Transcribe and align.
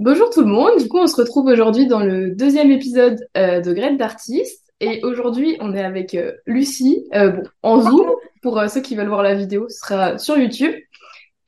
Bonjour 0.00 0.30
tout 0.30 0.40
le 0.40 0.46
monde, 0.46 0.78
du 0.78 0.88
coup 0.88 0.96
on 0.96 1.06
se 1.06 1.16
retrouve 1.16 1.44
aujourd'hui 1.48 1.86
dans 1.86 2.00
le 2.00 2.30
deuxième 2.30 2.70
épisode 2.70 3.18
euh, 3.36 3.60
de 3.60 3.70
Graines 3.74 3.98
d'artistes. 3.98 4.64
Et 4.80 5.04
aujourd'hui 5.04 5.58
on 5.60 5.74
est 5.74 5.84
avec 5.84 6.14
euh, 6.14 6.32
Lucie, 6.46 7.06
euh, 7.14 7.28
bon, 7.28 7.42
en 7.62 7.82
Zoom, 7.82 8.10
pour 8.40 8.58
ceux 8.70 8.80
qui 8.80 8.96
veulent 8.96 9.08
voir 9.08 9.22
la 9.22 9.34
vidéo, 9.34 9.68
ce 9.68 9.78
sera 9.78 10.16
sur 10.16 10.38
YouTube. 10.38 10.72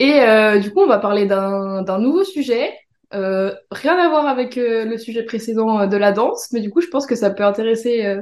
Et 0.00 0.20
du 0.60 0.70
coup 0.70 0.80
on 0.80 0.86
va 0.86 0.98
parler 0.98 1.24
d'un 1.24 1.98
nouveau 1.98 2.24
sujet, 2.24 2.74
rien 3.10 3.98
à 3.98 4.08
voir 4.10 4.26
avec 4.26 4.57
le 4.57 4.98
sujet 4.98 5.23
précédent 5.23 5.87
de 5.87 5.96
la 5.96 6.12
danse, 6.12 6.48
mais 6.53 6.61
du 6.61 6.69
coup 6.69 6.82
je 6.82 6.89
pense 6.89 7.07
que 7.07 7.14
ça 7.14 7.30
peut 7.30 7.45
intéresser 7.45 8.19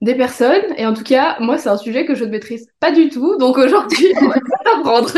des 0.00 0.14
personnes. 0.14 0.72
Et 0.76 0.86
en 0.86 0.94
tout 0.94 1.02
cas 1.02 1.36
moi 1.40 1.58
c'est 1.58 1.68
un 1.68 1.78
sujet 1.78 2.04
que 2.06 2.14
je 2.14 2.24
ne 2.24 2.30
maîtrise 2.30 2.68
pas 2.78 2.92
du 2.92 3.08
tout, 3.08 3.38
donc 3.38 3.58
aujourd'hui 3.58 4.14
on 4.22 4.28
va 4.28 4.34
tout 4.34 4.78
apprendre. 4.78 5.10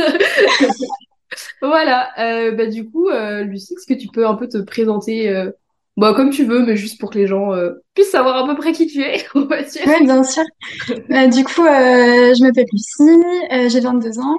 Voilà, 1.62 2.10
euh, 2.18 2.52
bah 2.52 2.66
du 2.66 2.88
coup, 2.88 3.08
euh, 3.08 3.42
Lucie, 3.42 3.74
est-ce 3.74 3.86
que 3.86 3.98
tu 3.98 4.08
peux 4.08 4.26
un 4.26 4.34
peu 4.34 4.48
te 4.48 4.58
présenter 4.58 5.28
euh, 5.28 5.50
bah, 5.96 6.12
comme 6.14 6.30
tu 6.30 6.44
veux, 6.44 6.64
mais 6.64 6.76
juste 6.76 7.00
pour 7.00 7.10
que 7.10 7.18
les 7.18 7.26
gens 7.26 7.52
puissent 7.94 8.10
savoir 8.10 8.36
à 8.36 8.46
peu 8.46 8.54
près 8.54 8.72
qui 8.72 8.86
tu 8.86 9.00
es. 9.02 9.24
Oui, 9.34 10.04
bien 10.04 10.22
sûr. 10.24 10.42
Euh, 10.90 11.26
du 11.28 11.42
coup, 11.44 11.62
je 11.64 12.42
m'appelle 12.42 12.66
Lucie, 12.70 13.72
j'ai 13.72 13.80
22 13.80 14.18
ans. 14.18 14.36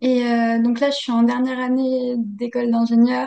Et 0.00 0.22
donc 0.62 0.80
là, 0.80 0.90
je 0.90 0.96
suis 0.96 1.12
en 1.12 1.22
dernière 1.24 1.58
année 1.58 2.14
d'école 2.18 2.70
d'ingénieur. 2.70 3.26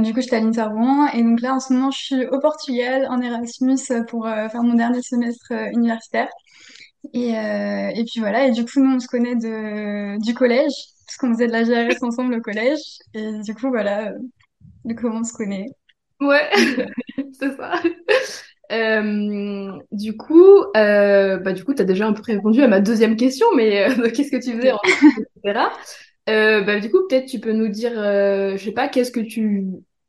Du 0.00 0.12
coup, 0.12 0.20
j'étais 0.20 0.36
à 0.36 0.40
l'INSA 0.40 0.72
Et 1.14 1.22
donc 1.22 1.40
là, 1.40 1.54
en 1.54 1.60
ce 1.60 1.72
moment, 1.72 1.92
je 1.92 1.98
suis 1.98 2.26
au 2.26 2.40
Portugal, 2.40 3.06
en 3.10 3.20
Erasmus, 3.20 3.78
pour 4.08 4.26
faire 4.26 4.62
mon 4.64 4.74
dernier 4.74 5.02
semestre 5.02 5.52
universitaire. 5.72 6.28
Et, 7.14 7.30
et 7.30 8.04
puis 8.10 8.18
voilà. 8.18 8.48
Et 8.48 8.50
du 8.50 8.64
coup, 8.64 8.80
nous, 8.80 8.96
on 8.96 8.98
se 8.98 9.06
connaît 9.06 9.36
du 9.36 10.34
collège, 10.34 10.72
parce 11.08 11.16
qu'on 11.16 11.32
faisait 11.32 11.46
de 11.46 11.52
la 11.52 11.64
GRS 11.64 12.02
ensemble 12.02 12.34
au 12.34 12.40
collège. 12.42 12.80
Et 13.14 13.32
du 13.40 13.54
coup, 13.54 13.68
voilà, 13.68 14.10
euh, 14.10 14.18
de 14.84 14.92
comment 14.92 15.20
on 15.20 15.24
se 15.24 15.32
connaît. 15.32 15.66
Ouais, 16.20 16.50
c'est 17.32 17.56
ça. 17.56 17.80
Euh, 18.70 19.72
du 19.90 20.16
coup, 20.18 20.58
euh, 20.76 21.38
bah 21.38 21.52
du 21.54 21.64
coup, 21.64 21.72
t'as 21.72 21.84
déjà 21.84 22.06
un 22.06 22.12
peu 22.12 22.20
répondu 22.22 22.62
à 22.62 22.68
ma 22.68 22.80
deuxième 22.80 23.16
question, 23.16 23.46
mais 23.56 23.88
euh, 23.88 24.10
qu'est-ce 24.14 24.30
que 24.30 24.42
tu 24.42 24.54
faisais 24.54 24.72
en 24.72 24.78
etc. 24.84 25.70
Bah 26.26 26.78
du 26.78 26.90
coup, 26.90 26.98
peut-être 27.08 27.24
tu 27.24 27.40
peux 27.40 27.52
nous 27.52 27.68
dire, 27.68 27.92
je 27.94 28.62
sais 28.62 28.72
pas, 28.72 28.88
qu'est-ce 28.88 29.12
que 29.12 29.20
tu 29.20 29.66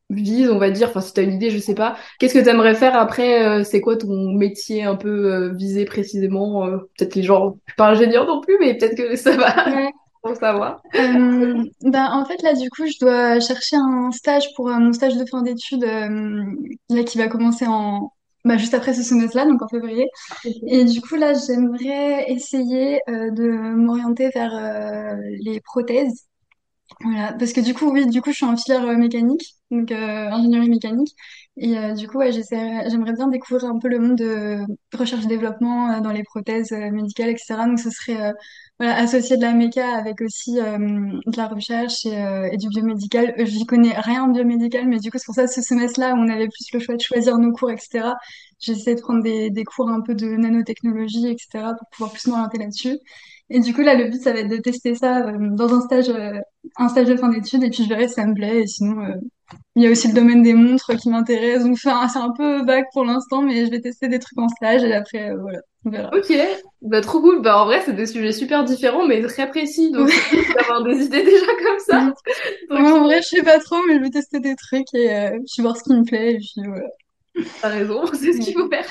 vises, 0.09 0.49
on 0.49 0.57
va 0.57 0.71
dire, 0.71 0.89
enfin 0.89 0.99
si 0.99 1.13
t'as 1.13 1.23
une 1.23 1.33
idée, 1.33 1.51
je 1.51 1.59
sais 1.59 1.75
pas, 1.75 1.95
qu'est-ce 2.19 2.33
que 2.33 2.43
t'aimerais 2.43 2.75
faire 2.75 2.97
après, 2.97 3.63
c'est 3.63 3.79
quoi 3.79 3.95
ton 3.95 4.33
métier 4.33 4.83
un 4.83 4.97
peu 4.97 5.53
visé 5.55 5.85
précisément, 5.85 6.67
peut-être 6.97 7.15
les 7.15 7.23
gens, 7.23 7.55
je 7.67 7.71
suis 7.71 7.77
pas 7.77 7.89
ingénieur 7.91 8.25
non 8.25 8.41
plus, 8.41 8.57
mais 8.59 8.75
peut-être 8.75 8.97
que 8.97 9.15
ça 9.15 9.37
va 9.37 9.69
Ouais. 9.69 9.91
Pour 10.21 10.35
savoir. 10.35 10.81
Euh, 10.95 11.63
ben, 11.81 12.09
en 12.11 12.25
fait, 12.25 12.41
là, 12.41 12.53
du 12.53 12.69
coup, 12.69 12.85
je 12.85 12.99
dois 12.99 13.39
chercher 13.39 13.77
un 13.77 14.11
stage 14.11 14.53
pour 14.55 14.69
euh, 14.69 14.77
mon 14.79 14.93
stage 14.93 15.15
de 15.15 15.25
fin 15.25 15.41
d'études, 15.41 15.83
euh, 15.83 16.43
là, 16.89 17.03
qui 17.03 17.17
va 17.17 17.27
commencer 17.27 17.65
en, 17.67 18.11
bah, 18.45 18.57
juste 18.57 18.73
après 18.73 18.93
ce 18.93 19.03
semestre-là, 19.03 19.45
donc 19.45 19.61
en 19.61 19.67
février. 19.67 20.07
Et 20.67 20.83
du 20.85 21.01
coup, 21.01 21.15
là, 21.15 21.33
j'aimerais 21.33 22.25
essayer 22.31 22.99
de 23.07 23.75
m'orienter 23.75 24.29
vers 24.29 25.17
les 25.41 25.61
prothèses. 25.61 26.25
Voilà, 27.01 27.33
parce 27.33 27.53
que 27.53 27.61
du 27.61 27.73
coup, 27.73 27.91
oui, 27.91 28.07
du 28.07 28.21
coup, 28.21 28.31
je 28.31 28.37
suis 28.37 28.45
en 28.45 28.57
filière 28.57 28.85
mécanique, 28.97 29.55
donc 29.71 29.91
ingénierie 29.91 30.69
mécanique. 30.69 31.15
Et 31.57 31.77
euh, 31.77 31.93
du 31.93 32.07
coup, 32.07 32.17
ouais, 32.19 32.31
j'aimerais 32.31 33.13
bien 33.13 33.27
découvrir 33.27 33.69
un 33.69 33.79
peu 33.79 33.89
le 33.89 33.99
monde 33.99 34.15
de 34.17 34.59
recherche-développement 34.97 35.91
euh, 35.91 35.99
dans 35.99 36.11
les 36.11 36.23
prothèses 36.23 36.71
euh, 36.71 36.89
médicales, 36.91 37.29
etc. 37.29 37.65
Donc, 37.67 37.79
ce 37.79 37.89
serait 37.89 38.29
euh, 38.29 38.33
voilà, 38.79 38.95
associer 38.97 39.35
de 39.35 39.41
la 39.41 39.53
méca 39.53 39.97
avec 39.97 40.21
aussi 40.21 40.53
de 40.55 41.37
la 41.37 41.47
recherche 41.47 42.05
et, 42.05 42.49
et 42.53 42.57
du 42.57 42.69
biomédical. 42.69 43.33
Euh, 43.39 43.45
J'y 43.45 43.65
connais 43.65 43.91
rien 43.99 44.23
en 44.23 44.27
biomédical, 44.29 44.87
mais 44.87 44.99
du 44.99 45.11
coup, 45.11 45.17
c'est 45.17 45.25
pour 45.25 45.35
ça 45.35 45.47
ce 45.47 45.61
semestre-là, 45.61 46.13
on 46.17 46.29
avait 46.29 46.47
plus 46.47 46.67
le 46.73 46.79
choix 46.79 46.95
de 46.95 47.01
choisir 47.01 47.37
nos 47.37 47.51
cours, 47.51 47.71
etc. 47.71 48.15
J'essaie 48.59 48.95
de 48.95 49.01
prendre 49.01 49.21
des, 49.23 49.49
des 49.49 49.63
cours 49.65 49.89
un 49.89 50.01
peu 50.01 50.15
de 50.15 50.27
nanotechnologie, 50.27 51.27
etc. 51.27 51.73
pour 51.75 51.87
pouvoir 51.89 52.11
plus 52.13 52.27
m'orienter 52.27 52.57
là-dessus. 52.59 52.97
Et 53.49 53.59
du 53.59 53.73
coup, 53.73 53.81
là, 53.81 53.95
le 53.95 54.05
but, 54.09 54.21
ça 54.21 54.33
va 54.33 54.39
être 54.39 54.49
de 54.49 54.57
tester 54.57 54.95
ça 54.95 55.27
euh, 55.27 55.37
dans 55.51 55.73
un 55.73 55.81
stage 55.81 56.09
euh, 56.09 56.39
un 56.77 56.89
stage 56.89 57.07
de 57.07 57.15
fin 57.15 57.29
d'études 57.29 57.63
et 57.63 57.69
puis 57.69 57.83
je 57.83 57.89
verrai 57.89 58.07
si 58.07 58.15
ça 58.15 58.25
me 58.25 58.33
plaît. 58.33 58.61
Et 58.61 58.67
sinon, 58.67 59.01
euh, 59.03 59.15
il 59.75 59.83
y 59.83 59.87
a 59.87 59.91
aussi 59.91 60.07
le 60.07 60.13
domaine 60.13 60.43
des 60.43 60.53
montres 60.53 60.95
qui 60.97 61.09
m'intéresse. 61.09 61.63
Donc, 61.63 61.73
enfin, 61.73 62.07
c'est 62.07 62.19
un 62.19 62.31
peu 62.31 62.63
vague 62.65 62.85
pour 62.93 63.05
l'instant, 63.05 63.41
mais 63.41 63.65
je 63.65 63.71
vais 63.71 63.81
tester 63.81 64.07
des 64.07 64.19
trucs 64.19 64.37
en 64.37 64.49
stage 64.49 64.83
et 64.83 64.93
après, 64.93 65.31
euh, 65.31 65.37
voilà, 65.41 65.59
on 65.85 65.89
verra. 65.89 66.09
Ok, 66.15 66.33
bah 66.81 67.01
trop 67.01 67.21
cool. 67.21 67.41
Bah 67.41 67.61
en 67.61 67.65
vrai, 67.65 67.81
c'est 67.85 67.93
des 67.93 68.05
sujets 68.05 68.31
super 68.33 68.63
différents, 68.63 69.05
mais 69.07 69.21
très 69.23 69.49
précis, 69.49 69.91
donc 69.91 70.09
Ouais. 70.33 70.45
d'avoir 70.55 70.83
des 70.83 71.05
idées 71.05 71.23
déjà 71.23 71.45
comme 71.65 71.79
ça. 71.79 72.01
Mm. 72.01 72.13
Donc 72.69 72.87
en 72.87 73.03
vrai, 73.03 73.21
je 73.21 73.27
sais 73.27 73.43
pas 73.43 73.59
trop, 73.59 73.77
mais 73.87 73.95
je 73.95 74.01
vais 74.01 74.09
tester 74.09 74.39
des 74.39 74.55
trucs 74.55 74.93
et 74.93 75.13
euh, 75.13 75.39
puis 75.51 75.61
voir 75.61 75.77
ce 75.77 75.83
qui 75.83 75.93
me 75.93 76.03
plaît. 76.03 76.33
Et 76.33 76.37
puis 76.37 76.67
voilà. 76.67 76.87
T'as 77.61 77.69
raison, 77.69 78.05
c'est 78.13 78.33
ce 78.33 78.39
qu'il 78.39 78.53
faut 78.53 78.69
faire. 78.69 78.85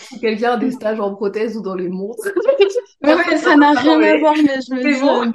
Si 0.00 0.18
quelqu'un 0.20 0.52
a 0.52 0.56
des 0.56 0.70
stages 0.70 1.00
en 1.00 1.14
prothèse 1.14 1.56
ou 1.56 1.62
dans 1.62 1.74
les 1.74 1.88
montres, 1.88 2.24
ouais, 3.04 3.14
ouais, 3.14 3.36
ça 3.36 3.56
n'a 3.56 3.72
rien 3.72 4.00
à 4.00 4.16
voir, 4.18 4.34
mais 4.36 4.54
je 4.66 4.74
me 4.74 4.82
dis, 4.82 5.00
bon. 5.00 5.32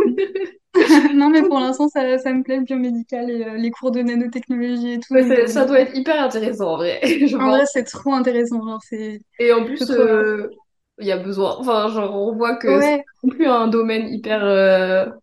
euh, 0.77 1.13
non, 1.13 1.29
mais 1.29 1.43
pour 1.43 1.59
l'instant, 1.59 1.87
ça, 1.87 2.17
ça 2.17 2.33
me 2.33 2.43
plaît 2.43 2.57
le 2.57 2.63
biomédical 2.63 3.29
et 3.29 3.43
euh, 3.45 3.55
les 3.55 3.71
cours 3.71 3.91
de 3.91 4.01
nanotechnologie 4.01 4.93
et 4.93 4.99
tout. 4.99 5.13
Euh, 5.15 5.47
ça 5.47 5.65
doit 5.65 5.79
être 5.79 5.95
hyper 5.95 6.21
intéressant 6.21 6.73
en 6.73 6.77
vrai, 6.77 6.99
je 7.03 7.35
en 7.35 7.39
pense. 7.39 7.55
vrai, 7.55 7.65
c'est 7.71 7.83
trop 7.83 8.13
intéressant. 8.13 8.61
Genre, 8.61 8.79
Et 9.39 9.53
en 9.53 9.65
plus, 9.65 9.81
il 10.99 11.07
y 11.07 11.11
a 11.11 11.17
besoin. 11.17 11.55
Enfin, 11.59 11.89
genre, 11.89 12.15
on 12.15 12.35
voit 12.35 12.55
que 12.55 12.81
c'est 12.81 13.03
plus 13.29 13.47
un 13.47 13.67
domaine 13.67 14.07
hyper. 14.09 15.13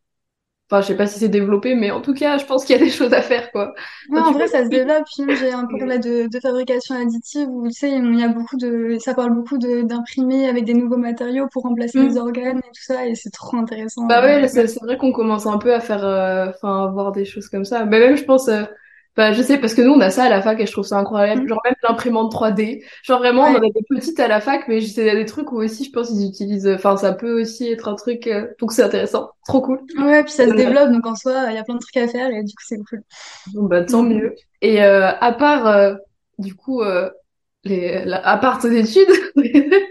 Euh, 0.72 0.76
Enfin, 0.76 0.80
je 0.82 0.86
sais 0.88 0.96
pas 0.96 1.06
si 1.06 1.18
c'est 1.18 1.28
développé, 1.28 1.74
mais 1.74 1.90
en 1.90 2.00
tout 2.00 2.14
cas, 2.14 2.38
je 2.38 2.44
pense 2.46 2.64
qu'il 2.64 2.76
y 2.76 2.80
a 2.80 2.84
des 2.84 2.90
choses 2.90 3.12
à 3.12 3.22
faire, 3.22 3.50
quoi. 3.52 3.74
Ouais, 4.08 4.18
en 4.20 4.32
vrai, 4.32 4.48
ça 4.48 4.64
se 4.64 4.68
développe. 4.68 5.04
J'ai 5.38 5.52
un 5.52 5.66
cours 5.66 5.84
là 5.86 5.98
de, 5.98 6.26
de 6.26 6.40
fabrication 6.40 6.96
additive 6.96 7.48
où, 7.48 7.68
tu 7.68 7.74
sais, 7.74 7.90
il 7.92 8.18
y 8.18 8.22
a 8.24 8.28
beaucoup 8.28 8.56
de, 8.56 8.96
ça 8.98 9.14
parle 9.14 9.34
beaucoup 9.34 9.56
de, 9.58 9.82
d'imprimer 9.82 10.48
avec 10.48 10.64
des 10.64 10.74
nouveaux 10.74 10.96
matériaux 10.96 11.46
pour 11.52 11.62
remplacer 11.62 12.00
les 12.00 12.16
organes 12.16 12.58
et 12.58 12.72
tout 12.72 12.82
ça. 12.82 13.06
Et 13.06 13.14
c'est 13.14 13.30
trop 13.30 13.56
intéressant. 13.58 14.06
Bah 14.08 14.22
euh, 14.24 14.40
ouais, 14.42 14.48
c'est 14.48 14.66
vrai 14.82 14.96
qu'on 14.96 15.12
commence 15.12 15.46
un 15.46 15.58
peu 15.58 15.72
à 15.74 15.80
faire, 15.80 16.04
euh, 16.04 16.48
enfin, 16.50 16.84
à 16.84 16.90
voir 16.90 17.12
des 17.12 17.24
choses 17.24 17.48
comme 17.48 17.64
ça. 17.64 17.84
Mais 17.84 18.00
même, 18.00 18.16
je 18.16 18.24
pense, 18.24 18.48
euh, 18.48 18.64
bah, 19.16 19.32
je 19.32 19.42
sais, 19.42 19.58
parce 19.58 19.74
que 19.74 19.82
nous, 19.82 19.92
on 19.92 20.00
a 20.00 20.10
ça 20.10 20.24
à 20.24 20.28
la 20.28 20.40
fac 20.40 20.58
et 20.60 20.66
je 20.66 20.72
trouve 20.72 20.84
ça 20.86 20.96
incroyable. 20.98 21.42
Mm. 21.42 21.48
Genre, 21.48 21.60
même 21.64 21.74
l'imprimante 21.88 22.32
3D. 22.32 22.82
Genre, 23.02 23.18
vraiment, 23.18 23.42
on 23.44 23.54
en 23.54 23.56
a 23.56 23.60
des 23.60 23.82
petites 23.88 24.18
à 24.20 24.28
la 24.28 24.40
fac, 24.40 24.66
mais 24.68 24.80
c'est 24.80 25.14
des 25.14 25.26
trucs 25.26 25.52
où 25.52 25.56
aussi, 25.62 25.84
je 25.84 25.90
pense, 25.90 26.10
ils 26.10 26.26
utilisent, 26.28 26.68
enfin, 26.68 26.96
ça 26.96 27.12
peut 27.12 27.40
aussi 27.40 27.70
être 27.70 27.88
un 27.88 27.94
truc, 27.96 28.26
euh, 28.26 28.46
donc 28.60 28.72
c'est 28.72 28.82
intéressant. 28.82 29.30
Trop 29.46 29.60
cool. 29.60 29.80
Ouais, 29.98 30.22
puis 30.24 30.32
ça 30.32 30.46
se 30.48 30.54
développe. 30.54 30.90
Donc, 30.90 31.06
en 31.06 31.14
soi, 31.16 31.46
il 31.48 31.54
y 31.54 31.58
a 31.58 31.64
plein 31.64 31.74
de 31.74 31.80
trucs 31.80 31.96
à 31.96 32.08
faire 32.08 32.30
et 32.30 32.42
du 32.44 32.54
coup, 32.54 32.62
c'est 32.66 32.78
cool. 32.88 33.02
bon, 33.54 33.64
bah, 33.64 33.82
tant 33.84 34.02
Mm. 34.02 34.08
mieux. 34.14 34.34
Et, 34.62 34.82
euh, 34.82 35.10
à 35.20 35.32
part, 35.32 35.66
euh, 35.66 35.94
du 36.38 36.54
coup, 36.54 36.82
euh, 36.82 37.10
les, 37.64 38.04
la- 38.04 38.26
à 38.26 38.38
part 38.38 38.58
tes 38.60 38.78
études, 38.78 39.08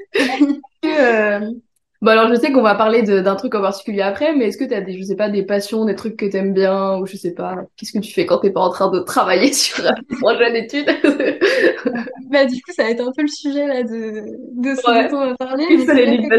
Bon 2.02 2.12
alors 2.12 2.30
je 2.30 2.36
sais 2.40 2.54
qu'on 2.54 2.62
va 2.62 2.76
parler 2.76 3.04
d'un 3.04 3.36
truc 3.36 3.54
en 3.56 3.62
particulier 3.62 4.02
après, 4.02 4.34
mais 4.34 4.46
est-ce 4.48 4.58
que 4.58 4.64
t'as 4.64 4.80
des, 4.80 4.98
je 4.98 5.04
sais 5.04 5.18
pas, 5.18 5.30
des 5.30 5.44
passions, 5.44 5.84
des 5.84 5.96
trucs 5.96 6.16
que 6.16 6.26
t'aimes 6.26 6.54
bien, 6.54 6.98
ou 6.98 7.06
je 7.06 7.18
sais 7.18 7.34
pas, 7.34 7.58
qu'est-ce 7.76 7.92
que 7.92 8.00
tu 8.00 8.14
fais 8.14 8.26
quand 8.26 8.38
t'es 8.40 8.52
pas 8.52 8.62
en 8.62 8.70
train 8.70 8.90
de 8.90 9.00
travailler 9.00 9.52
sur 9.54 9.86
un 9.86 9.94
projet 10.20 10.52
d'études? 10.54 10.90
Bah, 12.30 12.46
du 12.46 12.62
coup, 12.62 12.72
ça 12.72 12.84
va 12.84 12.92
être 12.92 13.02
un 13.02 13.12
peu 13.12 13.24
le 13.24 13.28
sujet 13.28 13.66
là 13.68 13.82
de, 13.84 14.24
de 14.54 14.76
ce 14.76 15.10
dont 15.10 15.18
on 15.18 15.26
va 15.30 15.36
parler. 15.36 15.66
une 15.70 15.86
seule 15.88 16.20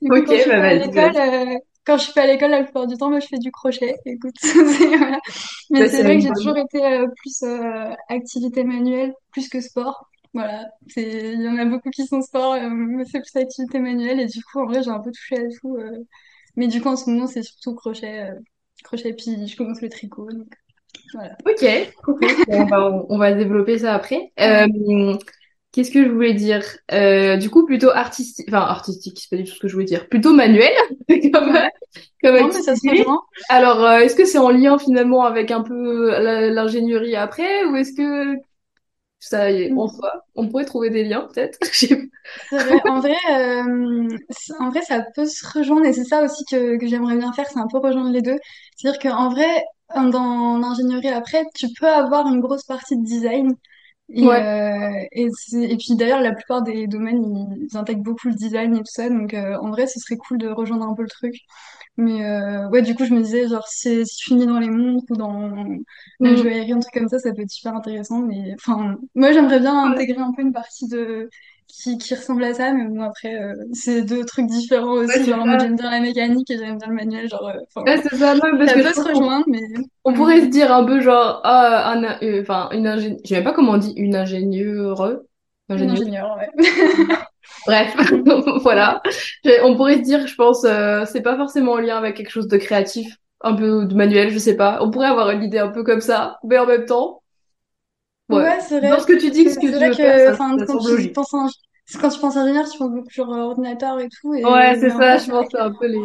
coup, 0.00 0.08
Ok, 0.10 0.26
quand 0.26 0.36
je 0.36 0.40
suis 0.42 0.50
bah 0.50 0.60
pas 0.60 0.68
à 0.68 0.74
vas-y, 0.74 1.54
euh, 1.54 1.58
quand 1.86 1.98
je 1.98 2.04
suis 2.04 2.12
pas 2.12 2.22
à 2.22 2.26
l'école, 2.26 2.50
la 2.50 2.62
plupart 2.64 2.86
du 2.86 2.96
temps, 2.96 3.10
moi, 3.10 3.20
je 3.20 3.26
fais 3.26 3.38
du 3.38 3.50
crochet. 3.50 3.94
Écoute, 4.06 4.34
voilà. 4.98 5.18
Mais 5.70 5.88
c'est 5.88 6.02
vrai 6.02 6.16
que 6.16 6.22
j'ai 6.22 6.32
toujours 6.32 6.56
été 6.56 6.82
euh, 6.84 7.06
plus 7.16 7.42
euh, 7.42 7.90
activité 8.08 8.64
manuelle, 8.64 9.12
plus 9.30 9.48
que 9.48 9.60
sport. 9.60 10.08
Voilà, 10.34 10.66
c'est, 10.88 11.34
il 11.34 11.42
y 11.42 11.48
en 11.48 11.56
a 11.58 11.64
beaucoup 11.64 11.90
qui 11.90 12.06
sont 12.06 12.20
sport, 12.20 12.54
euh, 12.54 13.04
c'est 13.10 13.20
plus 13.20 13.36
activité 13.40 13.78
manuelle. 13.78 14.18
Et 14.20 14.26
du 14.26 14.42
coup, 14.42 14.60
en 14.60 14.66
vrai, 14.66 14.82
j'ai 14.82 14.90
un 14.90 14.98
peu 15.00 15.12
touché 15.12 15.36
à 15.36 15.48
tout. 15.60 15.76
euh. 15.76 16.04
Mais 16.56 16.66
du 16.68 16.80
coup, 16.82 16.88
en 16.88 16.96
ce 16.96 17.08
moment, 17.08 17.26
c'est 17.28 17.42
surtout 17.42 17.74
crochet, 17.74 18.30
euh, 18.30 18.34
crochet. 18.82 19.14
Puis 19.14 19.46
je 19.46 19.56
commence 19.56 19.80
le 19.80 19.88
tricot, 19.88 20.28
donc 20.32 20.52
voilà. 21.14 21.36
Ok, 21.46 21.92
cool. 22.04 22.20
Bon, 22.48 22.62
on 22.62 22.64
va, 22.66 23.04
on, 23.10 23.18
va 23.18 23.32
développer 23.32 23.78
ça 23.78 23.94
après. 23.94 24.32
Euh, 24.40 24.66
qu'est-ce 25.72 25.92
que 25.92 26.04
je 26.04 26.10
voulais 26.10 26.34
dire? 26.34 26.64
Euh, 26.92 27.36
du 27.36 27.48
coup, 27.50 27.64
plutôt 27.64 27.90
artistique, 27.90 28.46
enfin 28.48 28.60
artistique, 28.62 29.18
c'est 29.20 29.30
pas 29.30 29.40
du 29.40 29.48
tout 29.48 29.54
ce 29.54 29.60
que 29.60 29.68
je 29.68 29.74
voulais 29.74 29.84
dire, 29.86 30.08
plutôt 30.08 30.32
manuel 30.32 30.72
comme, 31.08 31.56
comme 32.22 32.36
Non, 32.36 32.46
mais 32.48 32.52
ça 32.52 32.74
se 32.74 32.88
rejoint. 32.88 33.22
Alors, 33.48 33.84
euh, 33.84 33.98
est-ce 33.98 34.16
que 34.16 34.24
c'est 34.24 34.38
en 34.38 34.50
lien 34.50 34.78
finalement 34.78 35.24
avec 35.24 35.52
un 35.52 35.62
peu 35.62 36.10
l'ingénierie 36.50 37.16
après, 37.16 37.64
ou 37.66 37.76
est-ce 37.76 37.92
que 37.92 38.36
ça 39.28 39.50
y 39.50 39.62
est, 39.62 39.70
soi, 39.70 40.24
on 40.34 40.48
pourrait 40.48 40.64
trouver 40.64 40.90
des 40.90 41.04
liens 41.04 41.28
peut-être? 41.32 41.58
En 42.86 43.00
vrai, 43.00 43.16
euh, 43.32 44.08
en 44.58 44.70
vrai, 44.70 44.82
ça 44.82 45.04
peut 45.14 45.26
se 45.26 45.46
rejoindre 45.46 45.86
et 45.86 45.92
c'est 45.92 46.04
ça 46.04 46.22
aussi 46.22 46.44
que, 46.50 46.78
que 46.78 46.86
j'aimerais 46.86 47.16
bien 47.16 47.32
faire, 47.32 47.46
c'est 47.48 47.58
un 47.58 47.66
peu 47.70 47.78
rejoindre 47.78 48.10
les 48.10 48.22
deux. 48.22 48.38
C'est-à-dire 48.76 49.00
qu'en 49.00 49.28
vrai, 49.30 49.62
dans 49.94 50.58
l'ingénierie 50.58 51.08
après, 51.08 51.44
tu 51.54 51.66
peux 51.78 51.88
avoir 51.88 52.26
une 52.28 52.40
grosse 52.40 52.64
partie 52.64 52.96
de 52.96 53.04
design 53.04 53.54
et, 54.10 54.26
Ouais, 54.26 54.42
euh, 54.42 55.04
et, 55.12 55.28
puis 55.78 55.96
d'ailleurs, 55.96 56.20
la 56.20 56.32
plupart 56.34 56.62
des 56.62 56.86
domaines, 56.86 57.22
ils, 57.24 57.68
ils 57.72 57.76
intègrent 57.76 58.02
beaucoup 58.02 58.28
le 58.28 58.34
design 58.34 58.74
et 58.76 58.78
tout 58.80 58.84
ça, 58.86 59.08
donc 59.08 59.32
euh, 59.34 59.56
en 59.60 59.70
vrai, 59.70 59.86
ce 59.86 59.98
serait 59.98 60.16
cool 60.18 60.38
de 60.38 60.48
rejoindre 60.48 60.86
un 60.86 60.94
peu 60.94 61.02
le 61.02 61.08
truc. 61.08 61.34
Mais 61.96 62.24
euh, 62.24 62.68
ouais, 62.70 62.82
du 62.82 62.94
coup, 62.94 63.04
je 63.04 63.14
me 63.14 63.22
disais, 63.22 63.48
genre, 63.48 63.66
si, 63.68 64.04
si 64.06 64.18
je 64.20 64.24
finis 64.24 64.46
dans 64.46 64.58
les 64.58 64.68
montres 64.70 65.04
ou 65.10 65.16
dans 65.16 65.64
la 66.22 66.34
Mm. 66.34 66.36
joaillerie, 66.36 66.72
un 66.72 66.80
truc 66.80 66.92
comme 66.94 67.08
ça, 67.08 67.18
ça 67.18 67.32
peut 67.32 67.42
être 67.42 67.50
super 67.50 67.74
intéressant. 67.76 68.20
Mais 68.22 68.54
enfin, 68.54 68.96
moi, 69.14 69.32
j'aimerais 69.32 69.60
bien 69.60 69.84
intégrer 69.84 70.18
un 70.20 70.32
peu 70.32 70.42
une 70.42 70.52
partie 70.52 70.88
de 70.88 71.28
qui, 71.68 71.98
qui 71.98 72.14
ressemble 72.14 72.44
à 72.44 72.54
ça. 72.54 72.72
Mais 72.72 72.84
bon, 72.86 73.02
après, 73.02 73.34
euh, 73.40 73.54
c'est 73.72 74.02
deux 74.02 74.24
trucs 74.24 74.46
différents 74.46 74.94
aussi. 74.94 75.24
Genre, 75.24 75.46
ça. 75.46 75.58
j'aime 75.58 75.76
bien 75.76 75.90
la 75.90 76.00
mécanique 76.00 76.50
et 76.50 76.58
j'aime 76.58 76.78
bien 76.78 76.88
le 76.88 76.94
manuel. 76.94 77.28
Genre, 77.28 77.46
euh, 77.48 77.58
Ouais, 77.86 78.00
c'est 78.02 78.16
ça, 78.16 78.34
non, 78.34 78.58
parce 78.58 78.72
ça 78.72 78.74
que 78.74 78.82
je 78.82 78.88
peut 78.88 78.92
se 78.94 79.00
rejoindre, 79.08 79.44
mais 79.48 79.60
on 80.04 80.12
pourrait 80.14 80.40
se 80.42 80.46
dire 80.46 80.72
un 80.72 80.84
peu 80.84 81.00
genre, 81.00 81.40
ah, 81.44 81.90
un, 81.92 82.04
euh, 82.22 82.42
enfin, 82.42 82.68
une 82.72 82.86
ingénieure, 82.86 83.20
je 83.24 83.28
sais 83.28 83.34
même 83.36 83.44
pas 83.44 83.52
comment 83.52 83.72
on 83.72 83.78
dit, 83.78 83.92
une 83.96 84.14
ingénieure, 84.16 85.20
Une 85.76 85.90
ingénieure. 85.90 85.90
ingénieure, 85.90 86.36
ouais. 86.36 86.48
Bref, 87.66 87.94
voilà. 88.62 89.02
On 89.62 89.76
pourrait 89.76 89.96
se 89.96 90.02
dire, 90.02 90.26
je 90.26 90.34
pense, 90.34 90.64
euh, 90.64 91.04
c'est 91.06 91.22
pas 91.22 91.36
forcément 91.36 91.72
en 91.72 91.78
lien 91.78 91.96
avec 91.96 92.16
quelque 92.16 92.30
chose 92.30 92.48
de 92.48 92.56
créatif, 92.58 93.16
un 93.40 93.54
peu 93.54 93.86
de 93.86 93.94
manuel, 93.94 94.30
je 94.30 94.38
sais 94.38 94.56
pas. 94.56 94.78
On 94.82 94.90
pourrait 94.90 95.08
avoir 95.08 95.30
une 95.30 95.42
idée 95.42 95.58
un 95.58 95.68
peu 95.70 95.82
comme 95.82 96.00
ça, 96.00 96.38
mais 96.44 96.58
en 96.58 96.66
même 96.66 96.84
temps, 96.86 97.22
ouais. 98.28 98.44
Ouais, 98.44 98.60
c'est 98.60 98.80
Dans 98.82 98.98
vrai. 98.98 99.00
ce 99.00 99.06
que 99.06 99.18
tu 99.18 99.30
dis 99.30 99.44
que 99.44 99.50
ce 99.50 99.58
que 99.58 99.66
tu 99.66 99.72
veux 99.72 99.92
faire, 99.92 100.18
que, 100.18 100.18
ça, 100.18 100.32
enfin, 100.32 100.56
ça 100.58 100.66
quand 100.66 100.80
logique. 100.82 101.14
penses 101.14 101.34
en, 101.86 101.98
quand 102.00 102.08
tu 102.10 102.20
penses 102.20 102.36
ingénieur, 102.36 102.68
tu 102.70 102.78
penses 102.78 102.90
beaucoup 102.90 103.10
sur 103.10 103.30
euh, 103.32 103.38
ordinateur 103.42 104.00
et 104.00 104.08
tout. 104.08 104.34
Ouais, 104.42 104.74
Et, 104.74 104.78
c'est 104.78 104.90
ça, 104.90 105.18
je 105.18 105.26
c'est 105.26 105.30
pense 105.30 105.48
c'est 105.50 105.58
un 105.58 105.72
peu 105.72 105.86
les, 105.88 105.98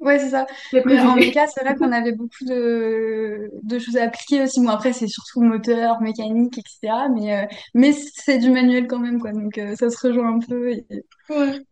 Ouais, 0.00 0.18
c'est 0.18 0.30
ça. 0.30 0.46
les 0.72 0.80
Mais 0.84 0.98
en 1.00 1.16
préjugés. 1.16 1.18
méca, 1.18 1.46
c'est 1.46 1.62
vrai 1.62 1.74
qu'on 1.76 1.92
avait 1.92 2.12
beaucoup 2.12 2.44
de, 2.46 3.50
de 3.62 3.78
choses 3.78 3.96
à 3.98 4.04
appliquer 4.04 4.42
aussi. 4.42 4.60
Bon, 4.60 4.68
après, 4.70 4.94
c'est 4.94 5.08
surtout 5.08 5.42
moteur, 5.42 6.00
mécanique, 6.00 6.56
etc. 6.58 7.08
Mais, 7.10 7.44
euh, 7.44 7.46
mais 7.74 7.92
c'est 7.92 8.38
du 8.38 8.50
manuel 8.50 8.86
quand 8.88 8.98
même, 8.98 9.20
quoi. 9.20 9.32
Donc, 9.32 9.58
euh, 9.58 9.74
ça 9.76 9.90
se 9.90 10.06
rejoint 10.06 10.36
un 10.36 10.38
peu. 10.40 10.70
et- 10.72 10.86
Ouais. 11.28 11.64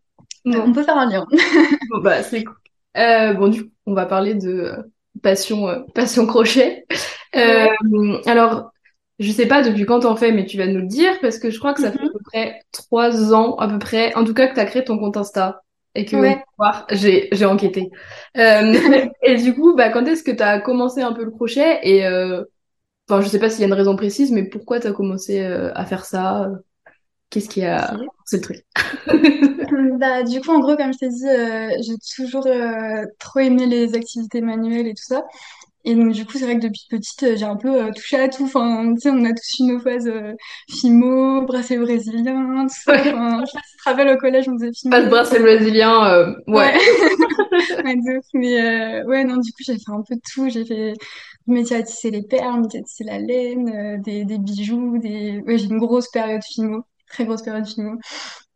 ouais, 0.45 0.57
on 0.65 0.73
peut 0.73 0.83
faire 0.83 0.97
un 0.97 1.09
lien. 1.09 1.25
bon 1.89 1.99
bah 2.01 2.23
c'est 2.23 2.43
cool. 2.43 2.55
Euh, 2.97 3.33
bon, 3.33 3.49
du 3.49 3.65
coup, 3.65 3.71
on 3.85 3.93
va 3.93 4.05
parler 4.05 4.33
de 4.35 4.49
euh, 4.49 4.83
passion, 5.21 5.67
euh, 5.69 5.81
passion 5.93 6.25
crochet. 6.25 6.85
Euh, 7.35 7.67
Ouais. 7.67 7.77
alors, 8.25 8.71
je 9.19 9.31
sais 9.31 9.47
pas 9.47 9.61
depuis 9.63 9.85
quand 9.85 10.01
t'en 10.01 10.15
fais, 10.15 10.31
mais 10.31 10.45
tu 10.45 10.57
vas 10.57 10.67
nous 10.67 10.79
le 10.81 10.87
dire 10.87 11.19
parce 11.21 11.39
que 11.39 11.51
je 11.51 11.59
crois 11.59 11.73
que 11.73 11.81
ça 11.81 11.91
fait 11.91 11.99
à 11.99 12.03
Mhm. 12.03 12.08
Près 12.31 12.61
trois 12.71 13.33
ans, 13.33 13.55
à 13.57 13.67
peu 13.67 13.79
près, 13.79 14.13
en 14.15 14.23
tout 14.25 14.33
cas 14.33 14.47
que 14.47 14.55
t'as 14.55 14.65
créé 14.65 14.83
ton 14.83 14.97
compte 14.99 15.17
Insta 15.17 15.63
et 15.95 16.05
que 16.05 16.13
Ouais. 16.13 16.43
j'ai 16.91 17.29
j'ai 17.31 17.45
enquêté. 17.45 17.89
Euh, 18.37 18.73
et 19.23 19.35
du 19.37 19.53
coup, 19.55 19.75
bah 19.75 19.89
quand 19.89 20.05
est-ce 20.05 20.23
que 20.23 20.31
t'as 20.31 20.59
commencé 20.61 21.01
un 21.01 21.13
peu 21.13 21.23
le 21.25 21.31
crochet 21.31 21.79
et 21.83 22.05
euh, 22.05 22.43
enfin, 23.09 23.21
je 23.21 23.29
sais 23.29 23.39
pas 23.39 23.49
s'il 23.49 23.61
y 23.61 23.63
a 23.65 23.67
une 23.67 23.73
raison 23.73 23.95
précise, 23.97 24.31
mais 24.31 24.43
pourquoi 24.45 24.79
t'as 24.81 24.93
commencé 24.93 25.41
euh, 25.41 25.71
à 25.75 25.85
faire 25.85 26.05
ça? 26.05 26.51
Qu'est-ce 27.31 27.49
qui 27.49 27.63
a, 27.65 28.05
c'est 28.25 28.37
le 28.37 28.43
truc? 28.43 28.65
Bah, 29.99 30.23
du 30.23 30.41
coup, 30.41 30.51
en 30.51 30.59
gros, 30.59 30.75
comme 30.77 30.93
je 30.93 30.97
t'ai 30.99 31.09
dit, 31.09 31.27
euh, 31.27 31.69
j'ai 31.81 31.93
toujours 32.15 32.47
euh, 32.47 33.03
trop 33.19 33.39
aimé 33.39 33.65
les 33.65 33.93
activités 33.95 34.41
manuelles 34.41 34.87
et 34.87 34.93
tout 34.93 35.03
ça. 35.03 35.23
Et 35.85 35.95
donc, 35.95 36.11
du 36.11 36.25
coup, 36.25 36.33
c'est 36.37 36.45
vrai 36.45 36.57
que 36.57 36.63
depuis 36.67 36.85
petite, 36.89 37.23
euh, 37.23 37.35
j'ai 37.37 37.45
un 37.45 37.55
peu 37.55 37.69
euh, 37.83 37.91
touché 37.95 38.17
à 38.17 38.27
tout. 38.29 38.43
Enfin, 38.45 38.93
tu 38.95 39.01
sais, 39.01 39.09
on 39.11 39.23
a 39.23 39.33
tous 39.33 39.59
eu 39.59 39.63
nos 39.63 39.79
phases 39.79 40.07
euh, 40.07 40.33
Fimo, 40.69 41.41
bracelet 41.45 41.77
brésilien, 41.79 42.67
tout 42.67 42.75
ça. 42.83 42.93
Ouais. 42.93 43.13
Enfin, 43.13 43.41
je 43.45 43.51
sais 43.51 43.57
pas 43.57 43.63
si 43.65 43.75
tu 43.77 43.83
te 43.83 43.89
rappelles, 43.89 44.09
au 44.15 44.17
collège, 44.17 44.49
on 44.49 44.57
faisait 44.59 44.71
Pas 44.89 45.01
de 45.01 45.07
Fimo 45.07 45.07
et 45.07 45.09
bracelet 45.09 45.39
brésilien, 45.39 46.05
euh, 46.05 46.33
ouais. 46.47 46.73
Ouais, 47.83 47.95
ouf. 48.17 48.25
Mais 48.33 48.61
euh, 48.61 49.05
ouais, 49.05 49.23
non, 49.23 49.37
du 49.37 49.51
coup, 49.51 49.63
j'ai 49.65 49.75
fait 49.75 49.91
un 49.91 50.01
peu 50.07 50.15
de 50.15 50.21
tout. 50.33 50.49
J'ai 50.49 50.65
fait 50.65 50.93
métier 51.47 51.77
à 51.77 51.83
tisser 51.83 52.11
les 52.11 52.23
perles, 52.23 52.61
métier 52.61 52.79
à 52.79 52.83
tisser 52.83 53.03
la 53.03 53.19
laine, 53.19 53.69
euh, 53.69 53.97
des, 53.99 54.25
des 54.25 54.37
bijoux, 54.37 54.97
des... 54.99 55.41
Ouais, 55.45 55.57
j'ai 55.57 55.65
une 55.65 55.79
grosse 55.79 56.09
période 56.11 56.41
Fimo, 56.43 56.83
très 57.09 57.25
grosse 57.25 57.41
période 57.41 57.67
Fimo 57.67 57.97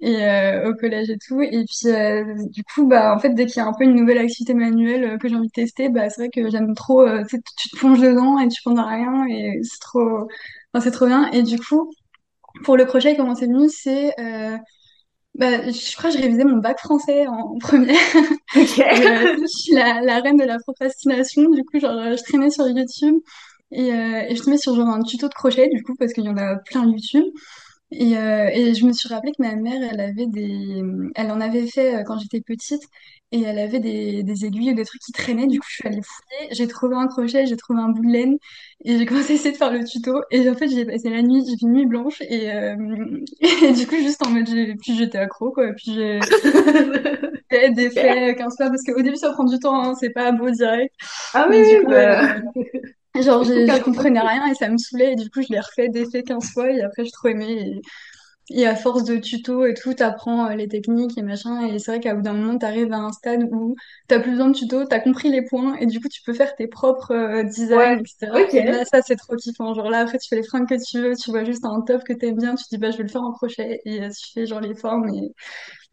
et 0.04 0.22
euh, 0.26 0.70
au 0.70 0.76
collège 0.76 1.10
et 1.10 1.18
tout. 1.18 1.42
Et 1.42 1.64
puis 1.66 1.88
euh, 1.90 2.36
du 2.50 2.64
coup, 2.64 2.86
bah 2.88 3.16
en 3.16 3.20
fait, 3.20 3.30
dès 3.30 3.46
qu'il 3.46 3.58
y 3.58 3.60
a 3.62 3.68
un 3.68 3.74
peu 3.74 3.86
une 3.86 3.96
nouvelle 3.96 4.18
activité 4.18 4.54
manuelle 4.54 5.04
euh, 5.06 5.18
que 5.18 5.30
j'ai 5.30 5.36
envie 5.36 5.48
de 5.48 5.54
tester, 5.54 5.90
bah 5.90 6.10
c'est 6.10 6.24
vrai 6.24 6.30
que 6.30 6.50
j'aime 6.50 6.76
trop. 6.76 7.06
tu 7.30 7.40
te 7.70 7.78
plonges 7.78 8.02
dedans 8.02 8.38
et 8.40 8.50
tu 8.50 8.62
penses 8.64 8.80
à 8.80 8.86
rien 8.86 9.26
et 9.30 9.60
c'est 9.64 9.80
trop, 9.80 10.28
enfin, 10.74 10.84
c'est 10.84 10.92
trop 10.92 11.08
bien. 11.08 11.32
Et 11.32 11.42
du 11.44 11.58
coup, 11.58 11.90
pour 12.66 12.78
le 12.78 12.86
crochet, 12.86 13.16
comment 13.16 13.36
c'est 13.36 13.48
venu, 13.48 13.70
c'est 13.70 14.14
bah, 15.36 15.64
je 15.72 15.96
crois 15.96 16.12
que 16.12 16.18
je 16.18 16.22
révisais 16.22 16.44
mon 16.44 16.58
bac 16.58 16.80
français 16.80 17.26
en, 17.28 17.58
première. 17.60 17.96
Ok. 18.56 18.78
Et 18.78 18.84
euh, 18.84 19.38
je 19.42 19.48
suis 19.48 19.74
la, 19.74 20.02
la 20.02 20.20
reine 20.20 20.38
de 20.38 20.44
la 20.44 20.60
procrastination. 20.60 21.50
Du 21.50 21.64
coup, 21.66 21.80
genre, 21.80 21.92
je 22.16 22.24
traînais 22.24 22.52
sur 22.52 22.68
YouTube 22.68 23.16
et, 23.72 23.88
et 23.88 24.36
je 24.36 24.44
tombais 24.44 24.58
sur 24.58 24.76
genre 24.76 24.90
un 24.90 25.02
tuto 25.02 25.28
de 25.28 25.34
crochet, 25.34 25.70
du 25.70 25.82
coup, 25.84 25.96
parce 25.98 26.14
qu'il 26.14 26.26
y 26.26 26.30
en 26.30 26.38
a 26.38 26.58
plein 26.58 26.86
YouTube. 26.86 27.26
Et, 27.94 28.18
euh, 28.18 28.50
et 28.54 28.74
je 28.76 28.86
me 28.86 28.94
suis 28.94 29.08
rappelé 29.10 29.32
que 29.34 29.42
ma 29.44 29.56
mère, 29.56 29.82
elle 29.92 30.00
avait 30.00 30.26
des, 30.28 30.82
elle 31.16 31.32
en 31.32 31.40
avait 31.42 31.68
fait 31.68 31.96
euh, 32.02 32.04
quand 32.04 32.18
j'étais 32.20 32.42
petite, 32.42 32.82
et 33.32 33.42
elle 33.42 33.60
avait 33.60 33.80
des, 33.80 34.24
des 34.24 34.46
aiguilles 34.46 34.72
ou 34.72 34.76
des 34.76 34.86
trucs 34.86 35.02
qui 35.02 35.12
traînaient. 35.12 35.48
Du 35.48 35.60
coup, 35.60 35.68
je 35.70 35.76
suis 35.76 35.88
allée 35.88 36.02
fouiller, 36.02 36.54
j'ai 36.54 36.68
trouvé 36.68 36.96
un 36.96 37.08
crochet, 37.08 37.46
j'ai 37.46 37.58
trouvé 37.58 37.80
un 37.82 37.90
bout 37.90 38.04
de 38.06 38.12
laine, 38.12 38.38
et 38.86 38.98
j'ai 38.98 39.06
commencé 39.08 39.34
à 39.34 39.36
essayer 39.36 39.52
de 39.52 39.58
faire 39.58 39.72
le 39.72 39.84
tuto. 39.84 40.22
Et 40.32 40.50
en 40.50 40.56
fait, 40.56 40.70
j'ai 40.70 40.86
passé 40.86 41.10
la 41.10 41.22
nuit, 41.22 41.44
j'ai 41.46 41.52
fait 41.58 41.66
une 41.68 41.74
nuit 41.74 41.86
blanche, 41.86 42.22
et, 42.22 42.52
euh, 42.52 42.76
et 43.42 43.74
du 43.74 43.88
coup, 43.88 43.96
juste 43.98 44.26
en 44.26 44.30
mode, 44.32 44.48
j'ai, 44.48 44.76
puis 44.76 44.96
j'étais 44.98 45.18
accro, 45.20 45.52
quoi. 45.52 45.72
Puis 45.74 45.94
j'ai 45.94 46.20
fait 47.50 47.72
des 47.72 47.90
faits 47.92 48.38
15 48.38 48.56
fois, 48.58 48.70
parce 48.70 48.84
qu'au 48.84 49.02
début, 49.02 49.18
ça 49.18 49.32
prend 49.34 49.44
du 49.46 49.60
temps, 49.60 49.82
hein, 49.84 49.96
c'est 50.00 50.12
pas 50.12 50.32
beau 50.32 50.50
direct. 50.50 50.94
Ah 51.34 51.48
oui, 51.50 51.58
Mais 51.58 51.62
du 51.62 51.78
oui, 51.80 51.86
coup, 51.86 51.90
bah, 51.90 52.16
euh, 52.16 52.40
genre, 53.22 53.44
je 53.44 53.82
comprenais 53.84 54.20
rien 54.20 54.48
et 54.48 54.56
ça 54.56 54.70
me 54.70 54.78
saoulait, 54.78 55.14
et 55.14 55.16
du 55.16 55.30
coup, 55.30 55.42
je 55.42 55.48
l'ai 55.54 55.60
refait 55.60 55.90
des 55.90 56.10
faits 56.10 56.26
15 56.28 56.52
fois, 56.52 56.70
et 56.72 56.82
après, 56.82 57.06
j'ai 57.06 57.12
trop 57.12 57.28
aimé. 57.30 57.80
Et 58.50 58.68
à 58.68 58.76
force 58.76 59.06
de 59.06 59.18
tutos 59.18 59.66
et 59.66 59.74
tout, 59.74 59.94
t'apprends 59.94 60.48
euh, 60.48 60.56
les 60.56 60.68
techniques 60.68 61.18
et 61.18 61.22
machin. 61.22 61.66
Et 61.68 61.80
c'est 61.80 61.92
vrai 61.92 62.00
qu'à 62.02 62.14
bout 62.16 62.22
d'un 62.22 62.34
moment, 62.34 62.58
t'arrives 62.58 62.92
à 62.94 62.98
un 62.98 63.12
stade 63.14 63.44
où 63.52 63.76
t'as 64.08 64.20
plus 64.20 64.32
besoin 64.32 64.50
de 64.50 64.56
tutos, 64.58 64.86
t'as 64.86 65.00
compris 65.00 65.30
les 65.32 65.44
points 65.46 65.76
et 65.78 65.86
du 65.86 66.02
coup, 66.02 66.10
tu 66.10 66.22
peux 66.24 66.34
faire 66.34 66.56
tes 66.56 66.68
propres 66.68 67.12
euh, 67.14 67.44
designs, 67.44 67.96
Ouais, 67.96 67.98
etc. 68.00 68.34
ok. 68.34 68.54
Et 68.58 68.66
là, 68.72 68.86
ça, 68.86 69.02
c'est 69.02 69.16
trop 69.16 69.36
kiffant. 69.38 69.74
Genre 69.74 69.90
là, 69.90 70.00
après, 70.00 70.18
tu 70.20 70.28
fais 70.30 70.36
les 70.38 70.44
fringues 70.44 70.68
que 70.68 70.76
tu 70.84 71.00
veux, 71.02 71.16
tu 71.16 71.32
vois 71.32 71.44
juste 71.46 71.66
un 71.66 71.82
top 71.82 72.04
que 72.04 72.14
t'aimes 72.14 72.38
bien, 72.38 72.56
tu 72.56 72.66
te 72.66 72.70
dis, 72.72 72.78
bah, 72.78 72.92
je 72.92 72.98
vais 72.98 73.04
le 73.04 73.10
faire 73.10 73.24
en 73.24 73.32
crochet. 73.32 73.82
Et 73.86 74.02
euh, 74.04 74.10
tu 74.10 74.34
fais 74.34 74.46
genre 74.46 74.60
les 74.62 74.76
formes 74.76 75.08
et, 75.10 75.34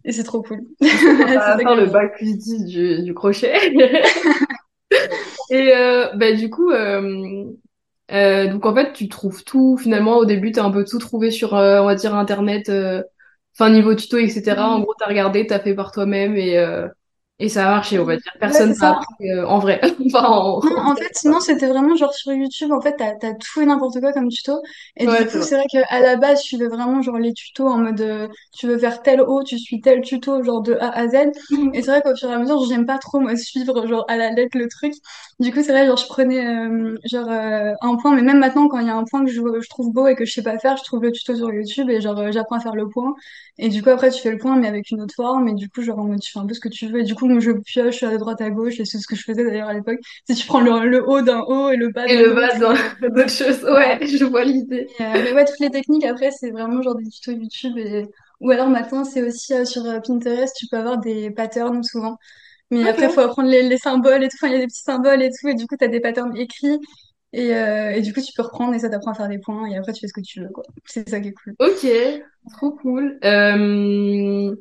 et 0.04 0.12
c'est 0.12 0.24
trop 0.24 0.42
cool. 0.42 0.62
À 0.80 1.40
ça 1.40 1.58
faire 1.58 1.76
le 1.76 1.86
bac 1.86 2.16
plus 2.16 2.36
10 2.36 2.64
du, 2.64 3.02
du 3.02 3.14
crochet. 3.14 3.52
Et 5.50 5.74
euh, 5.76 6.12
bah, 6.16 6.32
du 6.32 6.48
coup, 6.50 6.70
euh, 6.70 7.44
euh, 8.12 8.48
donc 8.52 8.66
en 8.66 8.74
fait, 8.74 8.92
tu 8.92 9.08
trouves 9.08 9.44
tout. 9.44 9.76
Finalement, 9.78 10.18
au 10.18 10.24
début, 10.26 10.52
t'as 10.52 10.64
un 10.64 10.70
peu 10.72 10.84
tout 10.84 10.98
trouvé 10.98 11.30
sur, 11.30 11.54
euh, 11.56 11.80
on 11.82 11.86
va 11.86 11.94
dire, 11.96 12.14
Internet. 12.14 12.68
euh, 12.70 13.02
Enfin, 13.56 13.70
niveau 13.70 13.94
tuto, 13.94 14.18
etc. 14.18 14.70
En 14.70 14.80
Mm. 14.80 14.82
gros, 14.82 14.94
t'as 14.98 15.06
regardé, 15.08 15.46
t'as 15.46 15.60
fait 15.60 15.74
par 15.74 15.92
toi-même 15.92 16.36
et, 16.36 16.58
euh, 16.58 16.88
et 17.40 17.48
ça 17.48 17.66
a 17.68 17.70
marché, 17.70 17.98
on 17.98 18.04
va 18.04 18.16
dire. 18.16 18.32
Personne 18.40 18.74
ça. 18.74 18.90
appris 18.92 19.30
euh, 19.32 19.46
en 19.46 19.58
vrai. 19.58 19.80
Enfin, 20.06 20.24
en... 20.28 20.60
Non, 20.62 20.76
en 20.78 20.94
fait, 20.94 21.08
sinon, 21.14 21.40
c'était 21.40 21.68
vraiment 21.68 21.96
genre 21.96 22.12
sur 22.12 22.32
YouTube, 22.34 22.70
en 22.70 22.82
fait, 22.82 22.94
t'as, 22.98 23.12
t'as 23.16 23.32
tout 23.32 23.62
et 23.62 23.66
n'importe 23.66 23.98
quoi 23.98 24.12
comme 24.12 24.28
tuto. 24.28 24.60
Et 24.96 25.06
du 25.06 25.10
Ouais, 25.10 25.26
coup, 25.26 25.40
c'est 25.40 25.54
vrai 25.56 25.64
qu'à 25.70 26.00
la 26.00 26.16
base, 26.16 26.40
je 26.42 26.48
suivais 26.48 26.68
vraiment 26.68 27.00
genre 27.00 27.16
les 27.16 27.32
tutos 27.32 27.66
en 27.66 27.78
mode 27.78 27.98
euh, 28.02 28.28
tu 28.52 28.66
veux 28.66 28.76
faire 28.76 29.00
tel 29.02 29.22
haut, 29.22 29.42
tu 29.42 29.58
suis 29.58 29.80
tel 29.80 30.02
tuto, 30.02 30.42
genre 30.42 30.60
de 30.60 30.74
A 30.74 30.90
à 30.90 31.08
Z. 31.08 31.14
Et 31.72 31.80
c'est 31.82 31.90
vrai 31.92 32.02
qu'au 32.02 32.14
fur 32.14 32.28
et 32.30 32.34
à 32.34 32.38
mesure, 32.38 32.62
j'aime 32.68 32.84
pas 32.84 32.98
trop, 32.98 33.20
moi, 33.20 33.36
suivre 33.36 33.86
genre 33.86 34.04
à 34.08 34.18
la 34.18 34.30
lettre 34.32 34.58
le 34.58 34.68
truc. 34.68 34.92
Du 35.38 35.50
coup, 35.50 35.62
c'est 35.62 35.72
vrai, 35.72 35.86
genre, 35.86 35.96
je 35.96 36.06
prenais 36.06 36.44
euh, 36.46 36.94
genre 37.10 37.28
euh, 37.30 37.72
un 37.80 37.96
point, 37.96 38.14
mais 38.14 38.20
même 38.22 38.38
maintenant, 38.38 38.68
quand 38.68 38.80
il 38.80 38.86
y 38.86 38.90
a 38.90 38.96
un 38.96 39.04
point 39.04 39.24
que 39.24 39.30
je, 39.30 39.40
je 39.40 39.68
trouve 39.70 39.90
beau 39.92 40.06
et 40.08 40.14
que 40.14 40.26
je 40.26 40.32
sais 40.32 40.42
pas 40.42 40.58
faire, 40.58 40.76
je 40.76 40.84
trouve 40.84 41.02
le 41.02 41.10
tuto 41.12 41.34
sur 41.34 41.50
YouTube 41.52 41.88
et 41.88 42.02
genre, 42.02 42.18
euh, 42.18 42.32
j'apprends 42.32 42.56
à 42.56 42.60
faire 42.60 42.74
le 42.74 42.86
point. 42.88 43.14
Et 43.62 43.68
du 43.68 43.82
coup, 43.82 43.90
après, 43.90 44.10
tu 44.10 44.22
fais 44.22 44.30
le 44.30 44.38
point, 44.38 44.56
mais 44.56 44.66
avec 44.66 44.90
une 44.90 45.02
autre 45.02 45.14
forme. 45.14 45.46
Et 45.48 45.54
du 45.54 45.68
coup, 45.68 45.82
genre, 45.82 45.98
en 45.98 46.04
mode, 46.04 46.20
tu 46.20 46.32
fais 46.32 46.38
un 46.38 46.46
peu 46.46 46.54
ce 46.54 46.60
que 46.60 46.70
tu 46.70 46.86
veux. 46.86 47.00
Et 47.00 47.04
du 47.04 47.14
coup, 47.14 47.28
moi, 47.28 47.40
je 47.40 47.50
pioche 47.50 48.02
à 48.02 48.16
droite 48.16 48.40
à 48.40 48.48
gauche, 48.48 48.80
et 48.80 48.86
c'est 48.86 48.96
ce 48.96 49.06
que 49.06 49.14
je 49.14 49.22
faisais 49.22 49.44
d'ailleurs 49.44 49.68
à 49.68 49.74
l'époque. 49.74 49.98
Si 50.26 50.34
tu 50.34 50.46
prends 50.46 50.60
le, 50.60 50.88
le 50.88 51.06
haut 51.06 51.20
d'un 51.20 51.40
haut 51.40 51.68
et 51.68 51.76
le 51.76 51.90
bas 51.90 52.06
Et 52.06 52.16
d'un 52.16 52.22
le 52.22 52.34
bas 52.34 52.70
autre. 52.70 52.96
Et, 53.02 53.10
d'autres 53.10 53.28
choses. 53.28 53.60
voilà. 53.60 53.98
Ouais, 53.98 54.06
je 54.06 54.24
vois 54.24 54.44
l'idée. 54.44 54.88
Et, 54.98 55.02
euh, 55.02 55.12
mais 55.12 55.32
ouais, 55.34 55.44
toutes 55.44 55.60
les 55.60 55.70
techniques, 55.70 56.06
après, 56.06 56.30
c'est 56.30 56.50
vraiment 56.50 56.80
genre 56.80 56.96
des 56.96 57.06
tutos 57.06 57.32
YouTube. 57.32 57.76
Et... 57.76 58.06
Ou 58.40 58.50
alors 58.50 58.70
maintenant, 58.70 59.04
c'est 59.04 59.22
aussi 59.22 59.52
euh, 59.52 59.66
sur 59.66 59.84
euh, 59.84 60.00
Pinterest, 60.00 60.56
tu 60.56 60.66
peux 60.66 60.78
avoir 60.78 60.96
des 60.96 61.30
patterns 61.30 61.82
souvent. 61.84 62.16
Mais 62.70 62.88
après, 62.88 63.06
il 63.06 63.12
faut 63.12 63.20
apprendre 63.20 63.50
les, 63.50 63.62
les 63.68 63.76
symboles 63.76 64.24
et 64.24 64.28
tout. 64.28 64.36
Enfin, 64.40 64.48
il 64.48 64.54
y 64.54 64.56
a 64.56 64.60
des 64.60 64.68
petits 64.68 64.82
symboles 64.82 65.22
et 65.22 65.30
tout. 65.30 65.48
Et 65.48 65.54
du 65.54 65.66
coup, 65.66 65.76
tu 65.76 65.84
as 65.84 65.88
des 65.88 66.00
patterns 66.00 66.34
écrits. 66.36 66.78
Et, 67.32 67.54
euh, 67.54 68.00
du 68.00 68.12
coup, 68.12 68.20
tu 68.20 68.32
peux 68.34 68.42
reprendre 68.42 68.74
et 68.74 68.78
ça 68.80 68.88
t'apprend 68.90 69.12
à 69.12 69.14
faire 69.14 69.28
des 69.28 69.38
points. 69.38 69.66
Et 69.66 69.76
après, 69.76 69.92
tu 69.92 70.00
fais 70.00 70.08
ce 70.08 70.12
que 70.12 70.20
tu 70.20 70.40
veux, 70.42 70.48
quoi. 70.48 70.64
C'est 70.84 71.08
ça 71.08 71.20
qui 71.20 71.28
est 71.28 71.32
cool. 71.32 71.54
Ok, 71.60 71.86
trop 72.52 72.72
cool. 72.72 73.18
Euh... 73.24 74.54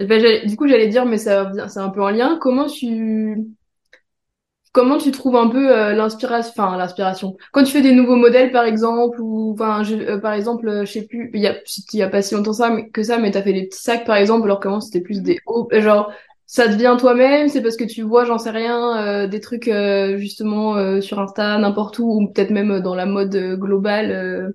ben, 0.00 0.46
du 0.48 0.56
coup, 0.56 0.68
j'allais 0.68 0.88
dire, 0.88 1.06
mais 1.06 1.18
ça, 1.18 1.52
c'est 1.68 1.80
un 1.80 1.90
peu 1.90 2.02
en 2.02 2.10
lien. 2.10 2.38
Comment 2.40 2.66
tu, 2.68 3.36
comment 4.72 4.98
tu 4.98 5.10
trouves 5.10 5.36
un 5.36 5.48
peu 5.48 5.76
euh, 5.76 5.92
l'inspiration, 5.94 6.52
enfin 6.56 6.76
l'inspiration? 6.76 7.36
Quand 7.52 7.64
tu 7.64 7.72
fais 7.72 7.82
des 7.82 7.92
nouveaux 7.92 8.16
modèles, 8.16 8.52
par 8.52 8.64
exemple, 8.64 9.20
ou 9.20 9.52
enfin, 9.52 9.82
je- 9.82 9.96
euh, 9.96 10.18
par 10.18 10.32
exemple, 10.32 10.68
euh, 10.68 10.84
je 10.84 10.92
sais 10.92 11.06
plus, 11.06 11.30
il 11.34 11.40
y 11.40 11.46
a, 11.48 11.56
il 11.92 11.98
y 11.98 12.02
a 12.02 12.08
pas 12.08 12.22
si 12.22 12.34
longtemps 12.34 12.52
ça, 12.52 12.70
mais, 12.70 12.88
que 12.90 13.02
ça, 13.02 13.18
mais 13.18 13.30
t'as 13.32 13.42
fait 13.42 13.52
des 13.52 13.66
petits 13.66 13.80
sacs, 13.82 14.04
par 14.06 14.16
exemple, 14.16 14.44
alors 14.44 14.60
comment 14.60 14.80
c'était 14.80 15.00
plus 15.00 15.22
des 15.22 15.38
hauts, 15.46 15.68
euh, 15.72 15.80
genre. 15.80 16.12
Ça 16.52 16.66
te 16.66 16.72
vient 16.72 16.96
toi-même, 16.96 17.48
c'est 17.48 17.62
parce 17.62 17.76
que 17.76 17.84
tu 17.84 18.02
vois, 18.02 18.24
j'en 18.24 18.36
sais 18.36 18.50
rien, 18.50 19.00
euh, 19.06 19.26
des 19.28 19.38
trucs 19.38 19.68
euh, 19.68 20.18
justement 20.18 20.74
euh, 20.76 21.00
sur 21.00 21.20
Insta, 21.20 21.56
n'importe 21.58 22.00
où, 22.00 22.10
ou 22.10 22.26
peut-être 22.26 22.50
même 22.50 22.80
dans 22.80 22.96
la 22.96 23.06
mode 23.06 23.36
globale. 23.56 24.52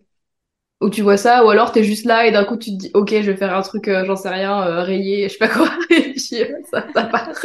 où 0.82 0.90
tu 0.90 1.02
vois 1.04 1.16
ça, 1.16 1.46
ou 1.46 1.50
alors 1.50 1.72
t'es 1.72 1.86
juste 1.86 2.04
là 2.06 2.26
et 2.28 2.34
d'un 2.34 2.44
coup 2.44 2.58
tu 2.58 2.72
te 2.72 2.76
dis 2.76 2.92
ok 2.94 3.12
je 3.12 3.32
vais 3.32 3.38
faire 3.38 3.56
un 3.56 3.62
truc 3.62 3.90
j'en 3.90 4.18
sais 4.18 4.28
rien 4.28 4.60
rayé 4.84 5.30
je 5.30 5.34
sais 5.34 5.40
pas 5.40 5.48
quoi 5.48 5.70
et 5.90 6.12
puis 6.12 6.20
ça, 6.20 6.86
ça 6.94 7.04
part. 7.06 7.30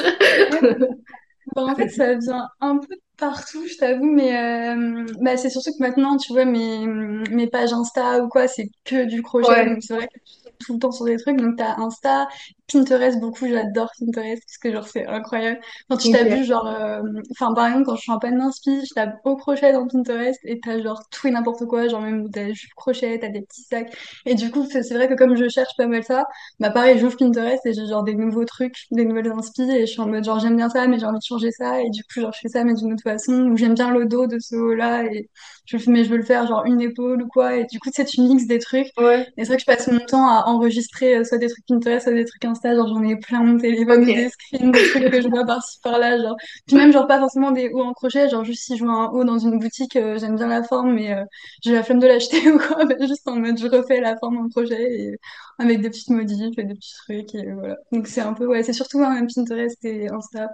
Bon, 1.54 1.68
en 1.68 1.74
fait, 1.74 1.88
ça 1.88 2.14
vient 2.14 2.48
un 2.60 2.78
peu 2.78 2.94
de 2.94 3.00
partout, 3.16 3.66
je 3.66 3.76
t'avoue, 3.76 4.04
mais 4.04 4.74
bah, 5.20 5.36
c'est 5.36 5.50
surtout 5.50 5.70
que 5.72 5.82
maintenant, 5.82 6.16
tu 6.16 6.32
vois, 6.32 6.44
mes, 6.44 6.86
mes 6.86 7.46
pages 7.48 7.72
Insta 7.72 8.22
ou 8.22 8.28
quoi, 8.28 8.46
c'est 8.46 8.70
que 8.84 9.04
du 9.04 9.22
crochet. 9.22 9.48
Ouais, 9.48 9.68
Donc, 9.68 9.82
c'est 9.82 9.94
vrai 9.94 10.06
que 10.06 10.20
tout 10.64 10.74
le 10.74 10.78
temps 10.78 10.92
sur 10.92 11.06
des 11.06 11.16
trucs. 11.16 11.38
Donc, 11.38 11.56
t'as 11.56 11.76
Insta, 11.78 12.28
Pinterest 12.72 13.18
beaucoup, 13.20 13.46
j'adore 13.48 13.90
Pinterest 13.98 14.42
parce 14.46 14.58
que, 14.58 14.72
genre, 14.72 14.86
c'est 14.88 15.06
incroyable. 15.06 15.60
Quand 15.88 15.96
tu 15.96 16.08
ok. 16.08 16.10
t'abuses, 16.10 16.46
genre, 16.46 16.66
euh, 16.66 17.00
enfin, 17.32 17.52
par 17.54 17.66
exemple, 17.66 17.84
quand 17.86 17.96
je 17.96 18.02
suis 18.02 18.12
en 18.12 18.18
panne 18.18 18.38
d'inspi, 18.38 18.84
je 18.86 18.94
tape 18.94 19.20
au 19.24 19.36
crochet 19.36 19.72
dans 19.72 19.86
Pinterest 19.88 20.38
et 20.44 20.60
t'as, 20.60 20.80
genre, 20.82 21.02
tout 21.10 21.28
et 21.28 21.30
n'importe 21.30 21.66
quoi, 21.66 21.88
genre, 21.88 22.00
même 22.02 22.30
t'as 22.30 22.48
juste 22.48 22.74
crochet, 22.74 23.18
t'as 23.20 23.28
des 23.28 23.42
petits 23.42 23.62
sacs. 23.62 23.92
Et 24.26 24.34
du 24.34 24.50
coup, 24.50 24.66
c'est 24.70 24.82
c'est 24.82 24.94
vrai 24.94 25.08
que 25.08 25.14
comme 25.14 25.36
je 25.36 25.48
cherche 25.48 25.74
pas 25.76 25.86
mal 25.86 26.02
ça, 26.04 26.24
bah 26.58 26.70
pareil, 26.70 26.98
j'ouvre 26.98 27.16
Pinterest 27.16 27.64
et 27.66 27.72
j'ai 27.72 27.86
genre 27.86 28.02
des 28.04 28.14
nouveaux 28.14 28.44
trucs, 28.44 28.76
des 28.90 29.04
nouvelles 29.04 29.30
inspi 29.30 29.62
et 29.62 29.80
je 29.86 29.92
suis 29.92 30.00
en 30.00 30.06
mode 30.06 30.24
genre 30.24 30.38
j'aime 30.40 30.56
bien 30.56 30.68
ça 30.68 30.86
mais 30.86 30.98
j'ai 30.98 31.06
envie 31.06 31.18
de 31.18 31.24
changer 31.24 31.50
ça 31.52 31.80
et 31.82 31.90
du 31.90 32.02
coup 32.04 32.20
genre 32.20 32.32
je 32.32 32.40
fais 32.40 32.48
ça 32.48 32.64
mais 32.64 32.74
d'une 32.74 32.92
autre 32.92 33.02
façon 33.02 33.32
ou 33.50 33.56
j'aime 33.56 33.74
bien 33.74 33.90
le 33.90 34.06
dos 34.06 34.26
de 34.26 34.38
ce 34.38 34.56
haut-là 34.56 35.04
et 35.04 35.28
je 35.66 35.76
le 35.76 35.82
fais 35.82 35.90
mais 35.90 36.04
je 36.04 36.10
veux 36.10 36.16
le 36.16 36.24
faire 36.24 36.46
genre 36.46 36.64
une 36.66 36.80
épaule 36.80 37.22
ou 37.22 37.28
quoi 37.28 37.56
et 37.56 37.64
du 37.66 37.78
coup 37.78 37.90
tu 37.90 37.96
sais 37.96 38.04
tu 38.04 38.20
mixes 38.22 38.46
des 38.46 38.58
trucs 38.58 38.88
Ouais, 38.96 39.32
et 39.36 39.44
c'est 39.44 39.48
vrai 39.48 39.56
que 39.56 39.62
je 39.62 39.66
passe 39.66 39.86
mon 39.88 40.00
temps 40.00 40.26
à 40.28 40.44
enregistrer 40.46 41.16
euh, 41.16 41.24
soit 41.24 41.38
des 41.38 41.48
trucs 41.48 41.64
Pinterest 41.66 42.04
soit 42.04 42.12
des 42.14 42.24
trucs 42.24 42.44
Insta 42.60 42.74
genre 42.76 42.88
j'en 42.88 43.02
ai 43.02 43.16
plein 43.16 43.42
mon 43.42 43.58
téléphone 43.58 44.04
ou 44.04 44.12
des 44.12 44.28
screens 44.28 44.72
de 44.72 44.84
trucs 44.84 45.08
que 45.10 45.20
je 45.22 45.28
vois 45.28 45.44
par-ci 45.46 45.78
par-là 45.82 46.18
genre 46.20 46.36
puis 46.66 46.76
même 46.76 46.92
genre 46.92 47.06
pas 47.06 47.18
forcément 47.18 47.50
des 47.52 47.70
hauts 47.70 47.82
en 47.82 47.92
crochet 47.92 48.28
genre 48.28 48.44
juste 48.44 48.64
si 48.64 48.76
je 48.76 48.84
vois 48.84 48.92
un 48.94 49.08
haut 49.10 49.24
dans 49.24 49.38
une 49.38 49.58
boutique 49.58 49.96
euh, 49.96 50.18
j'aime 50.18 50.36
bien 50.36 50.48
la 50.48 50.62
forme 50.62 50.94
mais 50.94 51.12
euh, 51.12 51.24
j'ai 51.62 51.72
la 51.72 51.82
flemme 51.82 51.98
de 52.00 52.06
l'acheter 52.06 52.50
ou 52.52 52.58
quoi 52.58 52.84
bah, 52.84 52.94
juste 53.00 53.26
en 53.28 53.36
mode 53.36 53.58
je 53.58 53.66
refais 53.66 54.00
la 54.00 54.16
forme 54.18 54.38
en 54.38 54.48
crochet 54.48 54.76
et 54.82 55.16
avec 55.58 55.80
des 55.80 55.90
petites 55.90 56.10
modifs 56.10 56.58
et 56.58 56.64
des 56.64 56.74
petits 56.74 56.94
trucs 57.04 57.34
et 57.34 57.52
voilà. 57.52 57.76
Donc 57.92 58.06
c'est 58.06 58.20
un 58.20 58.34
peu 58.34 58.46
ouais, 58.46 58.62
c'est 58.62 58.72
surtout 58.72 59.00
hein, 59.02 59.26
Pinterest 59.34 59.84
et 59.84 60.08
Insta 60.10 60.48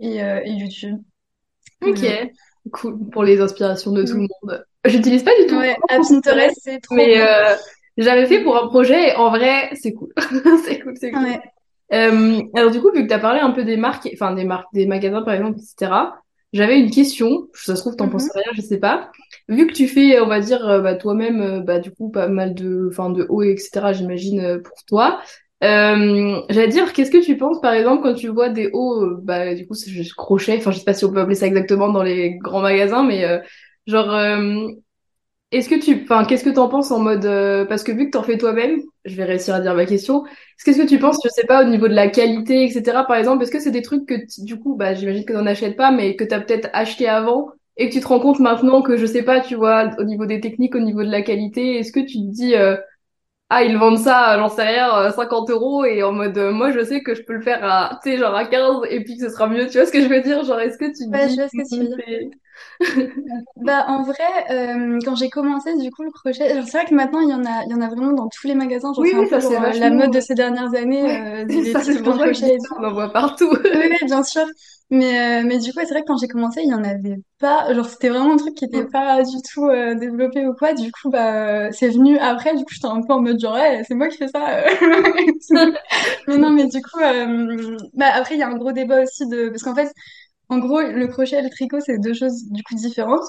et, 0.00 0.22
euh, 0.24 0.40
et 0.44 0.52
YouTube. 0.52 0.98
Ok, 1.82 2.04
cool 2.72 2.98
pour 3.10 3.24
les 3.24 3.40
inspirations 3.40 3.92
de 3.92 4.02
tout 4.04 4.16
le 4.16 4.22
Mm. 4.22 4.28
monde. 4.42 4.64
J'utilise 4.86 5.22
pas 5.22 5.32
du 5.40 5.46
tout 5.46 5.56
Ouais, 5.56 5.76
à 5.88 5.98
Pinterest, 5.98 6.58
c'est 6.62 6.80
trop 6.80 6.96
mais 6.96 7.20
euh, 7.20 7.56
j'avais 7.96 8.26
fait 8.26 8.42
pour 8.42 8.56
un 8.56 8.66
projet 8.68 9.10
et 9.10 9.16
en 9.16 9.30
vrai, 9.30 9.70
c'est 9.74 9.92
cool. 9.92 10.12
C'est 10.64 10.80
cool, 10.80 10.94
c'est 10.96 11.16
cool. 11.16 11.24
Ouais. 11.24 11.40
Euh, 11.92 12.42
alors 12.54 12.70
du 12.70 12.80
coup, 12.80 12.90
vu 12.92 13.02
que 13.04 13.08
tu 13.08 13.14
as 13.14 13.18
parlé 13.18 13.40
un 13.40 13.50
peu 13.50 13.64
des 13.64 13.76
marques, 13.76 14.08
enfin 14.14 14.34
des 14.34 14.44
marques, 14.44 14.68
des 14.72 14.86
magasins 14.86 15.22
par 15.22 15.34
exemple, 15.34 15.58
etc., 15.58 16.20
j'avais 16.52 16.78
une 16.80 16.90
question, 16.90 17.48
ça 17.52 17.74
se 17.76 17.80
trouve, 17.82 17.96
t'en 17.96 18.08
penses 18.08 18.26
Mhm. 18.26 18.30
rien, 18.34 18.44
je 18.54 18.60
sais 18.62 18.78
pas. 18.78 19.10
Vu 19.48 19.66
que 19.66 19.72
tu 19.72 19.88
fais, 19.88 20.20
on 20.20 20.26
va 20.28 20.40
dire, 20.40 20.66
euh, 20.68 20.80
bah, 20.80 20.94
toi-même, 20.94 21.40
euh, 21.42 21.60
bah, 21.60 21.80
du 21.80 21.90
coup, 21.92 22.10
pas 22.10 22.28
mal 22.28 22.54
de, 22.54 22.88
enfin, 22.90 23.10
de 23.10 23.26
hauts, 23.28 23.42
etc., 23.42 23.92
j'imagine, 23.92 24.40
euh, 24.40 24.58
pour 24.62 24.84
toi. 24.86 25.20
Euh, 25.64 26.40
j'allais 26.50 26.68
dire, 26.68 26.92
qu'est-ce 26.92 27.10
que 27.10 27.24
tu 27.24 27.36
penses, 27.36 27.60
par 27.60 27.72
exemple, 27.72 28.02
quand 28.02 28.14
tu 28.14 28.28
vois 28.28 28.50
des 28.50 28.70
hauts, 28.72 29.16
bah, 29.22 29.54
du 29.54 29.66
coup, 29.66 29.74
c'est 29.74 29.90
juste 29.90 30.14
crochet, 30.14 30.56
enfin, 30.58 30.70
je 30.70 30.78
sais 30.78 30.84
pas 30.84 30.94
si 30.94 31.04
on 31.04 31.12
peut 31.12 31.20
appeler 31.20 31.34
ça 31.36 31.46
exactement 31.46 31.88
dans 31.90 32.02
les 32.04 32.36
grands 32.38 32.60
magasins, 32.62 33.02
mais 33.04 33.24
euh, 33.24 33.38
genre, 33.86 34.12
euh, 34.14 34.68
est-ce 35.58 35.68
que 35.68 35.76
tu, 35.82 36.02
enfin, 36.04 36.24
qu'est-ce 36.24 36.44
que 36.44 36.50
t'en 36.50 36.68
penses 36.68 36.90
en 36.90 37.00
mode, 37.00 37.24
euh, 37.26 37.64
parce 37.66 37.82
que 37.84 37.92
vu 37.92 38.06
que 38.06 38.10
t'en 38.10 38.22
fais 38.22 38.38
toi-même, 38.38 38.80
je 39.04 39.14
vais 39.16 39.24
réussir 39.24 39.54
à 39.54 39.60
dire 39.60 39.74
ma 39.74 39.86
question. 39.86 40.24
Qu'est-ce 40.64 40.82
que 40.82 40.86
tu 40.88 40.98
penses, 40.98 41.18
je 41.24 41.28
sais 41.30 41.44
pas, 41.46 41.62
au 41.64 41.68
niveau 41.68 41.88
de 41.88 41.94
la 41.94 42.08
qualité, 42.08 42.64
etc. 42.64 43.04
Par 43.06 43.16
exemple, 43.16 43.42
est-ce 43.42 43.50
que 43.52 43.60
c'est 43.60 43.70
des 43.70 43.82
trucs 43.82 44.06
que, 44.06 44.14
du 44.44 44.58
coup, 44.58 44.76
bah, 44.76 44.94
j'imagine 44.94 45.24
que 45.24 45.32
t'en 45.32 45.46
achètes 45.46 45.76
pas, 45.76 45.90
mais 45.92 46.16
que 46.16 46.24
t'as 46.24 46.40
peut-être 46.40 46.68
acheté 46.72 47.08
avant 47.08 47.50
et 47.76 47.88
que 47.88 47.94
tu 47.94 48.00
te 48.00 48.06
rends 48.08 48.20
compte 48.20 48.40
maintenant 48.40 48.82
que, 48.82 48.96
je 48.96 49.06
sais 49.06 49.22
pas, 49.24 49.40
tu 49.40 49.54
vois, 49.56 49.90
au 49.98 50.04
niveau 50.04 50.26
des 50.26 50.40
techniques, 50.40 50.74
au 50.76 50.80
niveau 50.80 51.02
de 51.04 51.10
la 51.10 51.22
qualité, 51.22 51.78
est-ce 51.78 51.92
que 51.92 52.00
tu 52.00 52.14
te 52.18 52.30
dis, 52.32 52.54
euh, 52.54 52.76
ah, 53.50 53.64
ils 53.64 53.76
vendent 53.78 53.98
ça, 53.98 54.36
j'en 54.38 54.48
sais 54.48 54.62
rien, 54.64 54.96
euh, 54.98 55.10
50 55.10 55.50
euros 55.50 55.84
et 55.84 56.02
en 56.02 56.12
mode, 56.12 56.36
euh, 56.38 56.52
moi, 56.52 56.72
je 56.72 56.82
sais 56.84 57.02
que 57.02 57.14
je 57.14 57.22
peux 57.22 57.34
le 57.34 57.42
faire 57.42 57.60
à, 57.64 58.00
tu 58.02 58.10
sais, 58.12 58.18
genre 58.18 58.34
à 58.34 58.46
15 58.46 58.82
et 58.90 59.04
puis 59.04 59.16
que 59.18 59.24
ce 59.26 59.30
sera 59.32 59.48
mieux. 59.48 59.66
Tu 59.68 59.78
vois 59.78 59.86
ce 59.86 59.92
que 59.92 60.00
je 60.02 60.08
veux 60.08 60.22
dire? 60.22 60.44
Genre, 60.44 60.60
est-ce 60.60 60.78
que 60.78 60.86
tu 60.86 61.10
te 61.10 61.12
Ouais, 61.12 61.28
je 61.30 61.34
dis, 61.34 61.40
vois 61.40 61.48
ce 61.48 61.54
que 61.56 61.62
tu 61.68 61.80
non, 61.82 61.88
veux 61.88 61.88
dire. 61.88 62.30
Bah, 63.56 63.84
en 63.88 64.02
vrai, 64.02 64.16
euh, 64.50 64.98
quand 65.04 65.14
j'ai 65.16 65.30
commencé, 65.30 65.76
du 65.76 65.90
coup, 65.90 66.02
le 66.02 66.10
crochet, 66.10 66.62
c'est 66.64 66.78
vrai 66.78 66.86
que 66.86 66.94
maintenant, 66.94 67.20
il 67.20 67.30
y 67.30 67.34
en 67.34 67.44
a, 67.44 67.62
il 67.64 67.70
y 67.70 67.74
en 67.74 67.80
a 67.80 67.88
vraiment 67.88 68.12
dans 68.12 68.28
tous 68.28 68.46
les 68.46 68.54
magasins. 68.54 68.92
Oui, 68.96 69.10
c'est 69.10 69.16
un 69.16 69.20
oui, 69.20 69.28
peu 69.28 69.40
ça 69.40 69.48
c'est 69.48 69.54
genre 69.54 69.64
euh, 69.64 69.72
la 69.72 69.90
mode 69.90 69.98
vachement, 70.00 70.12
de 70.12 70.20
ces 70.20 70.34
dernières 70.34 70.74
années, 70.74 71.02
ouais, 71.02 71.44
euh, 71.44 71.46
ça, 71.72 71.82
c'est 71.82 72.02
pour 72.02 72.16
ça 72.16 72.28
que 72.28 72.80
on 72.80 72.84
en 72.84 72.92
voit 72.92 73.12
partout. 73.12 73.50
Oui, 73.64 73.96
bien 74.06 74.22
sûr. 74.22 74.44
Mais, 74.90 75.40
euh, 75.40 75.44
mais 75.46 75.58
du 75.58 75.72
coup, 75.72 75.80
c'est 75.80 75.90
vrai 75.90 76.02
que 76.02 76.06
quand 76.06 76.18
j'ai 76.18 76.28
commencé, 76.28 76.60
il 76.62 76.68
y 76.68 76.74
en 76.74 76.84
avait 76.84 77.16
pas. 77.38 77.72
Genre, 77.72 77.86
c'était 77.86 78.10
vraiment 78.10 78.34
un 78.34 78.36
truc 78.36 78.54
qui 78.54 78.66
était 78.66 78.84
pas 78.84 79.22
du 79.22 79.36
tout 79.52 79.68
développé 79.98 80.46
ou 80.46 80.54
quoi. 80.54 80.74
Du 80.74 80.92
coup, 80.92 81.10
bah, 81.10 81.72
c'est 81.72 81.88
venu 81.88 82.18
après. 82.18 82.54
Du 82.54 82.64
coup, 82.64 82.72
j'étais 82.72 82.86
un 82.86 83.00
peu 83.02 83.12
en 83.14 83.20
mode 83.22 83.40
genre, 83.40 83.54
ouais, 83.54 83.82
c'est 83.88 83.94
moi 83.94 84.08
qui 84.08 84.18
fais 84.18 84.28
ça. 84.28 84.62
Mais 86.28 86.38
non, 86.38 86.50
mais 86.50 86.66
du 86.66 86.80
coup, 86.82 87.00
bah, 87.94 88.06
après, 88.14 88.34
il 88.34 88.38
y 88.38 88.42
a 88.42 88.48
un 88.48 88.56
gros 88.56 88.72
débat 88.72 89.02
aussi 89.02 89.26
de. 89.26 89.48
Parce 89.48 89.62
qu'en 89.62 89.74
fait, 89.74 89.90
en 90.48 90.58
gros, 90.58 90.80
le 90.82 91.06
crochet 91.08 91.38
et 91.38 91.42
le 91.42 91.50
tricot, 91.50 91.80
c'est 91.80 91.98
deux 91.98 92.14
choses 92.14 92.44
du 92.50 92.62
coup 92.62 92.74
différentes. 92.74 93.24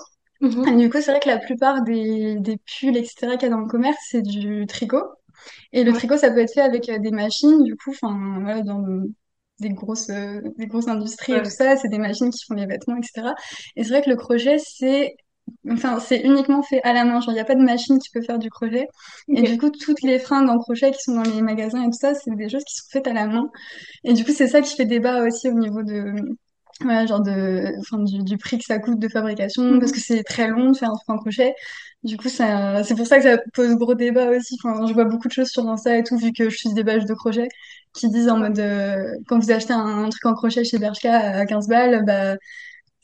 Et 0.68 0.76
Mhm. 0.76 0.76
du 0.76 0.90
coup, 0.90 1.00
c'est 1.02 1.12
vrai 1.12 1.20
que 1.20 1.30
la 1.30 1.38
plupart 1.40 1.84
des, 1.84 2.38
des 2.40 2.58
pulls, 2.58 2.98
etc., 2.98 3.38
qu'il 3.38 3.44
y 3.50 3.52
a 3.52 3.56
dans 3.56 3.62
le 3.62 3.68
commerce, 3.68 3.98
c'est 4.10 4.22
du 4.24 4.66
tricot. 4.68 5.04
Et 5.74 5.84
le 5.84 5.94
Ouais, 5.94 5.94
tricot, 5.94 6.18
ça 6.18 6.32
peut 6.32 6.40
être 6.40 6.54
fait 6.54 6.62
avec 6.62 6.90
euh, 6.90 7.00
des 7.00 7.12
machines, 7.12 7.64
du 7.64 7.76
coup, 7.78 7.92
enfin, 7.92 8.40
voilà, 8.42 8.62
dans 8.64 8.84
des 9.60 9.70
grosses, 9.70 10.10
euh, 10.10 10.42
des 10.58 10.68
grosses 10.68 10.88
industries 10.88 11.36
et 11.36 11.42
tout 11.42 11.50
ça, 11.52 11.78
c'est 11.78 11.88
des 11.90 11.98
machines 12.00 12.30
qui 12.32 12.44
font 12.46 12.56
les 12.56 12.66
vêtements, 12.66 12.98
etc. 12.98 13.36
Et 13.76 13.84
c'est 13.84 13.90
vrai 13.90 14.02
que 14.02 14.10
le 14.10 14.16
crochet, 14.18 14.58
c'est, 14.60 15.16
enfin, 15.70 16.00
c'est 16.00 16.22
uniquement 16.22 16.62
fait 16.64 16.82
à 16.84 16.94
la 16.94 17.06
main. 17.06 17.20
Genre, 17.22 17.32
il 17.32 17.36
n'y 17.36 17.40
a 17.40 17.46
pas 17.46 17.56
de 17.56 17.64
machine 17.64 18.00
qui 18.00 18.10
peut 18.12 18.22
faire 18.22 18.40
du 18.40 18.50
crochet. 18.50 18.88
Et 19.34 19.44
du 19.44 19.58
coup, 19.58 19.70
toutes 19.72 20.02
les 20.02 20.20
fringues 20.20 20.50
en 20.50 20.58
crochet 20.60 20.92
qui 20.92 21.00
sont 21.02 21.16
dans 21.16 21.24
les 21.24 21.42
magasins 21.42 21.82
et 21.84 21.86
tout 21.88 21.98
ça, 22.00 22.14
c'est 22.16 22.36
des 22.36 22.50
choses 22.50 22.64
qui 22.66 22.76
sont 22.76 22.88
faites 22.92 23.08
à 23.08 23.14
la 23.14 23.28
main. 23.28 23.50
Et 24.06 24.14
du 24.14 24.26
coup, 24.26 24.32
c'est 24.34 24.48
ça 24.50 24.62
qui 24.62 24.76
fait 24.76 24.86
débat 24.86 25.24
aussi 25.26 25.50
au 25.50 25.54
niveau 25.54 25.84
de, 25.84 26.14
voilà, 26.82 27.06
genre 27.06 27.22
de, 27.22 27.72
enfin, 27.80 28.00
du, 28.04 28.24
du 28.24 28.38
prix 28.38 28.58
que 28.58 28.66
ça 28.66 28.80
coûte 28.80 29.00
de 29.00 29.08
fabrication, 29.08 29.80
parce 29.80 29.92
que 29.92 30.00
c'est 30.00 30.24
très 30.24 30.48
long 30.50 30.72
de 30.72 30.78
faire 30.78 30.90
un 30.90 30.96
truc 30.96 31.10
en 31.10 31.18
crochet. 31.18 31.54
Du 32.04 32.18
coup, 32.18 32.30
ça, 32.30 32.84
c'est 32.84 32.96
pour 32.96 33.08
ça 33.08 33.18
que 33.18 33.24
ça 33.24 33.38
pose 33.54 33.76
gros 33.76 33.96
débat 33.96 34.30
aussi. 34.30 34.58
Enfin, 34.64 34.86
je 34.86 34.94
vois 34.94 35.06
beaucoup 35.06 35.28
de 35.28 35.34
choses 35.34 35.50
sur 35.50 35.68
Insta 35.68 35.98
et 35.98 36.04
tout, 36.04 36.18
vu 36.18 36.32
que 36.34 36.50
je 36.50 36.58
suis 36.58 36.74
des 36.74 36.84
badges 36.84 37.06
de 37.06 37.14
crochet, 37.14 37.48
qui 37.94 38.10
disent 38.10 38.30
en 38.30 38.38
mode, 38.38 38.60
euh, 38.60 39.04
quand 39.28 39.40
vous 39.40 39.52
achetez 39.52 39.74
un, 39.74 40.06
un 40.06 40.10
truc 40.10 40.26
en 40.26 40.34
crochet 40.36 40.64
chez 40.66 40.78
Bershka 40.78 41.14
à 41.18 41.46
15 41.46 41.68
balles, 41.68 42.04
bah, 42.06 42.36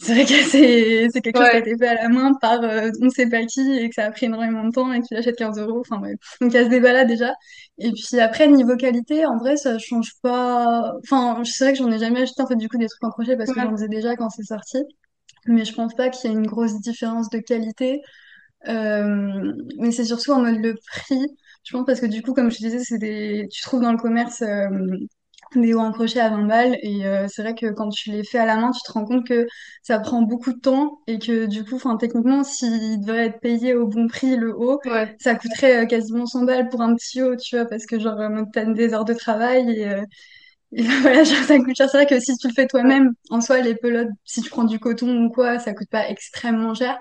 c'est 0.02 0.14
vrai 0.14 0.26
que 0.26 0.44
c'est 0.50 1.08
c'est 1.14 1.22
quelque 1.22 1.38
chose 1.38 1.50
qui 1.50 1.56
a 1.58 1.60
Ouais, 1.60 1.62
été 1.62 1.78
fait 1.78 1.88
à 1.88 1.96
la 1.96 2.10
main 2.10 2.34
par 2.42 2.62
euh, 2.64 2.90
on 3.02 3.06
ne 3.06 3.10
sait 3.10 3.28
pas 3.30 3.46
qui 3.46 3.62
et 3.78 3.90
que 3.90 3.96
ça 3.96 4.06
a 4.06 4.12
pris 4.12 4.26
énormément 4.26 4.64
de 4.66 4.72
temps 4.72 4.92
et 4.94 5.00
que 5.02 5.06
tu 5.08 5.14
l'achètes 5.14 5.38
15 5.38 5.60
euros. 5.60 5.82
Enfin. 5.82 6.00
Donc 6.42 6.52
il 6.52 6.54
y 6.54 6.58
a 6.58 6.64
ce 6.66 6.70
débat-là 6.70 7.06
déjà. 7.06 7.34
Et 7.78 7.92
puis 7.92 8.20
après, 8.20 8.48
niveau 8.48 8.76
qualité, 8.78 9.26
en 9.26 9.38
vrai, 9.38 9.58
ça 9.58 9.78
change 9.80 10.14
pas. 10.22 10.94
Enfin, 11.04 11.42
c'est 11.46 11.66
vrai 11.66 11.74
que 11.74 11.80
j'en 11.80 11.92
ai 11.92 12.00
jamais 12.00 12.22
acheté 12.22 12.42
en 12.42 12.48
fait 12.48 12.56
du 12.56 12.68
coup 12.70 12.78
des 12.78 12.88
trucs 12.88 13.04
en 13.04 13.12
crochet 13.12 13.38
parce 13.38 13.52
que 13.52 13.62
j'en 13.62 13.72
ouais, 13.72 13.74
faisais 13.74 13.88
déjà 13.90 14.16
quand 14.16 14.30
c'est 14.30 14.44
sorti. 14.44 14.80
Mais 15.48 15.66
je 15.66 15.74
pense 15.74 15.96
pas 15.96 16.10
qu'il 16.10 16.32
y 16.32 16.34
ait 16.34 16.38
une 16.38 16.48
grosse 16.48 16.80
différence 16.82 17.30
de 17.30 17.40
qualité. 17.40 18.02
Euh, 18.68 19.54
mais 19.80 19.92
c'est 19.92 20.06
surtout 20.06 20.32
en 20.34 20.42
mode 20.42 20.58
le 20.60 20.76
prix. 20.88 21.26
Je 21.64 21.74
pense 21.74 21.86
parce 21.86 22.02
que 22.02 22.06
du 22.08 22.22
coup, 22.24 22.34
comme 22.34 22.52
je 22.52 22.58
te 22.58 22.64
disais, 22.64 22.80
c'est 22.84 22.98
des... 23.00 23.48
tu 23.52 23.62
trouves 23.64 23.82
dans 23.82 23.92
le 23.94 23.98
commerce 24.00 24.42
euh, 24.44 24.70
des 25.60 25.74
hauts 25.74 25.80
en 25.80 25.92
crochet 25.92 26.20
à 26.20 26.30
20 26.30 26.46
balles. 26.46 26.78
Et 26.82 27.06
euh, 27.06 27.28
c'est 27.28 27.42
vrai 27.44 27.56
que 27.56 27.68
quand 27.72 27.90
tu 27.90 28.12
les 28.12 28.24
fais 28.24 28.38
à 28.40 28.46
la 28.46 28.58
main, 28.58 28.72
tu 28.72 28.82
te 28.86 28.92
rends 28.92 29.06
compte 29.06 29.26
que 29.28 29.48
ça 29.84 30.00
prend 30.00 30.22
beaucoup 30.22 30.54
de 30.54 30.60
temps 30.60 31.00
et 31.08 31.20
que 31.20 31.46
du 31.46 31.64
coup, 31.66 31.76
enfin, 31.76 31.98
techniquement, 31.98 32.44
s'il 32.44 33.00
devrait 33.02 33.28
être 33.28 33.40
payé 33.42 33.74
au 33.76 33.88
bon 33.88 34.08
prix, 34.08 34.36
le 34.38 34.56
haut, 34.58 34.80
ouais, 34.86 35.20
ça 35.20 35.36
coûterait 35.36 35.84
euh, 35.84 35.86
quasiment 35.86 36.26
100 36.26 36.44
balles 36.44 36.70
pour 36.70 36.82
un 36.82 36.96
petit 36.96 37.22
haut, 37.22 37.36
tu 37.36 37.56
vois, 37.58 37.66
parce 37.66 37.86
que 37.86 38.00
genre, 38.00 38.20
euh, 38.20 38.44
t'as 38.54 38.66
des 38.66 38.94
heures 38.94 39.06
de 39.06 39.14
travail 39.14 39.70
et, 39.72 39.88
euh, 39.88 40.04
et 40.74 40.84
voilà, 40.84 41.24
genre, 41.24 41.44
ça 41.46 41.58
coûte 41.60 41.76
cher. 41.76 41.90
C'est 41.90 41.98
vrai 41.98 42.08
que 42.08 42.20
si 42.20 42.38
tu 42.38 42.48
le 42.48 42.54
fais 42.54 42.68
toi-même, 42.68 43.14
en 43.30 43.42
soi, 43.42 43.60
les 43.62 43.76
pelotes, 43.76 44.10
si 44.26 44.42
tu 44.42 44.50
prends 44.50 44.64
du 44.64 44.80
coton 44.80 45.26
ou 45.26 45.30
quoi, 45.32 45.60
ça 45.60 45.74
coûte 45.74 45.90
pas 45.90 46.08
extrêmement 46.10 46.74
cher. 46.76 47.00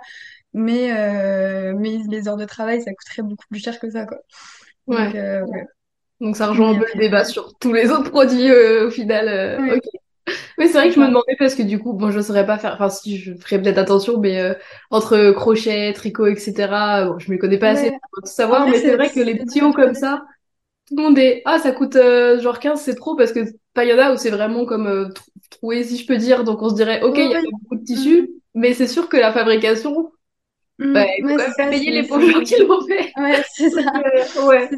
Mais, 0.55 0.93
euh, 0.99 1.75
mais 1.79 1.99
les 2.11 2.29
heures 2.29 2.37
de 2.37 2.45
travail, 2.47 2.83
ça 2.83 2.93
coûterait 2.95 3.23
beaucoup 3.23 3.47
plus 3.51 3.61
cher 3.63 3.79
que 3.81 3.91
ça, 3.91 4.07
quoi. 4.07 4.19
Donc, 4.89 5.15
ouais. 5.15 5.15
ouais. 5.15 5.67
Donc 6.21 6.37
ça 6.37 6.49
rejoint 6.49 6.71
un 6.73 6.79
peu 6.79 6.87
le 6.95 7.01
débat 7.01 7.25
sur 7.25 7.57
tous 7.59 7.73
les 7.73 7.91
autres 7.91 8.11
produits 8.11 8.51
euh, 8.51 8.87
au 8.89 8.91
final. 8.91 9.29
euh. 9.29 9.79
Mais 10.59 10.67
c'est 10.69 10.75
vrai 10.75 10.89
que 10.89 10.95
je 10.95 11.01
me 11.01 11.07
demandais 11.09 11.37
parce 11.39 11.55
que 11.55 11.63
du 11.63 11.79
coup, 11.79 11.93
bon, 11.95 12.11
je 12.11 12.21
saurais 12.21 12.47
pas 12.47 12.59
faire. 12.59 12.75
Enfin, 12.75 12.91
si 12.91 13.19
je 13.19 13.35
ferais 13.35 13.61
peut-être 13.61 13.79
attention, 13.79 14.19
mais 14.21 14.41
euh, 14.41 14.55
entre 14.91 15.33
crochet, 15.33 15.93
tricot, 15.95 16.27
etc. 16.27 17.07
Bon, 17.07 17.19
je 17.19 17.31
me 17.33 17.39
connais 17.39 17.59
pas 17.59 17.71
assez 17.71 17.91
pour 18.13 18.23
tout 18.25 18.31
savoir, 18.31 18.69
mais 18.69 18.81
c'est 18.81 18.95
vrai 18.97 19.11
que 19.11 19.21
les 19.21 19.37
petits 19.37 19.63
hauts 19.63 19.73
comme 19.73 19.95
ça, 19.95 20.25
tout 20.89 20.97
le 20.97 21.03
monde 21.05 21.19
est 21.19 21.43
ah 21.47 21.59
ça 21.61 21.73
coûte 21.73 21.97
euh, 21.97 22.41
genre 22.41 22.59
15 22.61 22.81
c'est 22.83 22.95
trop 22.97 23.17
parce 23.17 23.33
que 23.33 23.41
pas 23.75 23.85
y 23.85 23.93
en 23.95 23.99
a 23.99 24.13
où 24.15 24.17
c'est 24.19 24.31
vraiment 24.31 24.67
comme 24.67 24.87
euh, 24.89 25.09
trou- 25.11 25.31
troué 25.51 25.85
si 25.85 25.97
je 25.99 26.07
peux 26.07 26.17
dire. 26.19 26.45
Donc 26.45 26.63
on 26.63 26.71
se 26.71 26.75
dirait 26.77 27.03
ok 27.03 27.15
Oui, 27.17 27.25
il 27.25 27.31
y 27.31 27.35
a 27.35 27.41
beaucoup 27.63 27.77
de 27.77 27.85
tissus, 27.85 28.31
mais 28.55 28.75
c'est 28.75 28.89
sûr 28.89 29.09
que 29.09 29.17
la 29.17 29.33
fabrication, 29.33 30.13
bah, 30.93 31.05
mm. 31.05 31.07
il 31.19 31.25
faut 31.29 31.37
Ouais, 31.37 31.71
payer 31.71 31.91
les 31.93 32.09
pauvres 32.09 32.29
gens 32.31 32.41
qui 32.43 32.57
l'ont 32.61 32.87
fait. 32.87 33.13
Ouais, 33.19 33.43
c'est 33.55 33.71
ça. 33.83 33.83
Euh, 34.39 34.47
ouais. 34.49 34.71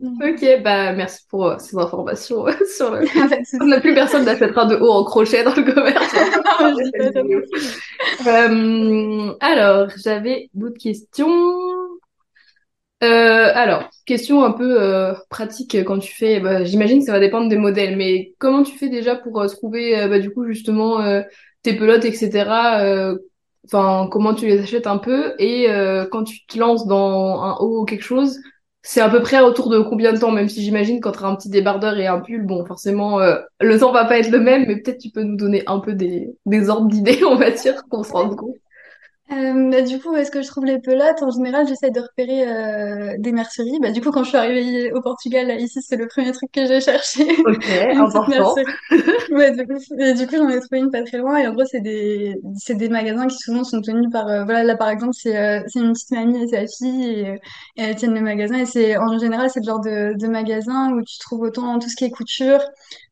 Mm. 0.00 0.22
Ok, 0.22 0.62
bah 0.62 0.92
merci 0.94 1.26
pour 1.28 1.46
euh, 1.46 1.58
ces 1.58 1.76
informations 1.76 2.46
euh, 2.46 2.52
sur 2.76 2.90
le. 2.90 3.00
De 3.02 3.44
Comme 3.58 3.68
la 3.70 3.80
souci. 3.80 3.80
plus 3.80 3.94
personne 3.94 4.24
n'achètera 4.24 4.66
de 4.66 4.76
haut 4.76 4.90
en 4.92 5.04
crochet 5.04 5.44
dans 5.44 5.54
le 5.54 5.62
commerce, 5.62 6.14
on 6.58 6.74
vidéo. 7.12 7.40
plus. 7.50 7.80
Euh, 8.26 9.34
alors, 9.40 9.88
j'avais 9.96 10.50
d'autres 10.54 10.78
questions. 10.78 11.30
Euh, 13.02 13.50
alors, 13.54 13.88
question 14.04 14.44
un 14.44 14.52
peu 14.52 14.80
euh, 14.82 15.14
pratique 15.30 15.74
quand 15.84 15.98
tu 15.98 16.12
fais, 16.14 16.38
bah, 16.40 16.64
j'imagine 16.64 16.98
que 17.00 17.06
ça 17.06 17.12
va 17.12 17.20
dépendre 17.20 17.48
des 17.48 17.56
modèles, 17.56 17.96
mais 17.96 18.34
comment 18.38 18.62
tu 18.62 18.76
fais 18.76 18.90
déjà 18.90 19.16
pour 19.16 19.42
trouver 19.46 20.06
bah, 20.08 20.18
du 20.18 20.30
coup 20.30 20.46
justement 20.46 21.00
euh, 21.00 21.22
tes 21.62 21.74
pelotes, 21.76 22.04
etc. 22.04 22.82
euh, 22.84 23.16
Enfin, 23.66 24.08
comment 24.10 24.34
tu 24.34 24.46
les 24.46 24.58
achètes 24.60 24.86
un 24.86 24.96
peu 24.98 25.34
et 25.38 25.70
euh, 25.70 26.06
quand 26.10 26.24
tu 26.24 26.46
te 26.46 26.58
lances 26.58 26.86
dans 26.86 27.42
un 27.42 27.56
haut 27.60 27.82
ou 27.82 27.84
quelque 27.84 28.02
chose, 28.02 28.38
c'est 28.82 29.00
à 29.00 29.10
peu 29.10 29.20
près 29.20 29.40
autour 29.40 29.68
de 29.68 29.78
combien 29.80 30.12
de 30.12 30.18
temps, 30.18 30.30
même 30.30 30.48
si 30.48 30.62
j'imagine 30.62 31.00
as 31.04 31.24
un 31.26 31.36
petit 31.36 31.50
débardeur 31.50 31.98
et 31.98 32.06
un 32.06 32.20
pull, 32.20 32.46
bon, 32.46 32.64
forcément, 32.64 33.20
euh, 33.20 33.38
le 33.60 33.78
temps 33.78 33.92
va 33.92 34.06
pas 34.06 34.18
être 34.18 34.30
le 34.30 34.40
même, 34.40 34.66
mais 34.66 34.76
peut-être 34.80 34.98
tu 34.98 35.10
peux 35.10 35.22
nous 35.22 35.36
donner 35.36 35.62
un 35.66 35.80
peu 35.80 35.92
des, 35.92 36.30
des 36.46 36.70
ordres 36.70 36.88
d'idées, 36.88 37.22
on 37.26 37.36
va 37.36 37.50
dire, 37.50 37.82
qu'on 37.90 38.02
se 38.02 38.12
rende 38.12 38.36
compte. 38.36 38.56
Euh, 39.32 39.70
bah, 39.70 39.82
du 39.82 40.00
coup, 40.00 40.10
où 40.12 40.16
est-ce 40.16 40.30
que 40.32 40.42
je 40.42 40.48
trouve 40.48 40.64
les 40.64 40.80
pelotes? 40.80 41.22
En 41.22 41.30
général, 41.30 41.64
j'essaie 41.68 41.92
de 41.92 42.00
repérer 42.00 42.48
euh, 42.48 43.14
des 43.18 43.30
merceries. 43.30 43.78
Bah, 43.80 43.92
du 43.92 44.00
coup, 44.00 44.10
quand 44.10 44.24
je 44.24 44.30
suis 44.30 44.36
arrivée 44.38 44.92
au 44.92 45.00
Portugal, 45.00 45.46
là, 45.46 45.54
ici, 45.54 45.80
c'est 45.82 45.94
le 45.96 46.08
premier 46.08 46.32
truc 46.32 46.50
que 46.50 46.66
j'ai 46.66 46.80
cherché, 46.80 47.22
Ok, 47.44 47.66
une 47.92 48.06
petite 48.06 48.26
important. 48.26 48.26
mercerie. 48.26 48.64
Ouais, 49.30 49.52
du 49.56 49.64
coup, 49.66 49.74
et 50.00 50.14
du 50.14 50.26
coup, 50.26 50.36
j'en 50.36 50.48
ai 50.48 50.58
trouvé 50.60 50.78
une 50.80 50.90
pas 50.90 51.04
très 51.04 51.18
loin. 51.18 51.36
Et 51.38 51.46
en 51.46 51.52
gros, 51.54 51.64
c'est 51.64 51.80
des, 51.80 52.34
c'est 52.58 52.74
des 52.74 52.88
magasins 52.88 53.28
qui 53.28 53.36
souvent 53.38 53.62
sont 53.64 53.80
tenus 53.80 54.10
par, 54.10 54.26
euh, 54.28 54.44
voilà, 54.44 54.64
là, 54.64 54.76
par 54.76 54.88
exemple, 54.90 55.14
c'est 55.14 55.36
euh, 55.38 55.62
c'est 55.68 55.78
une 55.80 55.92
petite 55.92 56.10
mamie 56.10 56.42
et 56.42 56.48
sa 56.48 56.66
fille 56.66 57.04
et, 57.10 57.28
euh, 57.30 57.36
et 57.76 57.82
elles 57.82 57.96
tiennent 57.96 58.14
le 58.14 58.20
magasin. 58.22 58.58
Et 58.58 58.66
c'est, 58.66 58.96
en 58.98 59.16
général, 59.18 59.48
c'est 59.50 59.60
le 59.60 59.66
genre 59.66 59.80
de, 59.80 60.14
de 60.18 60.26
magasin 60.28 60.92
où 60.92 61.02
tu 61.04 61.18
trouves 61.20 61.42
autant 61.42 61.78
tout 61.78 61.88
ce 61.88 61.96
qui 61.96 62.04
est 62.04 62.10
couture, 62.10 62.60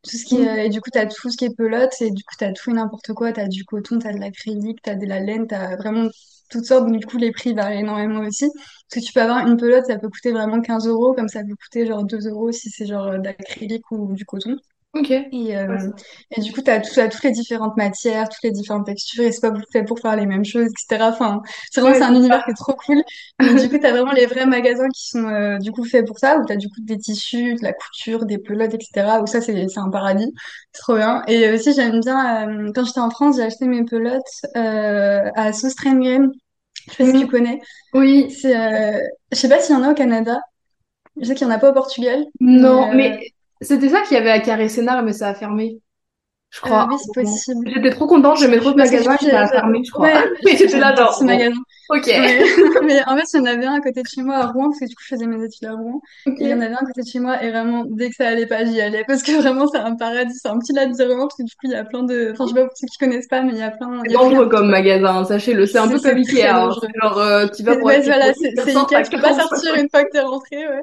tout 0.03 0.17
ce 0.17 0.25
qui 0.25 0.47
euh, 0.47 0.65
et 0.65 0.69
du 0.71 0.81
coup, 0.81 0.91
t'as 0.91 1.07
tout 1.07 1.31
ce 1.31 1.37
qui 1.37 1.45
est 1.47 1.55
pelote 1.57 1.93
et 2.01 2.11
du 2.11 2.23
coup, 2.25 2.35
t'as 2.39 2.53
tout 2.53 2.71
et 2.71 2.75
n'importe 2.75 3.13
quoi. 3.15 3.33
T'as 3.33 3.49
du 3.49 3.65
coton, 3.65 3.99
t'as 3.99 4.13
de 4.13 4.19
l'acrylique, 4.19 4.81
t'as 4.83 4.95
de 4.95 5.07
la 5.07 5.21
laine, 5.21 5.47
t'as 5.47 5.77
vraiment 5.77 6.09
toutes 6.51 6.65
sortes. 6.65 6.87
Donc, 6.89 6.99
du 7.01 7.07
coup, 7.07 7.19
les 7.19 7.33
prix 7.33 7.53
varient 7.55 7.81
énormément 7.81 8.21
aussi. 8.21 8.47
Parce 8.91 9.03
que 9.03 9.07
tu 9.07 9.13
peux 9.13 9.21
avoir 9.23 9.47
une 9.47 9.57
pelote, 9.57 9.87
ça 9.87 9.99
peut 9.99 10.09
coûter 10.09 10.33
vraiment 10.33 10.61
15 10.61 10.87
euros, 10.87 11.15
comme 11.15 11.29
ça 11.29 11.43
peut 11.45 11.55
coûter 11.57 11.87
genre 11.87 12.05
2 12.05 12.27
euros 12.29 12.53
si 12.53 12.71
c'est 12.71 12.87
genre 12.87 13.07
euh, 13.09 13.19
d'acrylique 13.19 13.91
ou 13.91 14.15
du 14.15 14.25
coton. 14.25 14.57
Ok. 14.95 15.11
Et, 15.31 15.55
euh, 15.59 15.91
et 16.31 16.41
du 16.41 16.53
coup, 16.53 16.63
tu 16.63 16.71
as, 16.71 16.81
tout, 16.81 16.89
t'as 16.95 17.09
toutes 17.09 17.23
les 17.23 17.33
différentes 17.33 17.77
matières, 17.77 18.31
toutes 18.31 18.43
les 18.43 18.51
différentes 18.51 18.87
textures, 18.87 19.25
et 19.25 19.31
c'est 19.33 19.43
pas 19.43 19.53
fait 19.71 19.85
pour 19.85 19.99
faire 20.01 20.17
les 20.17 20.25
mêmes 20.25 20.45
choses, 20.45 20.65
etc. 20.69 21.11
Enfin, 21.11 21.43
c'est 21.71 21.83
vraiment, 21.83 21.95
ouais, 21.95 21.99
c'est 21.99 22.05
un 22.05 22.15
univers 22.15 22.43
qui 22.45 22.53
est 22.53 22.55
trop 22.55 22.73
cool. 22.75 23.03
Mais 23.43 23.55
du 23.55 23.69
coup, 23.69 23.79
tu 23.79 23.85
as 23.87 23.91
vraiment 23.93 24.13
les 24.13 24.25
vrais 24.25 24.47
magasins 24.47 24.89
qui 24.89 25.09
sont 25.09 25.25
euh, 25.27 25.59
du 25.59 25.71
coup 25.71 25.85
faits 25.85 26.07
pour 26.07 26.19
ça, 26.19 26.39
où 26.39 26.47
tu 26.47 26.53
as 26.55 26.57
du 26.57 26.69
coup 26.71 26.81
des 26.81 26.97
tissus, 26.97 27.55
de 27.57 27.63
la 27.63 27.75
couture, 27.75 28.25
des 28.25 28.39
pelotes, 28.39 28.73
etc. 28.73 29.21
Où 29.23 29.27
ça, 29.27 29.43
c'est 29.43 29.67
un 29.77 29.91
paradis. 29.91 30.33
C'est 30.73 30.81
trop 30.81 30.97
bien. 30.97 31.23
Et 31.29 31.51
aussi, 31.53 31.75
j'aime 31.75 32.01
bien, 32.01 32.49
euh, 32.69 32.73
quand 32.75 32.85
j'étais 32.87 33.01
en 33.01 33.11
France, 33.11 33.37
j'ai 33.37 33.43
acheté 33.43 33.67
mes 33.67 33.85
pelotes 33.85 34.23
euh, 34.57 35.31
à 35.37 35.53
Soustrengren. 35.53 36.31
Je 36.89 36.93
sais 36.93 36.97
pas 36.99 37.05
si 37.07 37.17
tu 37.17 37.27
Oui, 37.27 37.29
connais. 37.29 37.61
oui, 37.95 38.31
C'est, 38.31 38.57
euh, 38.57 39.01
je 39.33 39.37
sais 39.37 39.49
pas 39.49 39.61
s'il 39.61 39.75
y 39.77 39.79
en 39.79 39.83
a 39.85 39.93
au 39.93 39.95
Canada. 39.95 40.41
Je 41.21 41.27
sais 41.27 41.35
qu'il 41.35 41.47
y 41.47 41.51
en 41.51 41.55
a 41.55 41.59
pas 41.59 41.71
au 41.71 41.75
Portugal. 41.75 42.25
non, 42.41 42.91
Mais 42.93 42.95
euh, 42.95 42.95
mais 42.95 43.33
c'était 43.61 43.89
ça 43.89 44.03
qu'il 44.03 44.17
y 44.17 44.21
avait 44.21 44.31
à 44.31 44.41
Carré 44.41 44.69
Sénart, 44.69 45.03
mais 45.03 45.13
ça 45.13 45.29
a 45.29 45.35
fermé, 45.35 45.81
je 46.51 46.61
crois. 46.61 46.85
euh, 46.85 46.89
oui, 46.89 46.97
c'est 46.99 47.13
possible. 47.15 47.69
J'étais 47.75 47.91
trop 47.91 48.07
contente, 48.07 48.39
j'aimais 48.39 48.59
trop 48.59 48.71
ce 48.71 48.77
magasin 48.77 49.17
ça 49.19 49.41
a 49.41 49.49
fermé, 49.49 49.83
je 49.85 49.91
crois. 49.93 50.07
ouais, 50.07 50.25
Mais 50.45 50.57
j'étais 50.57 50.79
là 50.79 50.95
genre, 50.95 51.15
ce 51.15 51.25
magasin. 51.25 51.61
Ok. 51.89 52.07
Ouais. 52.07 52.43
Mais 52.85 53.03
en 53.07 53.17
fait, 53.17 53.25
il 53.35 53.39
y 53.39 53.41
en 53.41 53.45
avait 53.47 53.67
un 53.67 53.75
à 53.75 53.81
côté 53.81 54.03
de 54.03 54.09
chez 54.09 54.23
moi 54.23 54.37
à 54.37 54.47
Rouen, 54.47 54.69
parce 54.69 54.81
que 54.81 54.87
du 54.87 54.95
coup, 54.95 55.03
je 55.05 55.15
faisais 55.15 55.27
mes 55.27 55.43
études 55.45 55.67
à 55.67 55.73
Rouen. 55.73 56.01
Et 56.27 56.45
il 56.45 56.49
y 56.49 56.55
en 56.55 56.61
avait 56.61 56.75
un 56.75 56.79
à 56.79 56.87
côté 56.87 57.03
de 57.03 57.07
chez 57.07 57.21
moi, 57.21 57.43
et 57.43 57.51
vraiment, 57.51 57.85
dès 57.89 58.11
que 58.11 58.17
ça 58.17 58.29
allait 58.29 58.47
pas, 58.47 58.65
j'y 58.65 58.81
allais. 58.81 59.05
Parce 59.07 59.23
que 59.23 59.33
vraiment, 59.41 59.67
c'est 59.69 59.79
un 59.79 59.97
paradis, 59.97 60.39
c'est 60.41 60.49
un 60.49 60.59
petit 60.59 60.73
labyrinthe, 60.73 61.33
où 61.39 61.43
du 61.45 61.53
coup, 61.53 61.65
il 61.65 61.71
y 61.71 61.75
a 61.75 61.85
plein 61.85 62.03
de... 62.03 62.31
Enfin, 62.33 62.45
je 62.45 62.55
sais 62.55 62.61
pas 62.61 62.67
pour 62.67 62.77
ceux 62.77 62.87
qui 62.87 62.99
connaissent 62.99 63.29
pas, 63.29 63.43
mais 63.43 63.53
il 63.53 63.59
y 63.59 63.63
a 63.63 63.71
plein... 63.71 64.03
C'est 64.05 64.13
dangereux 64.13 64.49
comme 64.49 64.69
magasin, 64.69 65.25
sachez-le. 65.25 65.67
C'est 65.67 65.79
un 65.79 65.89
peu 65.89 65.99
comme 65.99 66.17
Ikea, 66.17 66.47
hein. 66.47 66.71
C'est 66.81 66.89
genre, 67.01 67.19
euh, 67.19 67.47
tu 67.49 67.63
vas 67.63 67.77
pour 67.77 67.87
Ouais, 67.87 68.01
voilà, 68.03 68.33
c'est 68.35 68.59
Ikea, 68.59 69.03
tu 69.03 69.11
peux 69.11 69.21
pas 69.21 69.35
45 69.35 69.43
sortir 69.49 69.75
une 69.75 69.89
fois 69.89 70.05
que 70.05 70.11
t'es 70.11 70.21
rentré, 70.21 70.57
ouais. 70.69 70.83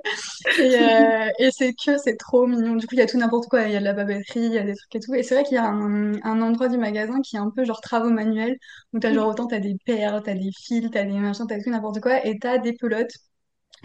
Et, 0.59 0.75
euh, 0.75 1.29
et 1.39 1.49
c'est 1.51 1.73
que 1.73 1.97
c'est 1.97 2.17
trop 2.17 2.47
mignon. 2.47 2.75
Du 2.75 2.87
coup, 2.87 2.95
il 2.95 2.99
y 2.99 3.01
a 3.01 3.05
tout 3.05 3.17
n'importe 3.17 3.47
quoi. 3.49 3.63
Il 3.63 3.71
y 3.73 3.75
a 3.75 3.79
de 3.79 3.83
la 3.85 3.93
papeterie, 3.93 4.45
il 4.45 4.53
y 4.53 4.57
a 4.57 4.63
des 4.63 4.75
trucs 4.75 4.95
et 4.95 4.99
tout. 4.99 5.13
Et 5.13 5.23
c'est 5.23 5.35
vrai 5.35 5.43
qu'il 5.43 5.55
y 5.55 5.57
a 5.57 5.65
un, 5.65 6.13
un 6.23 6.41
endroit 6.41 6.67
du 6.67 6.77
magasin 6.77 7.21
qui 7.21 7.35
est 7.35 7.39
un 7.39 7.49
peu 7.55 7.63
genre 7.65 7.81
travaux 7.81 8.09
manuels. 8.09 8.57
où 8.93 8.99
t'as 8.99 9.13
genre 9.13 9.27
autant 9.29 9.47
t'as 9.47 9.59
des 9.59 9.75
perles, 9.85 10.21
t'as 10.23 10.33
des 10.33 10.51
fils, 10.57 10.89
t'as 10.95 11.05
des 11.05 11.13
machins, 11.19 11.45
t'as 11.47 11.59
tout 11.61 11.69
n'importe 11.71 12.01
quoi. 12.01 12.25
Et 12.25 12.39
t'as 12.39 12.57
des 12.59 12.73
pelotes. 12.73 13.11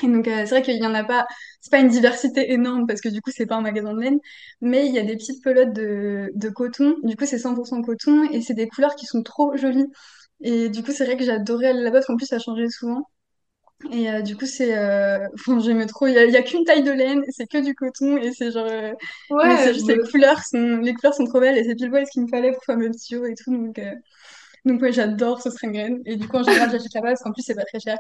Et 0.03 0.09
donc, 0.09 0.29
euh, 0.29 0.47
c'est 0.47 0.51
vrai 0.51 0.63
qu'il 0.63 0.77
y 0.77 0.87
en 0.87 0.95
a 0.95 1.05
pas, 1.05 1.27
c'est 1.61 1.71
pas 1.71 1.81
une 1.81 1.89
diversité 1.89 2.53
énorme 2.53 2.87
parce 2.87 3.01
que 3.03 3.09
du 3.11 3.21
coup, 3.23 3.31
c'est 3.35 3.47
pas 3.47 3.57
un 3.57 3.61
magasin 3.63 3.95
de 3.95 4.01
laine. 4.01 4.19
Mais 4.63 4.87
il 4.87 4.95
y 4.95 4.99
a 4.99 5.03
des 5.03 5.17
petites 5.17 5.43
pelotes 5.45 5.73
de, 5.75 6.31
de 6.35 6.49
coton. 6.51 6.97
Du 7.03 7.17
coup, 7.17 7.27
c'est 7.27 7.39
100% 7.39 7.83
coton 7.83 8.25
et 8.33 8.41
c'est 8.43 8.55
des 8.55 8.69
couleurs 8.69 8.95
qui 8.97 9.07
sont 9.07 9.23
trop 9.23 9.57
jolies. 9.57 9.87
Et 10.43 10.71
du 10.71 10.83
coup, 10.83 10.93
c'est 10.93 11.05
vrai 11.05 11.17
que 11.17 11.25
j'adorais 11.25 11.69
aller 11.69 11.83
là-bas 11.83 11.99
parce 11.99 12.07
qu'en 12.07 12.17
plus, 12.17 12.27
ça 12.27 12.39
changeait 12.39 12.69
souvent. 12.71 13.05
Et 13.93 14.11
euh, 14.11 14.23
du 14.23 14.37
coup, 14.37 14.47
c'est. 14.47 14.77
Euh... 14.77 15.27
Enfin, 15.35 15.59
j'aimais 15.61 15.87
trop. 15.87 16.07
Il 16.07 16.15
y 16.15 16.37
a, 16.37 16.43
qu'une 16.43 16.65
taille 16.65 16.83
de 16.83 16.93
laine, 16.93 17.23
c'est 17.31 17.47
que 17.47 17.59
du 17.59 17.75
coton, 17.75 18.17
et 18.19 18.33
c'est 18.33 18.51
genre. 18.51 18.67
euh, 18.67 18.93
Ouais, 19.31 19.73
les 19.73 19.99
couleurs 19.99 20.43
sont, 20.45 20.79
les 20.79 20.93
couleurs 20.95 21.15
sont 21.15 21.25
trop 21.25 21.41
belles, 21.41 21.57
et 21.57 21.65
c'est 21.65 21.75
pile 21.75 21.91
poil 21.91 22.07
ce 22.07 22.11
qu'il 22.13 22.23
me 22.23 22.29
fallait 22.29 22.53
pour 22.53 22.63
faire 22.65 22.77
mes 22.77 22.91
petits 22.91 23.15
jours 23.15 23.27
et 23.27 23.35
tout. 23.35 23.51
Donc. 23.51 23.81
Donc 24.65 24.83
ouais, 24.83 24.93
j'adore 24.93 25.43
ce 25.43 25.51
string 25.51 26.01
Et 26.07 26.17
du 26.17 26.29
coup, 26.29 26.37
en 26.37 26.43
général, 26.43 26.71
j'achète 26.71 26.95
là-bas 26.95 27.09
parce 27.09 27.23
qu'en 27.23 27.33
plus, 27.33 27.43
c'est 27.43 27.55
pas 27.55 27.65
très 27.65 27.81
cher. 27.81 27.99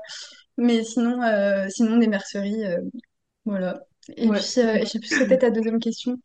Mais 0.58 0.84
sinon, 0.84 1.22
euh, 1.22 1.68
sinon 1.70 1.98
des 1.98 2.08
merceries, 2.08 2.64
euh, 2.66 2.78
voilà. 3.46 3.82
Et 4.16 4.30
Ouais. 4.30 4.40
puis, 4.40 4.60
euh, 4.60 4.80
je 4.80 4.86
sais 4.86 5.00
plus, 5.00 5.10
c'était 5.16 5.38
ta 5.38 5.50
deuxième 5.50 5.80
question. 5.80 6.18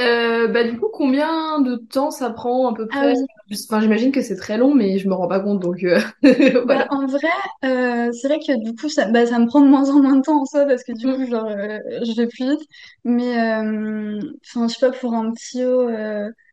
Euh, 0.00 0.46
bah 0.48 0.62
du 0.64 0.78
coup, 0.78 0.88
combien 0.92 1.60
de 1.60 1.74
temps 1.76 2.10
ça 2.12 2.30
prend 2.30 2.68
à 2.68 2.74
peu 2.74 2.86
Ah 2.90 3.04
près? 3.06 3.14
oui. 3.14 3.26
Enfin, 3.68 3.80
j'imagine 3.80 4.12
que 4.12 4.22
c'est 4.22 4.36
très 4.36 4.56
long, 4.56 4.74
mais 4.74 4.98
je 4.98 5.08
me 5.08 5.14
rends 5.14 5.26
pas 5.28 5.40
compte, 5.40 5.60
donc 5.60 5.84
Bah, 6.70 6.86
en 6.90 7.06
vrai, 7.06 7.28
c'est 7.62 8.28
vrai 8.28 8.38
que 8.40 8.62
du 8.64 8.74
coup, 8.74 8.88
ça, 8.88 9.06
bah, 9.10 9.26
ça 9.26 9.38
me 9.38 9.46
prend 9.46 9.60
de 9.60 9.68
moins 9.68 9.88
en 9.90 10.00
moins 10.02 10.16
de 10.16 10.22
temps 10.22 10.40
en 10.42 10.44
soi 10.46 10.66
parce 10.66 10.82
que 10.84 10.92
du 10.92 11.06
Mm. 11.06 11.14
coup, 11.14 11.26
genre, 11.26 11.48
je 11.48 12.16
vais 12.16 12.26
plus 12.28 12.50
vite. 12.50 12.60
Mais, 13.04 13.36
enfin, 14.46 14.68
je 14.68 14.74
sais 14.74 14.80
pas, 14.90 14.92
pour 14.96 15.14
un 15.14 15.32
petit 15.32 15.64
haut 15.64 15.88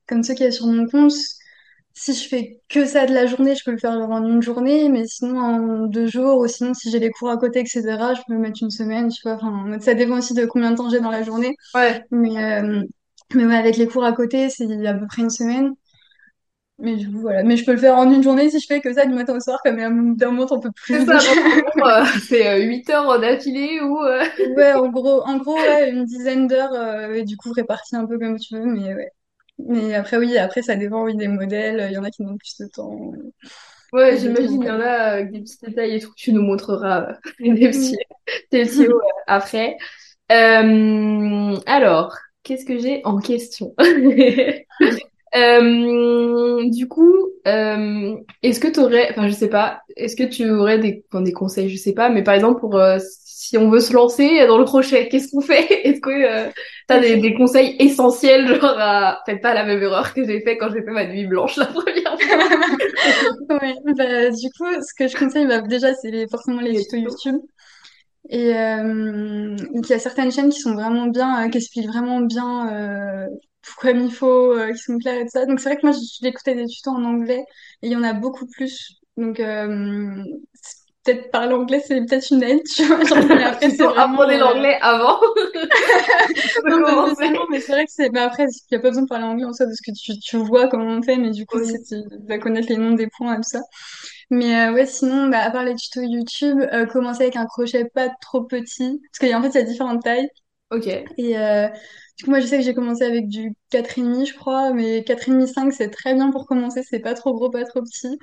comme 0.07 0.23
ceux 0.23 0.33
qu'il 0.35 0.45
y 0.45 0.47
a 0.47 0.51
sur 0.51 0.67
mon 0.67 0.87
compte, 0.87 1.13
si 1.95 2.13
je 2.13 2.27
fais 2.29 2.61
que 2.69 2.85
ça 2.85 3.05
de 3.07 3.13
la 3.13 3.25
journée, 3.27 3.55
je 3.55 3.63
peux 3.65 3.71
le 3.71 3.77
faire 3.79 3.93
genre 3.93 4.11
en 4.11 4.23
une 4.25 4.41
journée, 4.41 4.89
mais 4.89 5.05
sinon 5.07 5.39
en 5.39 5.87
deux 5.87 6.07
jours, 6.07 6.39
ou 6.39 6.47
sinon 6.47 6.73
si 6.73 6.91
j'ai 6.91 6.99
les 6.99 7.11
cours 7.11 7.29
à 7.31 7.37
côté, 7.37 7.61
etc., 7.61 8.13
je 8.15 8.21
peux 8.27 8.37
mettre 8.37 8.59
une 8.63 8.71
semaine, 8.71 9.09
tu 9.09 9.21
vois. 9.23 9.35
Enfin, 9.35 9.79
ça 9.79 9.93
dépend 9.95 10.17
aussi 10.19 10.33
de 10.33 10.45
combien 10.45 10.71
de 10.71 10.77
temps 10.77 10.89
j'ai 10.89 10.99
dans 11.01 11.11
la 11.11 11.23
journée. 11.23 11.55
Ouais, 11.73 12.05
Mais, 12.11 12.43
euh, 12.43 12.83
mais 13.35 13.45
ouais, 13.45 13.55
avec 13.57 13.77
les 13.77 13.87
cours 13.87 14.05
à 14.05 14.13
côté, 14.13 14.49
c'est 14.49 14.87
à 14.87 14.93
peu 14.95 15.07
près 15.07 15.23
une 15.23 15.29
semaine. 15.31 15.73
Mais 16.77 16.97
coup, 17.09 17.21
voilà. 17.21 17.43
Mais 17.43 17.55
je 17.55 17.63
peux 17.65 17.71
le 17.71 17.77
faire 17.77 17.95
en 17.95 18.11
une 18.11 18.21
journée 18.21 18.49
si 18.49 18.59
je 18.59 18.65
fais 18.67 18.81
que 18.81 18.93
ça 18.93 19.05
du 19.05 19.13
matin 19.13 19.35
au 19.35 19.39
soir, 19.39 19.59
comme 19.63 19.77
d'un 20.17 20.31
moment, 20.31 20.45
peux 20.45 20.59
c'est 20.61 20.71
plus. 20.75 21.05
Donc, 21.05 21.21
ça, 21.21 21.31
euh, 21.85 22.05
c'est 22.27 22.47
euh, 22.47 22.65
8 22.65 22.89
heures 22.89 23.19
d'affilée 23.19 23.79
ou... 23.81 24.01
euh, 24.03 24.25
ouais, 24.37 24.73
en 24.73 24.89
gros, 24.89 25.21
en 25.25 25.37
gros, 25.37 25.59
ouais, 25.61 25.89
une 25.91 26.05
dizaine 26.05 26.47
d'heures, 26.47 26.73
euh, 26.73 27.13
et 27.13 27.23
du 27.23 27.37
coup, 27.37 27.51
réparties 27.51 27.95
un 27.95 28.05
peu 28.05 28.17
comme 28.19 28.37
tu 28.39 28.55
veux, 28.55 28.65
mais 28.65 28.93
ouais. 28.93 29.11
Mais 29.59 29.95
après, 29.95 30.17
oui, 30.17 30.37
après, 30.37 30.61
ça 30.61 30.75
dépend, 30.75 31.03
oui, 31.03 31.15
des 31.15 31.27
modèles. 31.27 31.87
Il 31.89 31.93
y 31.93 31.97
en 31.97 32.03
a 32.03 32.11
qui 32.11 32.23
demandent 32.23 32.39
plus 32.39 32.57
de 32.59 32.67
temps, 32.67 33.13
Ouais, 33.93 34.17
j'imagine, 34.17 34.61
il 34.61 34.67
y 34.67 34.71
en 34.71 34.81
a 34.81 34.89
avec 34.89 35.31
des 35.31 35.39
petits 35.39 35.57
détails 35.61 35.95
et 35.95 35.99
tout, 36.01 36.11
tu 36.17 36.33
nous 36.33 36.41
montreras 36.41 37.11
euh, 37.11 37.13
des 37.39 37.69
petits, 37.69 37.95
des 38.51 38.65
petits 38.65 38.87
hauts, 38.87 38.97
euh, 38.97 39.23
après. 39.27 39.77
Euh, 40.31 41.57
alors, 41.65 42.17
qu'est-ce 42.43 42.65
que 42.65 42.77
j'ai 42.77 43.01
en 43.05 43.19
question? 43.19 43.73
Euh, 45.35 46.69
du 46.69 46.87
coup, 46.87 47.13
euh, 47.47 48.15
est-ce 48.41 48.59
que 48.59 48.67
tu 48.69 48.79
aurais, 48.79 49.09
enfin 49.11 49.27
je 49.27 49.33
sais 49.33 49.49
pas, 49.49 49.81
est-ce 49.97 50.15
que 50.15 50.23
tu 50.23 50.49
aurais 50.49 50.79
des, 50.79 51.03
enfin, 51.11 51.21
des 51.21 51.33
conseils, 51.33 51.69
je 51.69 51.77
sais 51.77 51.93
pas, 51.93 52.09
mais 52.09 52.23
par 52.23 52.35
exemple 52.35 52.61
pour 52.61 52.77
euh, 52.77 52.99
si 53.01 53.57
on 53.57 53.69
veut 53.69 53.81
se 53.81 53.91
lancer 53.93 54.47
dans 54.47 54.57
le 54.57 54.63
crochet, 54.63 55.07
qu'est-ce 55.11 55.29
qu'on 55.31 55.41
fait? 55.41 55.87
Est-ce 55.87 55.99
que 55.99 56.09
euh, 56.09 56.49
des, 57.01 57.17
Ok. 57.17 57.21
des 57.21 57.33
conseils 57.33 57.75
essentiels, 57.79 58.47
genre 58.47 58.63
à... 58.77 59.19
faites 59.25 59.41
pas 59.41 59.53
la 59.53 59.65
même 59.65 59.81
erreur 59.83 60.13
que 60.13 60.23
j'ai 60.25 60.41
fait 60.41 60.57
quand 60.57 60.69
j'ai 60.71 60.83
fait 60.83 60.91
ma 60.91 61.05
nuit 61.05 61.25
blanche 61.27 61.57
la 61.57 61.65
première 61.65 62.17
fois. 62.19 62.37
Ouais, 63.49 63.75
bah, 63.97 64.29
du 64.31 64.49
coup, 64.57 64.65
ce 64.81 64.93
que 64.97 65.07
je 65.07 65.17
conseille, 65.17 65.47
bah, 65.47 65.61
déjà, 65.61 65.93
c'est 65.93 66.27
forcément 66.29 66.61
les 66.61 66.75
tutos. 66.75 66.97
YouTube. 66.97 67.35
Et 68.29 68.55
euh, 68.55 69.55
il 69.73 69.87
y 69.87 69.93
a 69.93 69.99
certaines 69.99 70.31
chaînes 70.31 70.49
qui 70.49 70.59
sont 70.59 70.73
vraiment 70.73 71.07
bien, 71.07 71.49
qui 71.49 71.57
expliquent 71.59 71.87
vraiment 71.87 72.21
bien 72.21 73.27
comme 73.79 73.99
il 74.01 74.11
faut, 74.13 74.53
euh, 74.53 74.71
qui 74.73 74.79
sont 74.79 74.97
claires 74.97 75.17
et 75.19 75.23
tout 75.23 75.29
ça. 75.31 75.45
Donc 75.45 75.59
c'est 75.59 75.69
vrai 75.69 75.77
que 75.77 75.85
moi, 75.87 75.95
écouté 76.23 76.55
des 76.55 76.65
tutos 76.67 76.91
en 76.91 77.03
anglais 77.03 77.43
et 77.81 77.87
il 77.87 77.91
y 77.91 77.95
en 77.95 78.03
a 78.03 78.13
beaucoup 78.13 78.47
plus. 78.47 78.99
Donc 79.17 79.39
euh, 79.39 80.23
peut-être 81.03 81.31
parler 81.31 81.53
anglais, 81.53 81.81
c'est 81.85 81.99
peut-être 82.05 82.31
une 82.31 82.43
aide, 82.43 82.63
tu 82.75 82.83
vois. 82.85 83.03
Genre, 83.03 83.19
mais 83.27 83.43
après, 83.43 83.69
c'est 83.69 83.83
vraiment... 83.83 84.21
apprenez 84.21 84.35
euh, 84.35 84.39
l'anglais 84.39 84.77
avant 84.81 85.19
Non, 86.67 87.45
mais 87.49 87.59
c'est 87.61 87.71
vrai 87.73 87.85
que 87.85 87.91
c'est... 87.91 88.09
Mais 88.09 88.19
après, 88.21 88.45
il 88.45 88.49
n'y 88.71 88.77
a 88.77 88.81
pas 88.81 88.89
besoin 88.89 89.03
de 89.03 89.07
parler 89.07 89.25
anglais 89.25 89.45
en 89.45 89.53
soi 89.53 89.65
parce 89.67 89.81
que 89.81 89.91
tu, 89.91 90.19
tu 90.19 90.37
vois 90.37 90.67
comment 90.67 90.85
on 90.85 91.01
fait, 91.03 91.17
mais 91.17 91.31
du 91.31 91.45
coup, 91.45 91.59
Oui. 91.59 91.73
tu 91.87 91.95
vas 92.27 92.39
connaître 92.39 92.69
les 92.69 92.77
noms 92.77 92.93
des 92.93 93.07
points 93.07 93.33
et 93.33 93.37
tout 93.37 93.43
ça. 93.43 93.61
Mais 94.29 94.69
euh, 94.69 94.73
ouais, 94.73 94.85
sinon, 94.85 95.27
bah, 95.29 95.39
à 95.39 95.51
part 95.51 95.63
les 95.63 95.75
tutos 95.75 96.01
YouTube, 96.01 96.59
euh, 96.73 96.85
commencer 96.85 97.23
avec 97.23 97.35
un 97.35 97.45
crochet 97.45 97.85
pas 97.93 98.09
trop 98.21 98.43
petit, 98.43 99.01
parce 99.19 99.31
qu'en 99.31 99.41
fait, 99.43 99.49
il 99.49 99.55
y 99.55 99.57
a 99.59 99.63
différentes 99.63 100.03
tailles. 100.03 100.27
Ok. 100.71 100.87
Et 100.87 101.37
euh, 101.37 101.67
du 102.17 102.23
coup, 102.25 102.31
moi, 102.31 102.39
je 102.39 102.47
sais 102.47 102.57
que 102.57 102.63
j'ai 102.63 102.73
commencé 102.73 103.03
avec 103.03 103.27
du 103.27 103.53
4,5, 103.69 104.25
je 104.25 104.33
crois, 104.35 104.73
mais 104.73 105.03
4,5, 105.03 105.47
cinq 105.47 105.71
c'est 105.73 105.89
très 105.89 106.13
bien 106.15 106.31
pour 106.31 106.47
commencer, 106.47 106.81
c'est 106.83 106.99
pas 106.99 107.13
trop 107.13 107.33
gros, 107.33 107.49
pas 107.51 107.63
trop 107.65 107.81
petit. 107.81 108.17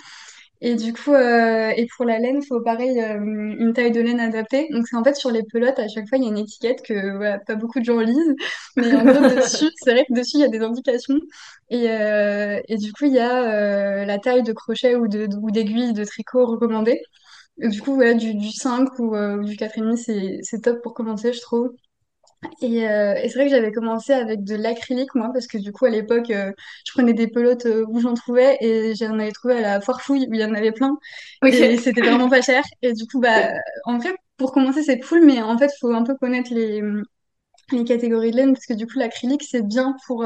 Et 0.62 0.76
du 0.76 0.92
coup, 0.94 1.12
euh, 1.12 1.70
et 1.76 1.86
pour 1.96 2.04
la 2.06 2.18
laine, 2.20 2.40
il 2.42 2.46
faut 2.46 2.60
pareil 2.62 3.00
euh, 3.00 3.18
une 3.20 3.72
taille 3.74 3.92
de 3.92 4.00
laine 4.00 4.20
adaptée. 4.20 4.68
Donc 4.72 4.88
c'est 4.88 4.96
en 4.96 5.04
fait 5.04 5.14
sur 5.16 5.30
les 5.30 5.42
pelotes, 5.44 5.78
à 5.78 5.88
chaque 5.88 6.08
fois, 6.08 6.18
il 6.18 6.24
y 6.24 6.26
a 6.28 6.30
une 6.30 6.38
étiquette 6.38 6.82
que 6.82 7.16
voilà, 7.16 7.38
pas 7.40 7.56
beaucoup 7.56 7.80
de 7.80 7.84
gens 7.86 8.00
lisent. 8.00 8.34
Mais 8.76 8.94
en 8.94 9.04
gros, 9.04 9.20
dessus, 9.36 9.70
c'est 9.84 9.92
vrai 9.92 10.04
que 10.06 10.14
dessus, 10.14 10.36
il 10.38 10.40
y 10.42 10.44
a 10.44 10.48
des 10.48 10.60
indications. 10.62 11.16
Et, 11.70 11.90
euh, 11.90 12.60
et 12.68 12.76
du 12.78 12.92
coup, 12.92 13.06
il 13.06 13.14
y 13.14 13.20
a 13.20 14.04
la 14.06 14.18
taille 14.18 14.42
de 14.44 14.52
crochet 14.52 14.96
ou 14.96 15.08
de, 15.08 15.28
ou 15.42 15.50
d'aiguille 15.52 15.92
de 15.94 16.04
tricot 16.04 16.46
recommandée. 16.46 17.00
Et 17.60 17.68
du 17.68 17.82
coup, 17.82 17.94
voilà, 17.96 18.14
du, 18.14 18.34
du 18.34 18.50
5 18.52 18.98
ou, 19.00 19.16
ou 19.16 19.44
du 19.44 19.56
4,5, 19.56 19.96
c'est, 19.98 20.38
c'est 20.42 20.60
top 20.62 20.82
pour 20.82 20.94
commencer, 20.94 21.32
je 21.32 21.40
trouve. 21.40 21.70
Et, 22.60 22.88
euh, 22.88 23.14
et 23.14 23.28
c'est 23.28 23.34
vrai 23.34 23.44
que 23.46 23.50
j'avais 23.50 23.72
commencé 23.72 24.12
avec 24.12 24.44
de 24.44 24.54
l'acrylique, 24.56 25.14
moi, 25.14 25.30
parce 25.32 25.46
que 25.46 25.58
du 25.58 25.72
coup, 25.72 25.84
à 25.86 25.90
l'époque, 25.90 26.30
euh, 26.30 26.52
je 26.86 26.92
prenais 26.92 27.12
des 27.14 27.28
pelotes 27.28 27.66
euh, 27.66 27.84
où 27.88 28.00
j'en 28.00 28.14
trouvais 28.14 28.56
et 28.60 28.94
j'en 28.94 29.18
avais 29.18 29.30
trouvé 29.32 29.54
à 29.56 29.60
la 29.60 29.80
foire 29.80 30.00
fouille 30.02 30.26
où 30.28 30.34
il 30.34 30.40
y 30.40 30.44
en 30.44 30.54
avait 30.54 30.72
plein. 30.72 30.96
Et 31.46 31.76
c'était 31.78 32.02
vraiment 32.02 32.28
pas 32.28 32.42
cher. 32.42 32.62
Et 32.82 32.92
du 32.92 33.06
coup, 33.06 33.20
bah, 33.20 33.52
en 33.84 33.98
vrai, 33.98 34.14
pour 34.36 34.52
commencer, 34.52 34.82
c'est 34.82 34.98
cool, 35.00 35.24
mais 35.24 35.40
en 35.42 35.56
fait, 35.58 35.66
il 35.74 35.78
faut 35.80 35.92
un 35.92 36.02
peu 36.04 36.16
connaître 36.16 36.52
les, 36.54 36.82
les 37.72 37.84
catégories 37.84 38.32
de 38.32 38.36
laine, 38.36 38.54
parce 38.54 38.66
que 38.66 38.74
du 38.74 38.86
coup, 38.86 38.98
l'acrylique, 38.98 39.44
c'est 39.44 39.62
bien 39.66 39.96
pour, 40.06 40.24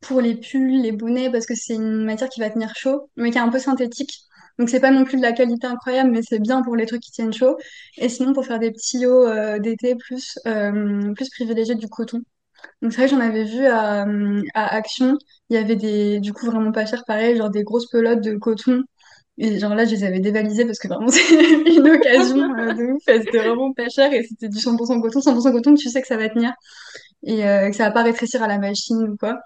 pour 0.00 0.20
les 0.20 0.36
pulls, 0.36 0.82
les 0.82 0.92
bonnets, 0.92 1.30
parce 1.30 1.46
que 1.46 1.54
c'est 1.54 1.74
une 1.74 2.04
matière 2.04 2.28
qui 2.30 2.40
va 2.40 2.50
tenir 2.50 2.74
chaud, 2.76 3.10
mais 3.16 3.30
qui 3.30 3.38
est 3.38 3.40
un 3.42 3.50
peu 3.50 3.58
synthétique. 3.58 4.12
Donc 4.58 4.68
c'est 4.68 4.80
pas 4.80 4.90
non 4.90 5.04
plus 5.04 5.16
de 5.16 5.22
la 5.22 5.32
qualité 5.32 5.66
incroyable, 5.66 6.10
mais 6.10 6.22
c'est 6.22 6.38
bien 6.40 6.62
pour 6.62 6.76
les 6.76 6.86
trucs 6.86 7.02
qui 7.02 7.12
tiennent 7.12 7.32
chaud. 7.32 7.56
Et 7.96 8.08
sinon, 8.08 8.32
pour 8.32 8.44
faire 8.46 8.58
des 8.58 8.70
petits 8.72 9.06
hauts 9.06 9.26
euh, 9.26 9.58
d'été, 9.58 9.94
plus, 9.96 10.38
euh, 10.46 11.12
plus 11.14 11.30
privilégier 11.30 11.74
du 11.74 11.88
coton. 11.88 12.20
Donc 12.82 12.92
c'est 12.92 12.98
vrai 12.98 13.08
que 13.08 13.14
j'en 13.14 13.20
avais 13.20 13.44
vu 13.44 13.66
à, 13.66 14.06
à 14.54 14.74
Action, 14.74 15.16
il 15.50 15.56
y 15.56 15.58
avait 15.58 15.76
des, 15.76 16.20
du 16.20 16.32
coup 16.32 16.46
vraiment 16.46 16.72
pas 16.72 16.86
cher, 16.86 17.04
pareil, 17.06 17.36
genre 17.36 17.50
des 17.50 17.62
grosses 17.64 17.88
pelotes 17.90 18.20
de 18.22 18.36
coton. 18.36 18.82
Et 19.38 19.58
genre 19.58 19.74
là, 19.74 19.86
je 19.86 19.92
les 19.92 20.04
avais 20.04 20.20
dévalisées 20.20 20.66
parce 20.66 20.78
que 20.78 20.88
vraiment 20.88 21.08
c'est 21.10 21.32
une 21.74 21.88
occasion 21.88 22.54
euh, 22.58 22.74
de 22.74 22.92
ouf. 22.92 23.02
Elles 23.06 23.22
étaient 23.22 23.38
vraiment 23.38 23.72
pas 23.72 23.88
chères 23.88 24.12
et 24.12 24.22
c'était 24.22 24.48
du 24.48 24.58
100% 24.58 25.00
coton. 25.00 25.20
100% 25.20 25.52
coton, 25.52 25.74
tu 25.74 25.88
sais 25.88 26.02
que 26.02 26.08
ça 26.08 26.16
va 26.16 26.28
tenir 26.28 26.52
et 27.24 27.46
euh, 27.46 27.70
que 27.70 27.76
ça 27.76 27.84
va 27.86 27.90
pas 27.92 28.02
rétrécir 28.02 28.42
à 28.42 28.48
la 28.48 28.58
machine 28.58 28.98
ou 29.08 29.16
quoi. 29.16 29.38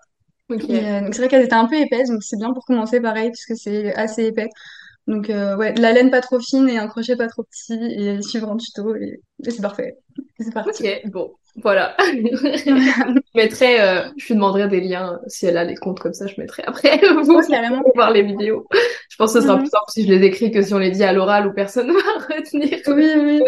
Et, 0.51 0.87
euh, 0.87 1.01
donc 1.03 1.15
c'est 1.15 1.23
vrai 1.23 1.29
qu'elles 1.29 1.45
étaient 1.45 1.55
un 1.55 1.67
peu 1.67 1.77
épaisses, 1.77 2.11
donc 2.11 2.23
c'est 2.23 2.37
bien 2.37 2.53
pour 2.53 2.65
commencer 2.67 3.01
pareil, 3.01 3.31
puisque 3.31 3.57
c'est 3.57 3.95
assez 3.95 4.25
épais. 4.27 4.49
Donc 5.07 5.29
euh, 5.31 5.57
ouais, 5.57 5.73
de 5.75 5.83
la 5.83 5.93
laine 5.93 6.11
pas 6.11 6.21
trop 6.23 6.41
fine 6.41 6.69
et 6.69 6.79
un 6.79 6.87
crochet 6.89 7.17
pas 7.17 7.29
trop 7.29 7.43
petit, 7.45 7.75
et 7.75 8.23
suivre 8.23 8.51
un 8.51 8.57
tuto, 8.57 8.95
et, 8.97 9.21
et 9.47 9.51
c'est 9.51 9.61
parfait. 9.63 9.97
C'est 10.39 10.53
parti. 10.53 10.85
Ok, 10.85 11.03
bon, 11.13 11.35
voilà. 11.63 11.95
Je 12.01 13.39
mettrai, 13.39 13.81
euh, 13.81 14.09
je 14.17 14.27
lui 14.29 14.35
demanderai 14.35 14.69
des 14.69 14.81
liens, 14.81 15.21
si 15.27 15.47
elle 15.47 15.57
a 15.59 15.65
les 15.65 15.75
comptes 15.77 16.01
comme 16.01 16.15
ça, 16.15 16.27
je 16.27 16.41
mettrai 16.41 16.63
après, 16.67 16.99
vous 17.23 17.41
carrément. 17.49 17.83
pourrez 17.83 17.93
voir 17.95 18.11
les 18.13 18.23
vidéos. 18.23 18.67
Je 19.11 19.17
pense 19.17 19.33
que 19.35 19.41
ce 19.41 19.47
sera 19.47 19.57
plus 19.59 19.65
Mhm. 19.65 19.71
simple 19.71 19.85
si 19.91 20.07
je 20.07 20.13
les 20.13 20.25
écris 20.27 20.51
que 20.51 20.63
si 20.63 20.73
on 20.75 20.79
les 20.79 20.91
dit 20.91 21.05
à 21.05 21.13
l'oral 21.13 21.47
où 21.47 21.53
personne 21.53 21.89
ne 21.89 21.93
va 22.29 22.35
retenir. 22.37 22.79
Oui, 22.87 23.13
oui. 23.23 23.43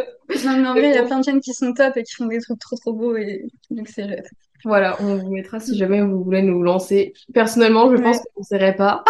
Non, 0.44 0.56
mais 0.58 0.68
en 0.68 0.72
vrai, 0.74 0.88
il 0.90 0.94
y 0.94 0.98
a 0.98 1.04
plein 1.04 1.20
de 1.20 1.24
chaînes 1.24 1.40
qui 1.40 1.52
sont 1.54 1.72
top 1.72 1.96
et 1.96 2.02
qui 2.02 2.14
font 2.14 2.26
des 2.26 2.40
trucs 2.40 2.58
trop 2.58 2.76
trop 2.76 2.92
beaux, 2.92 3.16
et 3.16 3.46
donc 3.70 3.88
c'est 3.88 4.06
chouette. 4.06 4.26
Voilà, 4.64 4.96
on 5.00 5.16
vous 5.16 5.30
mettra 5.30 5.60
si 5.60 5.76
jamais 5.76 6.00
vous 6.02 6.24
voulez 6.24 6.42
nous 6.42 6.62
lancer. 6.62 7.12
Personnellement, 7.32 7.88
je 7.94 8.02
pense 8.02 8.16
Ouais. 8.16 8.22
que 8.22 8.28
je 8.34 8.40
n'essaierai 8.40 8.74
pas. 8.74 9.04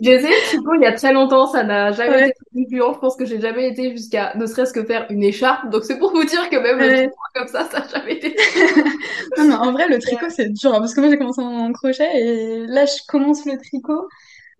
J'ai 0.00 0.10
essayé 0.14 0.28
le 0.34 0.46
tricot 0.48 0.74
il 0.74 0.82
y 0.82 0.86
a 0.86 0.92
très 0.92 1.12
longtemps, 1.12 1.46
ça 1.46 1.62
n'a 1.62 1.92
jamais 1.92 2.10
été 2.10 2.24
Ouais. 2.24 2.32
très 2.32 2.60
concluant. 2.60 2.92
Je 2.94 2.98
pense 2.98 3.16
que 3.16 3.24
j'ai 3.24 3.40
jamais 3.40 3.68
été 3.68 3.92
jusqu'à 3.92 4.34
ne 4.36 4.44
serait-ce 4.46 4.72
que 4.72 4.84
faire 4.84 5.06
une 5.08 5.22
écharpe. 5.22 5.70
Donc 5.70 5.84
c'est 5.84 5.98
pour 5.98 6.10
vous 6.12 6.24
dire 6.24 6.50
que 6.50 6.56
même 6.56 6.78
le 6.78 6.84
Ouais. 6.86 7.06
tricot 7.06 7.16
comme 7.34 7.48
ça, 7.48 7.64
ça 7.70 7.80
n'a 7.80 7.88
jamais 7.88 8.14
été. 8.16 8.36
Non, 9.38 9.44
mais 9.48 9.54
en 9.54 9.72
vrai, 9.72 9.88
le 9.88 9.98
tricot, 9.98 10.26
c'est 10.28 10.50
dur, 10.52 10.74
hein, 10.74 10.80
parce 10.80 10.94
que 10.94 11.00
moi, 11.00 11.08
j'ai 11.10 11.16
commencé 11.16 11.40
en 11.40 11.72
crochet, 11.72 12.04
et 12.20 12.66
là, 12.66 12.84
je 12.84 13.00
commence 13.08 13.46
le 13.46 13.56
tricot. 13.56 14.08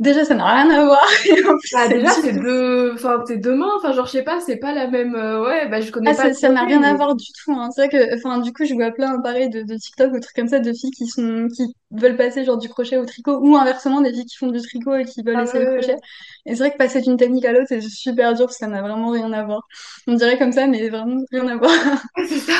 Déjà, 0.02 0.24
ça 0.24 0.34
n'a 0.34 0.46
rien 0.46 0.70
à 0.70 0.84
voir, 0.84 1.02
et 1.26 1.44
en 1.46 1.56
plus, 1.58 1.72
Bah 1.72 1.88
déjà 1.88 2.10
c'est 2.20 2.34
deux, 2.34 2.92
enfin 2.94 3.24
c'est 3.26 3.38
deux 3.38 3.54
mains. 3.54 3.70
Enfin 3.76 3.92
genre 3.92 4.06
je 4.06 4.12
sais 4.12 4.22
pas, 4.24 4.40
c'est 4.40 4.56
pas 4.58 4.72
la 4.74 4.86
même. 4.88 5.14
euh, 5.14 5.42
Ouais, 5.44 5.68
bah 5.68 5.80
je 5.80 5.90
connais 5.90 6.10
Ah, 6.10 6.14
pas 6.14 6.30
ça, 6.34 6.48
n'a 6.48 6.64
rien 6.64 6.82
à 6.82 6.94
voir 6.94 7.14
du 7.14 7.26
tout, 7.44 7.52
hein. 7.52 7.70
C'est 7.70 7.86
vrai 7.86 7.88
que, 7.88 8.16
enfin, 8.16 8.38
du 8.40 8.52
coup, 8.52 8.64
je 8.64 8.74
vois 8.74 8.90
plein, 8.90 9.20
pareil, 9.20 9.48
de, 9.48 9.62
de 9.62 9.76
TikTok 9.76 10.12
ou 10.12 10.18
trucs 10.18 10.34
comme 10.34 10.48
ça, 10.48 10.58
de 10.58 10.72
filles 10.72 10.90
qui 10.90 11.06
sont, 11.06 11.46
qui 11.54 11.76
veulent 11.92 12.16
passer, 12.16 12.44
genre, 12.44 12.58
du 12.58 12.68
crochet 12.68 12.96
au 12.96 13.04
tricot, 13.06 13.38
ou 13.40 13.56
inversement, 13.56 14.00
des 14.00 14.12
filles 14.12 14.26
qui 14.26 14.36
font 14.36 14.48
du 14.48 14.60
tricot 14.60 14.96
et 14.96 15.04
qui 15.04 15.22
veulent 15.22 15.38
ah 15.38 15.42
essayer 15.42 15.60
le 15.60 15.66
crochet. 15.68 15.94
ouais, 15.94 16.02
Et 16.46 16.56
c'est 16.56 16.58
vrai 16.64 16.72
que 16.72 16.76
passer 16.76 17.00
d'une 17.02 17.16
technique 17.16 17.44
à 17.44 17.52
l'autre, 17.52 17.66
c'est 17.68 17.80
super 17.82 18.34
dur, 18.34 18.46
parce 18.46 18.56
que 18.58 18.64
ça 18.64 18.70
n'a 18.70 18.82
vraiment 18.82 19.10
rien 19.10 19.32
à 19.32 19.44
voir. 19.44 19.60
On 20.08 20.14
dirait 20.14 20.38
comme 20.38 20.50
ça, 20.52 20.66
mais 20.66 20.88
vraiment 20.88 21.20
rien 21.30 21.46
à 21.46 21.56
voir. 21.56 21.70
ouais, 22.16 22.26
c'est 22.28 22.38
ça. 22.40 22.54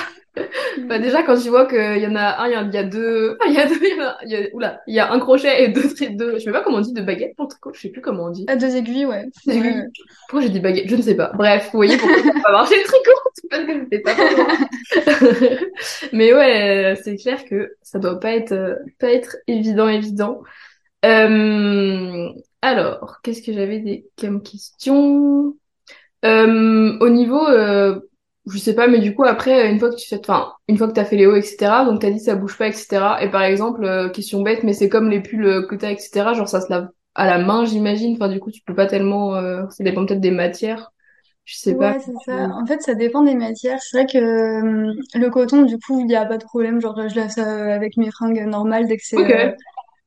Bah 0.88 0.98
déjà 0.98 1.22
quand 1.22 1.36
tu 1.38 1.48
vois 1.50 1.66
qu'il 1.66 1.98
y 2.02 2.06
en 2.06 2.16
a 2.16 2.42
un, 2.42 2.48
il 2.48 2.52
y 2.52 2.54
a, 2.56 2.62
il 2.62 2.74
y 2.74 2.78
a 2.78 2.84
deux, 2.84 3.36
il 3.46 3.52
y 3.52 3.58
a 3.58 3.66
deux, 3.68 3.78
il 3.82 3.96
y 3.96 4.00
en 4.00 4.04
a, 4.04 4.16
il 4.24 4.30
y 4.30 4.36
a- 4.36 4.46
oula, 4.54 4.80
il 4.86 4.94
y 4.94 4.98
a 4.98 5.12
un 5.12 5.18
crochet 5.18 5.64
et 5.64 5.68
deux, 5.68 5.82
deux, 6.10 6.34
je 6.34 6.38
sais 6.44 6.52
pas 6.52 6.62
comment 6.62 6.78
on 6.78 6.80
dit, 6.80 6.92
deux 6.94 7.02
baguettes 7.02 7.36
pour 7.36 7.48
tricot, 7.48 7.72
je 7.74 7.80
sais 7.80 7.88
plus 7.90 8.00
comment 8.00 8.24
on 8.24 8.30
dit. 8.30 8.44
À 8.48 8.56
deux 8.56 8.74
aiguilles, 8.74 9.06
ouais. 9.06 9.26
Aiguilles. 9.46 9.84
Pourquoi 10.28 10.40
j'ai 10.46 10.48
dit 10.48 10.60
baguette? 10.60 10.88
Je 10.88 10.96
ne 10.96 11.02
sais 11.02 11.14
pas. 11.16 11.32
Bref, 11.34 11.64
vous 11.72 11.78
voyez 11.78 11.96
pourquoi 11.98 12.22
ça 12.22 12.32
pas 12.42 12.52
marché 12.52 12.76
le 12.76 12.84
tricot, 12.84 13.10
c'est 13.34 13.48
parce 13.50 13.64
que 13.64 13.80
c'était 13.80 14.00
pas. 14.00 15.66
Mais 16.12 16.32
ouais, 16.34 16.94
c'est 17.02 17.16
clair 17.16 17.44
que 17.44 17.72
ça 17.82 17.98
doit 17.98 18.18
pas 18.18 18.32
être, 18.32 18.52
euh, 18.52 18.76
pas 18.98 19.12
être 19.12 19.36
évident, 19.46 19.88
évident. 19.88 20.42
Euh, 21.04 22.28
alors, 22.62 23.20
qu'est-ce 23.22 23.42
que 23.42 23.52
j'avais 23.52 23.80
des 23.80 24.06
comme 24.20 24.42
question? 24.42 25.56
Euh, 26.24 26.98
au 27.00 27.08
niveau, 27.08 27.46
euh, 27.48 28.00
je 28.46 28.58
sais 28.58 28.74
pas, 28.74 28.88
mais 28.88 28.98
du 28.98 29.14
coup 29.14 29.24
après, 29.24 29.70
une 29.70 29.78
fois 29.78 29.90
que 29.90 29.96
tu 29.96 30.08
fais, 30.08 30.18
enfin, 30.18 30.52
une 30.68 30.76
fois 30.76 30.88
que 30.88 30.92
t'as 30.92 31.04
fait 31.04 31.16
les 31.16 31.26
hauts, 31.26 31.36
etc. 31.36 31.84
Donc 31.84 32.00
t'as 32.00 32.10
dit 32.10 32.20
ça 32.20 32.34
bouge 32.34 32.58
pas, 32.58 32.68
etc. 32.68 33.18
Et 33.22 33.30
par 33.30 33.42
exemple, 33.42 33.84
euh, 33.84 34.08
question 34.08 34.42
bête, 34.42 34.64
mais 34.64 34.72
c'est 34.72 34.88
comme 34.88 35.10
les 35.10 35.20
pulls 35.20 35.44
euh, 35.46 35.66
que 35.66 35.74
t'as, 35.76 35.90
etc. 35.92 36.34
Genre 36.34 36.48
ça 36.48 36.60
se 36.60 36.70
lave 36.70 36.88
à 37.14 37.26
la 37.26 37.38
main, 37.38 37.64
j'imagine. 37.64 38.14
Enfin 38.14 38.28
du 38.28 38.40
coup, 38.40 38.50
tu 38.50 38.62
peux 38.62 38.74
pas 38.74 38.86
tellement, 38.86 39.36
euh, 39.36 39.64
ça 39.70 39.84
dépend 39.84 40.04
peut-être 40.06 40.20
des 40.20 40.30
matières. 40.30 40.92
Je 41.44 41.56
sais 41.56 41.74
pas. 41.74 41.92
Ouais, 41.92 42.00
c'est 42.00 42.12
ça. 42.24 42.48
En 42.54 42.66
fait, 42.66 42.80
ça 42.82 42.94
dépend 42.94 43.22
des 43.22 43.34
matières. 43.34 43.78
C'est 43.82 43.98
vrai 43.98 44.06
que 44.06 44.18
euh, 44.18 44.92
le 45.14 45.30
coton, 45.30 45.62
du 45.62 45.76
coup, 45.78 46.00
il 46.00 46.06
n'y 46.06 46.14
a 46.14 46.24
pas 46.24 46.38
de 46.38 46.44
problème. 46.44 46.80
Genre, 46.80 46.96
je 47.08 47.16
lave 47.16 47.30
ça 47.30 47.74
avec 47.74 47.96
mes 47.96 48.10
fringues 48.10 48.46
normales 48.46 48.86
dès 48.86 48.96
que 48.96 49.04
c'est 49.04 49.16
euh, 49.16 49.50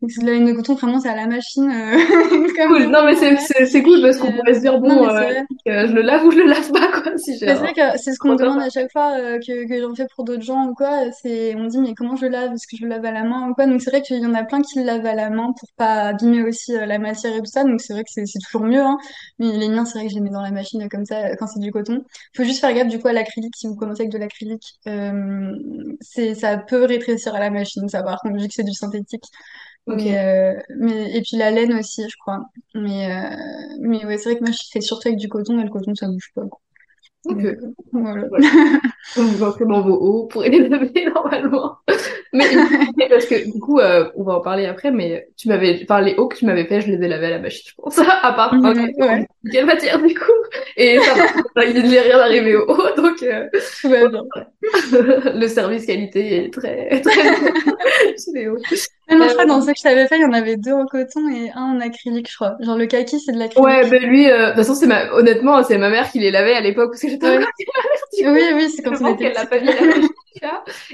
De 0.08 0.26
la 0.26 0.34
laine 0.34 0.46
de 0.46 0.54
coton. 0.54 0.76
Vraiment, 0.76 1.00
c'est 1.00 1.10
à 1.10 1.16
la 1.16 1.28
machine, 1.28 1.70
euh, 1.70 1.98
Cool. 2.68 2.86
Non 2.92 3.04
mais 3.06 3.16
ma 3.32 3.38
c'est 3.66 3.84
cool 3.84 4.02
parce 4.02 4.18
qu'on 4.18 4.28
euh, 4.28 4.32
pourrait 4.32 4.54
se 4.56 4.60
dire 4.60 4.80
non, 4.82 4.96
bon, 4.98 5.10
euh, 5.10 5.32
euh, 5.68 5.88
je 5.88 5.94
le 5.94 6.02
lave 6.02 6.26
ou 6.26 6.32
je 6.32 6.38
le 6.38 6.46
lave 6.46 6.72
pas 6.72 6.88
quoi 6.92 7.18
si 7.18 7.38
c'est 7.38 7.54
vrai 7.54 7.74
que 7.74 7.98
c'est 7.98 8.14
ce 8.14 8.20
qu'on 8.20 8.30
me 8.30 8.36
demande 8.38 8.62
à 8.62 8.70
chaque 8.70 8.92
fois 8.92 9.18
euh, 9.20 9.40
que, 9.40 9.68
que 9.68 9.82
j'en 9.82 9.94
fais 9.96 10.08
pour 10.16 10.24
d'autres 10.26 10.44
gens 10.44 10.68
ou 10.68 10.74
quoi. 10.74 11.12
C'est, 11.22 11.56
on 11.56 11.62
me 11.64 11.70
dit, 11.70 11.80
mais 11.80 11.94
comment 11.96 12.16
je 12.16 12.26
lave? 12.28 12.54
Est-ce 12.54 12.68
que 12.68 12.78
je 12.78 12.84
le 12.84 12.90
lave 12.90 13.06
à 13.06 13.12
la 13.12 13.24
main 13.24 13.50
ou 13.50 13.54
quoi? 13.54 13.66
Donc 13.68 13.82
c'est 13.82 13.90
vrai 13.90 14.02
qu'il 14.02 14.20
y 14.22 14.26
en 14.26 14.34
a 14.34 14.44
plein 14.44 14.62
qui 14.62 14.80
le 14.80 14.86
lavent 14.86 15.06
à 15.06 15.16
la 15.16 15.30
main 15.30 15.54
pour 15.60 15.70
pas 15.78 16.04
abîmer 16.10 16.44
aussi 16.44 16.76
euh, 16.76 16.86
la 16.86 17.00
matière 17.00 17.36
et 17.36 17.40
tout 17.40 17.46
ça. 17.46 17.64
Donc 17.64 17.82
c'est 17.82 17.94
vrai 17.94 18.04
que 18.04 18.10
c'est 18.12 18.40
toujours 18.40 18.66
mieux, 18.68 18.82
hein. 18.82 18.98
Mais 19.40 19.52
les 19.58 19.70
miens, 19.70 19.86
c'est 19.86 19.98
vrai 20.00 20.08
que 20.08 20.12
je 20.14 20.16
les 20.16 20.22
mets 20.22 20.30
dans 20.30 20.42
la 20.42 20.52
machine 20.52 20.82
euh, 20.84 20.88
comme 20.90 21.06
ça 21.06 21.18
euh, 21.26 21.36
quand 21.40 21.48
c'est 21.48 21.60
du 21.60 21.72
coton. 21.72 22.04
Faut 22.36 22.44
juste 22.44 22.60
faire 22.62 22.74
gaffe 22.74 22.88
du 22.88 23.00
coup 23.00 23.08
à 23.08 23.14
l'acrylique. 23.14 23.56
Si 23.56 23.68
vous 23.68 23.76
commencez 23.76 24.02
avec 24.02 24.12
de 24.12 24.18
l'acrylique, 24.18 24.80
euh, 24.88 25.52
ça 26.36 26.58
peut 26.58 26.84
rétrécir 26.86 27.36
à 27.36 27.40
la 27.40 27.50
machine, 27.50 27.88
ça 27.90 28.04
par 28.04 28.20
contre, 28.22 28.38
vu 28.40 28.48
que 28.48 28.54
c'est 28.54 28.64
du 28.64 28.74
synthétique. 28.74 29.24
Ok. 29.88 30.02
euh, 30.08 30.54
mais, 30.78 31.16
et 31.16 31.22
puis 31.22 31.38
la 31.38 31.52
laine 31.52 31.74
aussi, 31.74 32.04
je 32.10 32.18
crois. 32.18 32.46
Mais, 32.74 33.12
euh, 33.12 33.36
mais 33.82 34.06
ouais, 34.06 34.18
c'est 34.18 34.30
vrai 34.32 34.40
que 34.40 34.44
moi, 34.44 34.52
je 34.52 34.64
fais 34.72 34.82
surtout 34.82 35.08
avec 35.10 35.20
du 35.20 35.30
coton 35.30 35.60
et 35.60 35.64
le 35.64 35.70
coton, 35.70 35.94
ça 35.96 36.08
bouge 36.08 36.32
pas. 36.36 36.42
Donc, 37.26 37.44
euh, 37.44 37.56
voilà. 37.92 38.26
Ouais. 38.28 38.40
Vous 39.16 39.44
entrez 39.44 39.66
dans 39.66 39.82
vos 39.82 39.96
hauts 39.96 40.28
pour 40.28 40.44
les 40.44 40.60
laver 40.70 41.06
normalement. 41.14 41.78
Mais 42.34 43.10
parce 43.10 43.26
que 43.26 43.52
du 43.52 43.60
coup, 43.60 43.80
euh, 43.80 44.12
on 44.16 44.24
va 44.24 44.36
en 44.36 44.42
parler 44.42 44.66
après, 44.66 44.92
mais 44.92 45.30
tu 45.38 45.48
m'avais, 45.48 45.80
enfin 45.84 46.02
les 46.02 46.16
hauts 46.16 46.28
que 46.28 46.36
tu 46.38 46.46
m'avais 46.46 46.66
fait, 46.66 46.82
je 46.82 46.92
les 46.92 47.04
ai 47.04 47.08
lavés 47.08 47.28
à 47.28 47.30
la 47.30 47.40
machine, 47.40 47.64
je 47.66 47.74
pense. 47.82 47.98
À 48.00 48.34
part 48.34 48.54
Mhm, 48.54 48.90
ouais, 49.00 49.28
quelle 49.52 49.66
matière 49.66 50.02
du 50.02 50.14
coup. 50.14 50.32
Et 50.76 51.00
ça 51.00 51.14
va, 51.56 51.66
il 51.66 51.82
n'est 51.90 52.02
rien 52.02 52.20
arrivé 52.20 52.56
au 52.56 52.66
haut, 52.70 52.96
donc 52.98 53.24
euh, 53.24 53.48
bien. 53.84 54.10
le 54.92 55.48
service 55.48 55.86
qualité 55.86 56.46
est 56.46 56.54
très 56.54 57.02
très 57.02 57.36
chez 58.18 58.32
les 58.34 58.48
hauts. 58.50 58.58
Mais 59.10 59.16
non, 59.16 59.28
je 59.28 59.34
crois 59.34 59.46
Euh, 59.46 59.48
dans 59.48 59.62
ceux 59.62 59.74
que 59.74 59.78
je 59.80 59.84
t'avais 59.84 60.08
fait, 60.08 60.18
il 60.18 60.22
y 60.22 60.26
en 60.26 60.34
avait 60.34 60.58
deux 60.58 60.74
en 60.74 60.86
coton 60.86 61.28
et 61.30 61.52
un 61.52 61.64
en 61.76 61.80
acrylique, 61.80 62.30
je 62.30 62.36
crois. 62.36 62.56
Genre 62.60 62.78
le 62.78 62.86
kaki, 62.88 63.20
c'est 63.20 63.32
de 63.32 63.38
ouais, 63.56 63.84
l'acrylique. 63.84 63.90
ben 63.90 64.04
lui, 64.04 64.30
euh, 64.30 64.38
de 64.44 64.46
toute 64.50 64.58
façon, 64.58 64.76
c'est 64.76 64.88
ma, 64.88 65.12
honnêtement, 65.14 65.64
c'est 65.64 65.78
ma 65.78 65.90
mère 65.90 66.12
qui 66.12 66.20
les 66.20 66.32
lavait 66.32 66.54
à 66.56 66.62
l'époque 66.62 66.92
parce 66.92 67.02
que 67.02 67.10
j'étais 67.10 67.28
Ouais. 67.28 67.46
Oui, 68.22 68.42
oui, 68.56 68.70
c'est 68.70 68.82
quand 68.84 68.94
on 69.02 69.08
était 69.08 69.26
qu'elle 69.26 69.34
l'a 69.34 69.46
pas 69.46 69.60
mis 69.60 69.70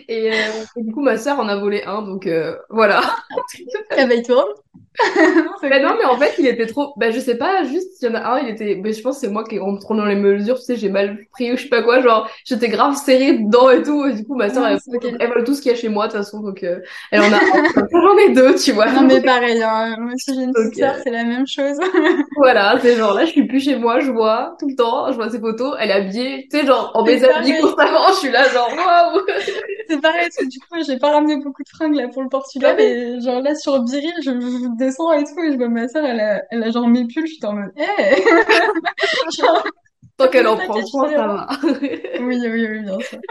Et, 0.08 0.32
euh, 0.32 0.36
et 0.76 0.84
du 0.84 0.92
coup, 0.92 1.02
ma 1.02 1.18
sœur 1.18 1.40
en 1.40 1.48
a 1.48 1.56
volé 1.56 1.84
un, 1.84 2.02
donc 2.02 2.28
euh, 2.28 2.56
voilà. 2.70 3.02
Non, 5.16 5.52
c'est 5.62 5.70
Ben 5.70 5.82
non, 5.82 5.96
mais 5.98 6.06
en 6.06 6.18
fait, 6.18 6.34
il 6.38 6.46
était 6.48 6.66
trop. 6.68 6.94
Ben 6.98 7.12
je 7.12 7.20
sais 7.20 7.38
pas, 7.38 7.64
juste, 7.64 8.02
il 8.02 8.06
y 8.06 8.12
en 8.12 8.16
a 8.16 8.20
un, 8.34 8.40
il 8.40 8.50
était. 8.50 8.76
Ben 8.76 8.94
je 8.94 9.02
pense 9.02 9.16
que 9.16 9.22
c'est 9.22 9.32
moi 9.32 9.44
qui, 9.44 9.60
en 9.60 9.72
me 9.72 9.80
trop 9.80 9.96
dans 9.96 10.06
les 10.06 10.16
mesures, 10.16 10.60
tu 10.60 10.66
sais, 10.66 10.76
j'ai 10.76 10.90
mal 10.90 11.18
pris 11.32 11.52
ou 11.52 11.58
je 11.58 11.64
sais 11.64 11.70
pas 11.70 11.82
quoi, 11.82 12.02
genre, 12.02 12.30
j'étais 12.46 12.68
grave 12.68 12.96
serrée 12.96 13.34
dedans 13.40 13.70
et 13.70 13.82
tout, 13.84 14.06
et 14.06 14.14
du 14.14 14.26
coup, 14.26 14.36
ma 14.36 14.50
soeur, 14.50 14.68
elle, 14.68 14.80
elle 15.20 15.30
vole 15.30 15.44
tout 15.44 15.56
ce 15.56 15.62
qu'il 15.62 15.72
y 15.72 15.76
a 15.76 15.78
chez 15.78 15.90
moi, 15.90 16.08
de 16.08 16.12
toute 16.12 16.22
façon, 16.22 16.42
donc, 16.42 16.64
euh, 16.64 16.80
elle 17.12 17.22
en 17.22 17.32
a 17.34 17.40
j'en 17.92 18.18
ai 18.18 18.34
deux, 18.34 18.56
tu 18.56 18.74
vois. 18.74 18.92
Non, 18.92 19.04
mais 19.04 19.22
pareil, 19.22 19.62
hein. 19.64 19.96
Moi 20.00 20.14
aussi, 20.14 20.36
j'ai 20.36 20.42
une 20.42 20.52
Donc, 20.52 20.72
petite 20.72 20.80
sœur, 20.80 20.96
euh, 20.96 21.00
c'est 21.04 21.12
la 21.12 21.24
même 21.24 21.48
chose. 21.48 21.78
voilà, 22.38 22.78
c'est 22.82 22.96
genre 22.96 23.14
là, 23.14 23.26
je 23.26 23.32
suis 23.32 23.48
plus 23.48 23.62
chez 23.62 23.78
moi, 23.78 24.00
je 24.02 24.12
vois 24.12 24.56
tout 24.60 24.68
le 24.68 24.76
temps, 24.76 25.12
je 25.12 25.16
vois 25.16 25.30
ses 25.30 25.40
photos, 25.40 25.76
elle 25.80 25.90
est 25.90 25.94
habillée, 25.94 26.48
tu 26.52 26.60
sais, 26.60 26.66
genre, 26.66 26.92
en 26.94 27.04
déshabillée 27.04 27.54
pareil. 27.54 27.62
constamment, 27.62 28.08
je 28.10 28.18
suis 28.20 28.32
là, 28.32 28.48
genre, 28.50 28.70
waouh! 28.76 29.22
c'est 29.88 30.02
pareil, 30.02 30.24
parce 30.24 30.38
que 30.38 30.46
du 30.50 30.60
coup, 30.60 30.76
j'ai 30.86 30.98
pas 30.98 31.12
ramené 31.12 31.38
beaucoup 31.38 31.64
de 31.64 31.70
fringues 31.70 31.96
là 31.96 32.08
pour 32.10 32.22
le 32.24 32.30
Portugal. 32.30 32.80
Et 32.80 33.20
genre 33.22 33.42
là, 33.42 33.56
sur 33.56 33.84
Biril, 33.84 34.14
je, 34.24 34.32
je 34.32 34.78
descends 34.78 35.12
et 35.14 35.24
tout, 35.24 35.40
et 35.44 35.52
je 35.52 35.58
vois 35.58 35.70
ma 35.70 35.88
soeur, 35.88 36.06
elle 36.06 36.20
a, 36.20 36.42
elle 36.52 36.64
a 36.64 36.72
genre 36.72 36.88
mes 36.88 37.06
pulls, 37.08 37.28
je 37.28 37.34
suis 37.34 37.46
en 37.46 37.54
mode, 37.54 37.72
hé! 37.78 38.24
Tant 40.18 40.28
qu'elle 40.30 40.48
en 40.48 40.58
prend 40.58 40.84
soin, 40.86 41.10
ça 41.16 41.28
va. 41.28 41.48
oui, 42.18 42.38
oui, 42.42 42.68
oui, 42.70 42.80
bien 42.84 43.02
sûr. 43.02 43.22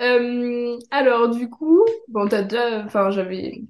euh, 0.00 0.78
alors, 0.90 1.30
du 1.30 1.48
coup, 1.48 1.84
bon, 2.08 2.28
t'as 2.28 2.42
déjà, 2.42 2.84
enfin, 2.84 3.10
j'avais, 3.10 3.62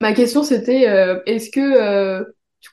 ma 0.00 0.12
question 0.14 0.42
c'était, 0.42 0.88
euh, 0.88 1.20
est-ce 1.26 1.50
que, 1.50 1.60
euh, 1.60 2.24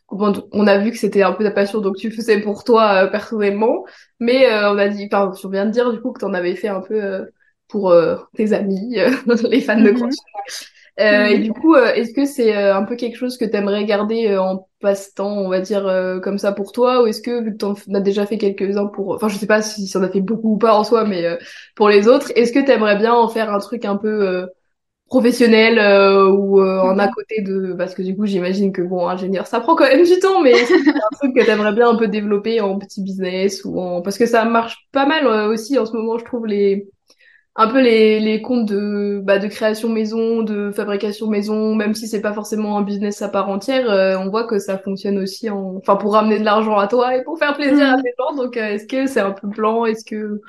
on 0.09 0.67
a 0.67 0.77
vu 0.77 0.91
que 0.91 0.97
c'était 0.97 1.23
un 1.23 1.33
peu 1.33 1.43
ta 1.43 1.51
passion, 1.51 1.81
donc 1.81 1.97
tu 1.97 2.11
faisais 2.11 2.39
pour 2.39 2.63
toi 2.63 3.03
euh, 3.03 3.07
personnellement, 3.07 3.85
mais 4.19 4.47
on 4.65 4.77
a 4.77 4.87
dit, 4.87 5.07
enfin, 5.11 5.31
tu 5.31 5.49
viens 5.49 5.65
de 5.65 5.71
dire 5.71 5.91
du 5.91 6.01
coup 6.01 6.11
que 6.11 6.19
t'en 6.19 6.33
avais 6.33 6.55
fait 6.55 6.67
un 6.67 6.81
peu 6.81 7.27
pour 7.67 7.95
tes 8.35 8.53
amis, 8.53 8.95
les 9.49 9.61
fans 9.61 9.81
de 9.81 9.91
mm 9.91 10.09
euh, 10.99 11.25
et 11.25 11.39
du 11.39 11.51
coup, 11.53 11.73
euh, 11.73 11.91
est-ce 11.93 12.13
que 12.13 12.25
c'est 12.25 12.55
euh, 12.55 12.75
un 12.75 12.83
peu 12.83 12.95
quelque 12.95 13.17
chose 13.17 13.37
que 13.37 13.45
tu 13.45 13.55
aimerais 13.55 13.83
garder 13.85 14.37
en 14.37 14.67
passe-temps, 14.79 15.37
on 15.39 15.49
va 15.49 15.59
dire 15.59 15.83
comme 16.21 16.37
ça 16.37 16.51
pour 16.51 16.71
toi, 16.71 17.01
ou 17.01 17.07
est-ce 17.07 17.21
que 17.21 17.41
vu 17.41 17.53
que 17.53 17.57
t'en 17.57 17.73
as 17.93 17.99
déjà 18.01 18.25
fait 18.25 18.37
quelques-uns 18.37 18.87
pour, 18.87 19.15
enfin 19.15 19.27
je 19.27 19.37
sais 19.37 19.47
pas 19.47 19.61
si, 19.61 19.87
si 19.87 19.97
on 19.97 20.03
a 20.03 20.09
fait 20.09 20.21
beaucoup 20.21 20.53
ou 20.55 20.57
pas 20.57 20.75
en 20.75 20.83
soi, 20.83 21.05
mais 21.05 21.37
pour 21.75 21.89
les 21.89 22.07
autres, 22.07 22.31
est-ce 22.35 22.51
que 22.51 22.59
tu 22.59 22.69
aimerais 22.69 22.97
bien 22.97 23.13
en 23.13 23.27
faire 23.27 23.51
un 23.53 23.59
truc 23.59 23.85
un 23.85 23.95
peu 23.95 24.47
professionnel 25.13 25.77
ou 26.31 26.61
en 26.61 26.97
à 26.97 27.07
côté 27.07 27.41
de, 27.41 27.73
parce 27.77 27.93
que 27.93 28.01
du 28.01 28.15
coup 28.15 28.25
j'imagine 28.25 28.71
que 28.71 28.81
bon 28.81 29.07
ingénieur 29.07 29.47
ça 29.47 29.59
prend 29.59 29.75
quand 29.75 29.87
même 29.87 30.05
du 30.05 30.19
temps, 30.19 30.41
mais 30.41 30.53
c'est 30.65 30.89
un 30.89 31.17
truc 31.19 31.35
que 31.35 31.45
t'aimerais 31.45 31.73
bien 31.73 31.89
un 31.89 31.95
peu 31.95 32.07
développer 32.07 32.61
en 32.61 32.79
petit 32.79 33.03
business 33.03 33.63
ou 33.63 33.79
en, 33.79 34.01
parce 34.01 34.17
que 34.17 34.25
ça 34.25 34.45
marche 34.45 34.87
pas 34.91 35.05
mal 35.05 35.27
aussi 35.27 35.77
en 35.77 35.85
ce 35.85 35.93
moment, 35.93 36.17
je 36.17 36.25
trouve 36.25 36.47
les 36.47 36.87
un 37.55 37.67
peu 37.67 37.81
les, 37.81 38.19
les 38.19 38.41
comptes 38.41 38.65
de, 38.65 39.21
bah, 39.23 39.37
de 39.37 39.47
création 39.47 39.87
maison, 39.89 40.41
de 40.41 40.71
fabrication 40.71 41.27
maison, 41.27 41.75
même 41.75 41.93
si 41.93 42.07
c'est 42.07 42.21
pas 42.21 42.33
forcément 42.33 42.77
un 42.77 42.81
business 42.81 43.21
à 43.21 43.29
part 43.29 43.49
entière, 43.49 43.89
euh, 43.91 44.17
on 44.17 44.29
voit 44.29 44.45
que 44.45 44.57
ça 44.57 44.79
fonctionne 44.79 45.19
aussi 45.19 45.49
en, 45.49 45.75
enfin, 45.75 45.95
pour 45.95 46.13
ramener 46.13 46.39
de 46.39 46.45
l'argent 46.45 46.77
à 46.77 46.87
toi 46.87 47.15
et 47.15 47.23
pour 47.23 47.37
faire 47.37 47.53
plaisir 47.53 47.85
à 47.85 47.97
mm. 47.97 48.01
tes 48.01 48.13
gens. 48.17 48.35
Donc, 48.35 48.57
euh, 48.57 48.69
est-ce 48.69 48.87
que 48.87 49.05
c'est 49.05 49.19
un 49.19 49.31
peu 49.31 49.47
blanc? 49.47 49.85
Est-ce 49.85 50.03
que, 50.03 50.41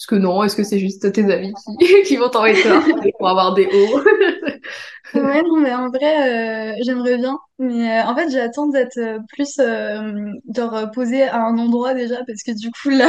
est-ce 0.00 0.06
que 0.06 0.14
non? 0.14 0.42
Est-ce 0.42 0.56
que 0.56 0.64
c'est 0.64 0.78
juste 0.78 1.12
tes 1.12 1.30
amis 1.30 1.52
qui, 1.78 2.02
qui 2.06 2.16
vont 2.16 2.30
t'envoyer 2.30 2.56
pour 3.18 3.28
avoir 3.28 3.52
des 3.54 3.66
hauts? 3.66 4.00
Ouais, 5.12 5.42
non, 5.42 5.60
mais 5.60 5.74
en 5.74 5.88
vrai, 5.90 6.72
euh, 6.72 6.76
j'aimerais 6.84 7.16
bien. 7.18 7.36
Mais 7.58 8.00
euh, 8.00 8.04
en 8.06 8.14
fait, 8.14 8.30
j'attends 8.30 8.68
d'être 8.68 8.96
euh, 8.98 9.18
plus 9.28 9.58
euh, 9.58 10.30
genre 10.54 10.88
posée 10.92 11.24
à 11.24 11.42
un 11.42 11.58
endroit 11.58 11.94
déjà, 11.94 12.24
parce 12.26 12.42
que 12.44 12.52
du 12.56 12.70
coup, 12.70 12.90
là, 12.90 13.08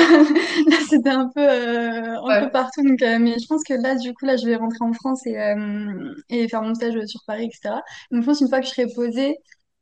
là 0.68 0.78
c'était 0.90 1.10
un 1.12 1.30
peu, 1.36 1.48
un 1.48 2.42
peu 2.46 2.52
partout. 2.52 2.82
Donc, 2.84 3.00
mais 3.02 3.38
je 3.40 3.46
pense 3.48 3.64
que 3.64 3.76
là, 3.76 3.96
du 3.96 4.14
coup, 4.16 4.26
là, 4.26 4.36
je 4.36 4.46
vais 4.48 4.56
rentrer 4.56 4.80
en 4.82 4.94
France 4.94 5.26
et, 5.28 5.38
et 6.30 6.48
faire 6.50 6.64
mon 6.64 6.74
stage 6.74 7.06
sur 7.06 7.22
Paris, 7.28 7.46
etc. 7.46 7.84
Donc, 8.12 8.22
je 8.24 8.26
pense 8.28 8.42
une 8.42 8.50
fois 8.50 8.60
que 8.62 8.66
je 8.66 8.72
serai 8.72 8.88
posée, 8.94 9.38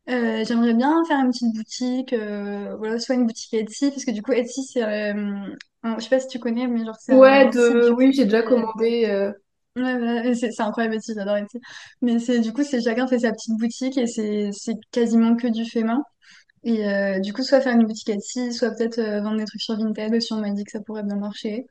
j'aimerais 0.09 0.73
bien 0.73 1.03
faire 1.07 1.19
une 1.19 1.31
petite 1.31 1.53
boutique, 1.55 2.13
voilà, 2.13 2.99
soit 2.99 3.15
une 3.15 3.25
boutique 3.27 3.53
Etsy, 3.53 3.89
parce 3.91 4.05
que 4.05 4.11
du 4.11 4.21
coup, 4.21 4.31
Etsy, 4.33 4.63
c'est, 4.65 4.81
je 4.81 5.99
sais 5.99 6.09
pas 6.09 6.19
si 6.19 6.27
tu 6.27 6.39
connais, 6.39 6.67
mais 6.67 6.85
genre, 6.85 6.95
c'est 6.99 7.15
Ouais, 7.15 7.49
de... 7.49 7.91
oui, 7.91 8.13
j'ai 8.13 8.25
déjà 8.25 8.43
commandé. 8.43 9.31
Ouais, 9.75 10.33
c'est 10.35 10.59
incroyable 10.61 10.95
aussi, 10.97 11.13
j'adore 11.15 11.37
Etsy. 11.37 11.59
Mais 12.01 12.19
c'est 12.19 12.39
du 12.39 12.51
coup, 12.53 12.63
c'est 12.63 12.81
chacun 12.81 13.07
fait 13.07 13.19
sa 13.19 13.31
petite 13.31 13.57
boutique 13.57 13.97
et 13.97 14.07
c'est 14.07 14.49
c'est 14.51 14.75
quasiment 14.91 15.35
que 15.35 15.47
du 15.47 15.65
fait 15.65 15.83
main. 15.83 16.03
Et 16.63 16.87
euh, 16.87 17.19
du 17.19 17.33
coup, 17.33 17.43
soit 17.43 17.61
faire 17.61 17.75
une 17.75 17.85
boutique 17.85 18.09
Etsy, 18.09 18.53
soit 18.53 18.71
peut-être 18.71 18.99
euh, 18.99 19.21
vendre 19.21 19.37
des 19.39 19.45
trucs 19.45 19.61
sur 19.61 19.77
Vinted 19.77 20.13
aussi, 20.15 20.33
on 20.33 20.41
m'a 20.41 20.51
dit 20.51 20.63
que 20.65 20.71
ça 20.71 20.81
pourrait 20.81 21.03
bien 21.03 21.17
marcher. 21.17 21.67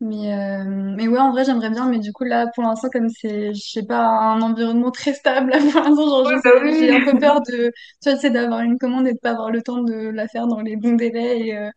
Mais, 0.00 0.32
euh, 0.34 0.64
mais 0.96 1.08
ouais, 1.08 1.18
en 1.18 1.30
vrai, 1.32 1.44
j'aimerais 1.44 1.70
bien. 1.70 1.88
Mais 1.90 1.98
du 1.98 2.12
coup, 2.12 2.24
là, 2.24 2.46
pour 2.54 2.64
l'instant, 2.64 2.88
comme 2.90 3.08
c'est, 3.10 3.52
je 3.54 3.60
sais 3.60 3.84
pas, 3.84 3.98
un 4.06 4.40
environnement 4.42 4.90
très 4.90 5.12
stable, 5.14 5.52
pour 5.72 5.80
l'instant, 5.82 6.06
genre, 6.08 6.24
bah 6.24 6.40
j'ai 6.78 6.90
un 6.90 7.00
peu 7.04 7.18
peur 7.18 7.40
de, 7.42 7.70
tu 8.02 8.10
vois, 8.10 8.30
d'avoir 8.30 8.60
une 8.62 8.78
commande 8.78 9.06
et 9.08 9.12
de 9.12 9.18
pas 9.18 9.32
avoir 9.32 9.50
le 9.50 9.62
temps 9.62 9.82
de 9.82 9.94
la 9.94 10.26
faire 10.28 10.46
dans 10.46 10.60
les 10.60 10.76
bons 10.76 10.94
délais. 10.94 11.72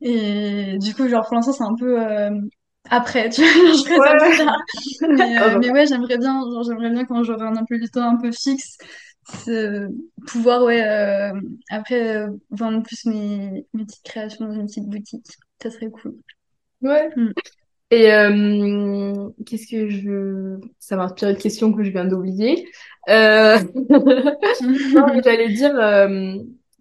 Et, 0.00 0.74
et 0.74 0.78
du 0.78 0.94
coup, 0.94 1.08
genre, 1.08 1.24
pour 1.26 1.34
l'instant, 1.36 1.52
c'est 1.52 1.64
un 1.64 1.74
peu 1.76 1.98
après, 2.90 3.30
tu 3.30 3.40
vois, 3.42 3.50
je 3.72 3.84
ferai 3.84 4.00
ça 4.02 4.14
plus 4.16 4.32
tard. 4.36 4.56
Mais, 5.08 5.38
euh, 5.42 5.56
mais 5.58 5.70
ouais, 5.70 5.86
j'aimerais 5.86 6.18
bien, 6.18 6.40
genre, 6.40 6.62
j'aimerais 6.64 6.90
bien 6.90 7.04
quand 7.04 7.22
j'aurai 7.22 7.46
un 7.46 7.56
emploi 7.56 7.78
du 7.78 7.88
temps 7.90 8.08
un 8.08 8.16
peu 8.16 8.30
fixe, 8.32 8.78
pouvoir, 10.26 10.62
ouais, 10.64 10.82
euh, 10.86 11.32
après, 11.70 12.16
euh, 12.16 12.28
vendre 12.50 12.82
plus 12.82 13.06
mes, 13.06 13.66
mes 13.72 13.84
petites 13.84 14.04
créations 14.04 14.46
dans 14.46 14.54
une 14.54 14.66
petite 14.66 14.88
boutique. 14.88 15.26
Ça 15.62 15.70
serait 15.70 15.90
cool. 15.90 16.16
Ouais. 16.84 17.10
Mm. 17.16 17.32
Et 17.90 18.12
euh, 18.12 19.28
qu'est-ce 19.46 19.66
que 19.66 19.88
je... 19.88 20.58
Ça 20.78 20.96
m'a 20.96 21.04
inspiré 21.04 21.32
une 21.32 21.36
question 21.36 21.72
que 21.72 21.82
je 21.82 21.90
viens 21.90 22.04
d'oublier. 22.04 22.66
Euh... 23.08 23.58
J'allais 25.24 25.52
dire, 25.52 25.76
euh, 25.76 26.36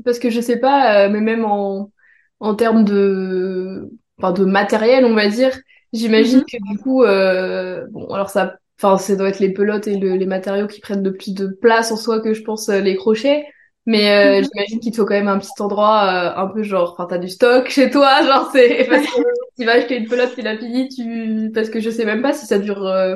parce 0.05 0.19
que 0.19 0.29
je 0.29 0.41
sais 0.41 0.59
pas, 0.59 1.09
mais 1.09 1.21
même 1.21 1.45
en, 1.45 1.91
en 2.39 2.55
termes 2.55 2.83
de, 2.83 3.89
enfin, 4.17 4.31
de 4.31 4.45
matériel, 4.45 5.05
on 5.05 5.13
va 5.13 5.27
dire, 5.27 5.53
J'imagine 5.93 6.39
mhm. 6.39 6.45
que 6.45 6.57
du 6.71 6.77
coup, 6.79 7.03
euh, 7.03 7.85
bon, 7.91 8.11
alors 8.11 8.29
ça, 8.29 8.55
enfin, 8.81 8.97
ça 8.97 9.15
doit 9.15 9.29
être 9.29 9.39
les 9.39 9.53
pelotes 9.53 9.87
et 9.87 9.95
les 9.95 10.25
matériaux 10.25 10.67
qui 10.67 10.81
prennent 10.81 11.03
le 11.03 11.13
plus 11.13 11.33
de 11.33 11.47
place 11.47 11.91
en 11.91 11.95
soi 11.95 12.19
que 12.19 12.33
je 12.33 12.41
pense 12.41 12.67
euh, 12.69 12.79
les 12.79 12.95
crochets. 12.95 13.45
Mais 13.85 14.09
euh, 14.09 14.39
mhm. 14.39 14.47
j'imagine 14.51 14.79
qu'il 14.79 14.91
te 14.91 14.97
faut 14.97 15.05
quand 15.05 15.13
même 15.13 15.27
un 15.27 15.37
petit 15.37 15.51
endroit 15.59 16.03
euh, 16.05 16.41
un 16.41 16.47
peu 16.47 16.63
genre, 16.63 16.93
enfin, 16.93 17.05
t'as 17.07 17.19
du 17.19 17.29
stock 17.29 17.69
chez 17.69 17.91
toi, 17.91 18.23
genre 18.25 18.49
c'est 18.51 18.87
parce 18.89 19.05
que 19.05 19.21
tu 19.57 19.65
vas 19.65 19.73
acheter 19.73 19.97
une 19.97 20.07
pelote, 20.07 20.33
tu 20.35 20.41
l'as 20.41 20.57
fini, 20.57 20.89
tu, 20.89 21.51
parce 21.53 21.69
que 21.69 21.79
je 21.79 21.89
sais 21.89 22.05
même 22.05 22.21
pas 22.21 22.33
si 22.33 22.45
ça 22.45 22.59
dure. 22.59 22.85
Euh, 22.85 23.15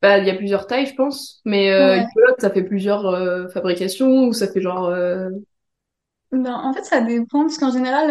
bah, 0.00 0.18
il 0.18 0.26
y 0.26 0.30
a 0.30 0.34
plusieurs 0.34 0.66
tailles, 0.66 0.86
je 0.86 0.94
pense, 0.94 1.40
mais 1.44 1.70
une 1.70 2.06
pelote, 2.14 2.40
ça 2.40 2.50
fait 2.50 2.64
plusieurs 2.64 3.50
fabrications 3.52 4.26
ou 4.26 4.32
ça 4.32 4.48
fait 4.48 4.60
genre. 4.60 4.90
Ben, 6.32 6.54
en 6.54 6.72
fait, 6.72 6.84
ça 6.84 7.00
dépend 7.02 7.42
parce 7.42 7.58
qu'en 7.58 7.70
général, 7.70 8.10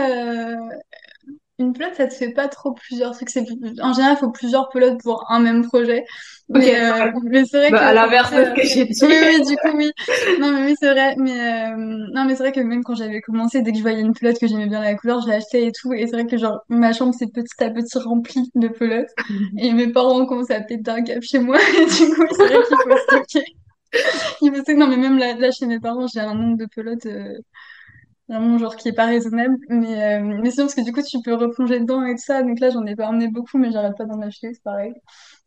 une 1.61 1.73
pelote, 1.73 1.95
ça 1.95 2.07
te 2.07 2.13
fait 2.13 2.31
pas 2.31 2.47
trop 2.47 2.73
plusieurs 2.73 3.11
trucs. 3.11 3.29
C'est 3.29 3.45
en 3.81 3.93
général, 3.93 4.15
il 4.17 4.19
faut 4.19 4.31
plusieurs 4.31 4.69
pelotes 4.69 5.01
pour 5.01 5.25
un 5.29 5.39
même 5.39 5.65
projet. 5.65 6.05
Mais, 6.49 6.75
euh, 6.75 7.11
mais 7.23 7.45
c'est 7.45 7.57
vrai 7.57 7.71
bah, 7.71 7.79
que 7.79 7.83
à 7.83 7.93
l'inverse 7.93 8.31
de 8.31 8.43
ce 8.43 8.53
que 8.53 8.63
j'ai 8.63 8.85
dit. 8.85 8.99
Oui, 9.03 9.15
oui, 9.23 9.45
du 9.45 9.55
coup, 9.55 9.77
oui. 9.77 9.91
Non, 10.39 10.51
mais 10.51 10.65
oui, 10.65 10.75
c'est 10.79 10.91
vrai. 10.91 11.15
Mais 11.17 11.39
euh... 11.39 11.75
non, 12.13 12.25
mais 12.25 12.35
c'est 12.35 12.43
vrai 12.43 12.51
que 12.51 12.59
même 12.59 12.83
quand 12.83 12.95
j'avais 12.95 13.21
commencé, 13.21 13.61
dès 13.61 13.71
que 13.71 13.77
je 13.77 13.81
voyais 13.81 14.01
une 14.01 14.13
pelote 14.13 14.37
que 14.37 14.47
j'aimais 14.47 14.67
bien 14.67 14.81
la 14.81 14.95
couleur, 14.95 15.21
je 15.21 15.29
l'achetais 15.29 15.67
et 15.67 15.71
tout. 15.71 15.93
Et 15.93 16.07
c'est 16.07 16.13
vrai 16.13 16.25
que 16.25 16.37
genre 16.37 16.59
ma 16.67 16.91
chambre 16.91 17.13
s'est 17.13 17.27
petit 17.27 17.63
à 17.63 17.69
petit 17.69 17.97
remplie 17.97 18.51
de 18.55 18.67
pelotes. 18.67 19.11
et 19.57 19.71
mes 19.71 19.87
parents 19.87 20.19
ont 20.19 20.25
commencé 20.25 20.53
à 20.53 20.61
péter 20.61 20.91
un 20.91 21.03
cap 21.03 21.21
chez 21.21 21.39
moi. 21.39 21.57
Et 21.77 21.85
du 21.85 22.13
coup, 22.13 22.25
c'est 22.31 22.47
vrai 22.47 22.57
qu'il 22.67 22.77
faut 22.77 22.97
stocker. 23.07 23.45
Il 24.41 24.49
faut 24.51 24.61
stocker. 24.61 24.75
Non, 24.75 24.87
mais 24.87 24.97
même 24.97 25.17
là, 25.17 25.35
là 25.35 25.51
chez 25.51 25.65
mes 25.65 25.79
parents, 25.79 26.07
j'ai 26.07 26.19
un 26.19 26.33
nombre 26.33 26.57
de 26.57 26.67
pelotes. 26.73 27.05
Euh 27.05 27.33
vraiment 28.31 28.57
genre 28.57 28.75
qui 28.75 28.89
est 28.89 28.93
pas 28.93 29.05
raisonnable. 29.05 29.57
Mais 29.69 30.19
euh, 30.19 30.39
mais 30.41 30.51
c'est 30.51 30.61
parce 30.61 30.75
que 30.75 30.81
du 30.81 30.91
coup 30.91 31.01
tu 31.01 31.17
peux 31.23 31.33
replonger 31.35 31.79
dedans 31.79 32.03
et 32.05 32.15
tout 32.15 32.23
ça. 32.23 32.41
Donc 32.43 32.59
là 32.59 32.69
j'en 32.69 32.85
ai 32.85 32.95
pas 32.95 33.07
emmené 33.07 33.27
beaucoup 33.27 33.57
mais 33.57 33.71
j'arrête 33.71 33.97
pas 33.97 34.05
d'en 34.05 34.21
acheter 34.21 34.53
c'est 34.53 34.63
pareil. 34.63 34.93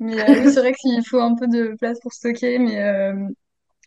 Mais 0.01 0.21
euh, 0.21 0.51
c'est 0.51 0.61
vrai 0.61 0.73
qu'il 0.75 1.05
faut 1.07 1.21
un 1.21 1.35
peu 1.35 1.47
de 1.47 1.75
place 1.79 1.99
pour 2.01 2.13
stocker 2.13 2.59
mais 2.59 2.83
euh, 2.83 3.15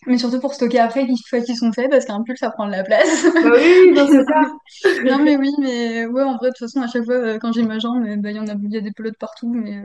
mais 0.07 0.17
surtout 0.17 0.39
pour 0.39 0.53
stocker 0.53 0.79
après 0.79 1.03
une 1.03 1.17
fois 1.29 1.41
qu'ils 1.41 1.57
sont 1.57 1.71
faits 1.73 1.89
parce 1.91 2.05
qu'un 2.05 2.23
pull 2.23 2.38
ça 2.38 2.51
prend 2.51 2.67
de 2.67 2.71
la 2.71 2.83
place. 2.83 3.25
Bah 3.43 3.51
oui 3.55 3.93
c'est 3.95 4.25
ça. 4.25 5.01
Non 5.05 5.19
mais 5.23 5.38
oui 5.38 5.51
mais 5.60 6.05
ouais 6.05 6.23
en 6.23 6.38
vrai 6.38 6.49
de 6.49 6.53
toute 6.57 6.67
façon 6.67 6.81
à 6.81 6.88
chaque 6.88 7.05
fois 7.05 7.39
quand 7.39 7.51
j'ai 7.53 7.63
ma 7.63 7.79
jambe 7.79 8.03
bah, 8.19 8.31
il 8.31 8.38
y 8.38 8.39
en 8.39 8.47
a 8.47 8.53
il 8.62 8.71
y 8.73 8.77
a 8.77 8.81
des 8.81 8.91
pelotes 8.91 9.17
partout 9.19 9.51
mais 9.53 9.83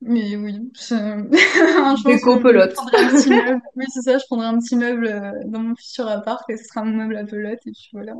mais 0.00 0.36
oui, 0.36 0.70
un 0.90 1.96
jour, 1.96 2.40
pelote. 2.42 2.74
un 2.78 3.08
petit 3.08 3.30
meuble. 3.30 3.60
Oui, 3.76 3.86
c'est 3.92 4.02
ça, 4.02 4.18
je 4.18 4.24
prendrai 4.26 4.46
un 4.46 4.58
petit 4.58 4.76
meuble 4.76 5.06
euh, 5.06 5.32
dans 5.46 5.60
mon 5.60 5.74
futur 5.76 6.08
appart 6.08 6.48
et 6.50 6.56
ce 6.56 6.64
sera 6.64 6.84
mon 6.84 6.92
meuble 6.92 7.16
à 7.16 7.24
pelote 7.24 7.60
et 7.66 7.72
puis 7.72 7.88
voilà. 7.92 8.12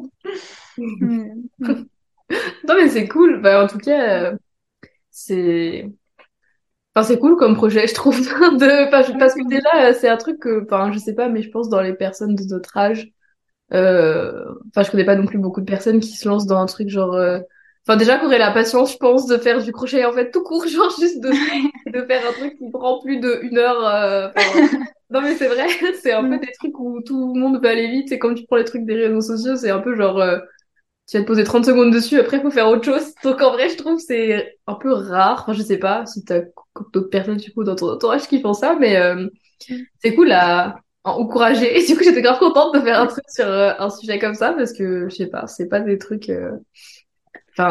non 0.79 2.75
mais 2.75 2.89
c'est 2.89 3.07
cool. 3.09 3.43
Bah, 3.43 3.63
en 3.63 3.67
tout 3.67 3.79
cas, 3.79 4.33
euh, 4.33 4.37
c'est 5.11 5.91
Enfin, 6.95 7.07
c'est 7.09 7.19
cool 7.19 7.37
comme 7.37 7.57
projet, 7.57 7.87
je 7.89 7.95
trouve, 7.95 8.19
de 8.21 8.91
parce 8.91 9.35
que 9.35 9.49
déjà 9.49 9.93
c'est 9.95 10.09
un 10.09 10.17
truc 10.17 10.39
que, 10.39 10.65
enfin, 10.65 10.93
je 10.93 10.99
sais 10.99 11.15
pas, 11.15 11.29
mais 11.29 11.43
je 11.43 11.51
pense 11.51 11.69
dans 11.69 11.81
les 11.81 11.95
personnes 11.95 12.35
de 12.37 12.45
notre 12.45 12.77
âge, 12.77 13.11
euh... 13.73 14.45
enfin, 14.69 14.83
je 14.85 14.91
connais 14.91 15.05
pas 15.05 15.17
non 15.17 15.27
plus 15.27 15.39
beaucoup 15.39 15.61
de 15.61 15.67
personnes 15.67 16.01
qui 16.01 16.13
se 16.17 16.29
lancent 16.29 16.47
dans 16.47 16.59
un 16.59 16.67
truc 16.67 16.89
genre 16.89 17.15
euh, 17.15 17.41
Enfin, 17.87 17.99
déjà, 17.99 18.19
qu'aurait 18.19 18.39
la 18.39 18.51
patience, 18.51 18.93
je 18.93 18.97
pense, 18.97 19.27
de 19.27 19.37
faire 19.37 19.63
du 19.63 19.71
crochet, 19.71 20.07
en 20.07 20.13
fait, 20.13 20.31
tout 20.31 20.43
court, 20.43 20.67
genre 20.69 20.91
juste 20.99 21.21
de, 21.21 21.31
de 21.91 22.07
faire 22.07 22.27
un 22.27 22.33
truc 22.33 22.57
qui 22.57 22.71
prend 22.71 23.01
plus 23.01 23.19
de 23.19 23.41
une 23.43 23.59
heure. 23.59 23.85
Euh, 23.87 24.29
non, 25.11 25.21
mais 25.21 25.35
c'est 25.35 25.49
vrai, 25.49 25.67
c'est 26.03 26.13
un 26.13 26.23
peu 26.23 26.37
mm. 26.37 26.41
des 26.41 26.53
trucs 26.59 26.79
où 26.79 27.03
tout 27.03 27.35
le 27.35 27.41
monde 27.41 27.63
veut 27.63 27.69
aller 27.69 27.89
vite. 27.89 28.09
C'est 28.09 28.19
comme 28.19 28.35
tu 28.35 28.47
prends 28.47 28.57
les 28.57 28.65
trucs 28.65 28.87
des 28.87 28.95
réseaux 28.95 29.21
sociaux, 29.21 29.57
c'est 29.57 29.71
un 29.71 29.81
peu 29.81 29.95
genre, 29.97 30.19
euh, 30.19 30.39
tu 31.07 31.19
vas 31.19 31.23
te 31.23 31.27
poser 31.27 31.45
30 31.45 31.67
secondes 31.67 31.93
dessus, 31.93 32.19
après, 32.19 32.39
il 32.39 32.43
faut 32.43 32.51
faire 32.51 32.69
autre 32.69 32.85
chose. 32.85 33.13
Donc, 33.23 33.43
en 33.43 33.53
vrai, 33.53 33.69
je 33.69 33.77
trouve 33.77 33.99
c'est 33.99 34.57
un 34.67 34.75
peu 34.75 34.93
rare. 34.93 35.43
Enfin, 35.43 35.53
je 35.53 35.63
sais 35.63 35.79
pas 35.79 36.07
si 36.07 36.25
t'as 36.25 36.41
d'autres 36.95 37.11
personnes, 37.11 37.37
du 37.37 37.53
coup, 37.53 37.65
dans 37.65 37.77
ton 37.77 37.91
entourage 37.91 38.27
qui 38.29 38.41
font 38.41 38.55
ça, 38.55 38.77
mais 38.81 38.97
euh, 38.97 39.29
mm. 39.69 39.77
c'est 40.03 40.15
cool 40.15 40.33
à 40.33 40.77
encourager. 41.05 41.79
Et 41.79 41.87
du 41.87 41.95
coup, 41.99 42.03
j'étais 42.03 42.23
grave 42.23 42.39
contente 42.39 42.75
de 42.75 42.81
faire 42.81 42.99
un 42.99 43.07
truc 43.07 43.25
sur 43.29 43.47
un 43.47 43.91
sujet 43.91 44.19
comme 44.19 44.35
ça 44.35 44.55
parce 44.55 44.73
que, 44.73 45.07
je 45.11 45.15
sais 45.15 45.27
pas, 45.27 45.47
c'est 45.47 45.69
pas 45.69 45.81
des 45.81 45.99
trucs 45.99 46.31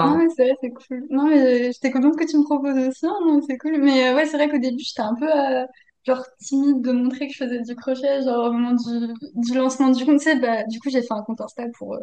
Non, 0.01 0.17
mais 0.17 0.27
c'est 0.35 0.43
vrai, 0.45 0.55
c'est 0.61 0.71
cool. 0.71 1.05
Non, 1.09 1.27
mais 1.29 1.71
j'étais 1.71 1.91
contente 1.91 2.17
que 2.17 2.25
tu 2.29 2.37
me 2.37 2.43
proposes 2.43 2.77
aussi, 2.87 3.05
hein, 3.05 3.15
non, 3.25 3.41
c'est 3.47 3.57
cool. 3.57 3.77
Mais 3.81 4.09
euh, 4.09 4.15
ouais, 4.15 4.25
c'est 4.25 4.37
vrai 4.37 4.49
qu'au 4.49 4.57
début, 4.57 4.83
j'étais 4.83 5.01
un 5.01 5.15
peu 5.15 5.25
euh, 5.29 5.65
genre 6.05 6.25
timide 6.41 6.81
de 6.81 6.91
montrer 6.91 7.27
que 7.27 7.33
je 7.33 7.37
faisais 7.37 7.61
du 7.61 7.75
crochet, 7.75 8.21
genre 8.23 8.47
au 8.49 8.51
moment 8.51 8.73
du, 8.73 9.13
du 9.35 9.53
lancement 9.57 9.89
du 9.91 10.05
compte, 10.05 10.21
bah, 10.41 10.63
du 10.65 10.79
coup, 10.79 10.89
j'ai 10.89 11.01
fait 11.01 11.13
un 11.13 11.23
compte 11.23 11.39
Insta 11.41 11.65
pour, 11.77 11.93
euh, 11.95 11.99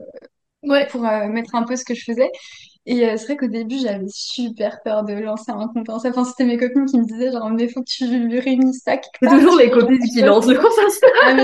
ouais. 0.64 0.88
pour 0.88 1.04
euh, 1.06 1.28
mettre 1.28 1.54
un 1.54 1.64
peu 1.64 1.76
ce 1.76 1.84
que 1.84 1.94
je 1.94 2.04
faisais. 2.04 2.30
Et 2.86 3.06
euh, 3.06 3.16
c'est 3.18 3.26
vrai 3.26 3.36
qu'au 3.36 3.46
début, 3.46 3.76
j'avais 3.78 4.06
super 4.08 4.82
peur 4.82 5.04
de 5.04 5.12
lancer 5.12 5.52
un 5.52 5.68
compte 5.68 5.88
Insta. 5.90 6.08
Enfin, 6.10 6.24
c'était 6.24 6.44
mes 6.44 6.56
copines 6.56 6.86
qui 6.86 6.98
me 6.98 7.04
disaient, 7.04 7.30
genre, 7.30 7.50
mais 7.50 7.68
faut 7.68 7.82
que 7.82 7.88
tu 7.90 8.04
réunisses 8.38 8.82
ça 8.84 8.96
C'est 9.22 9.28
toujours 9.28 9.56
les 9.56 9.70
copines 9.70 9.98
qui 10.00 10.22
lancent 10.22 10.46
le 10.48 10.56
compte 10.56 10.72
Insta. 10.86 11.06
Ah, 11.22 11.34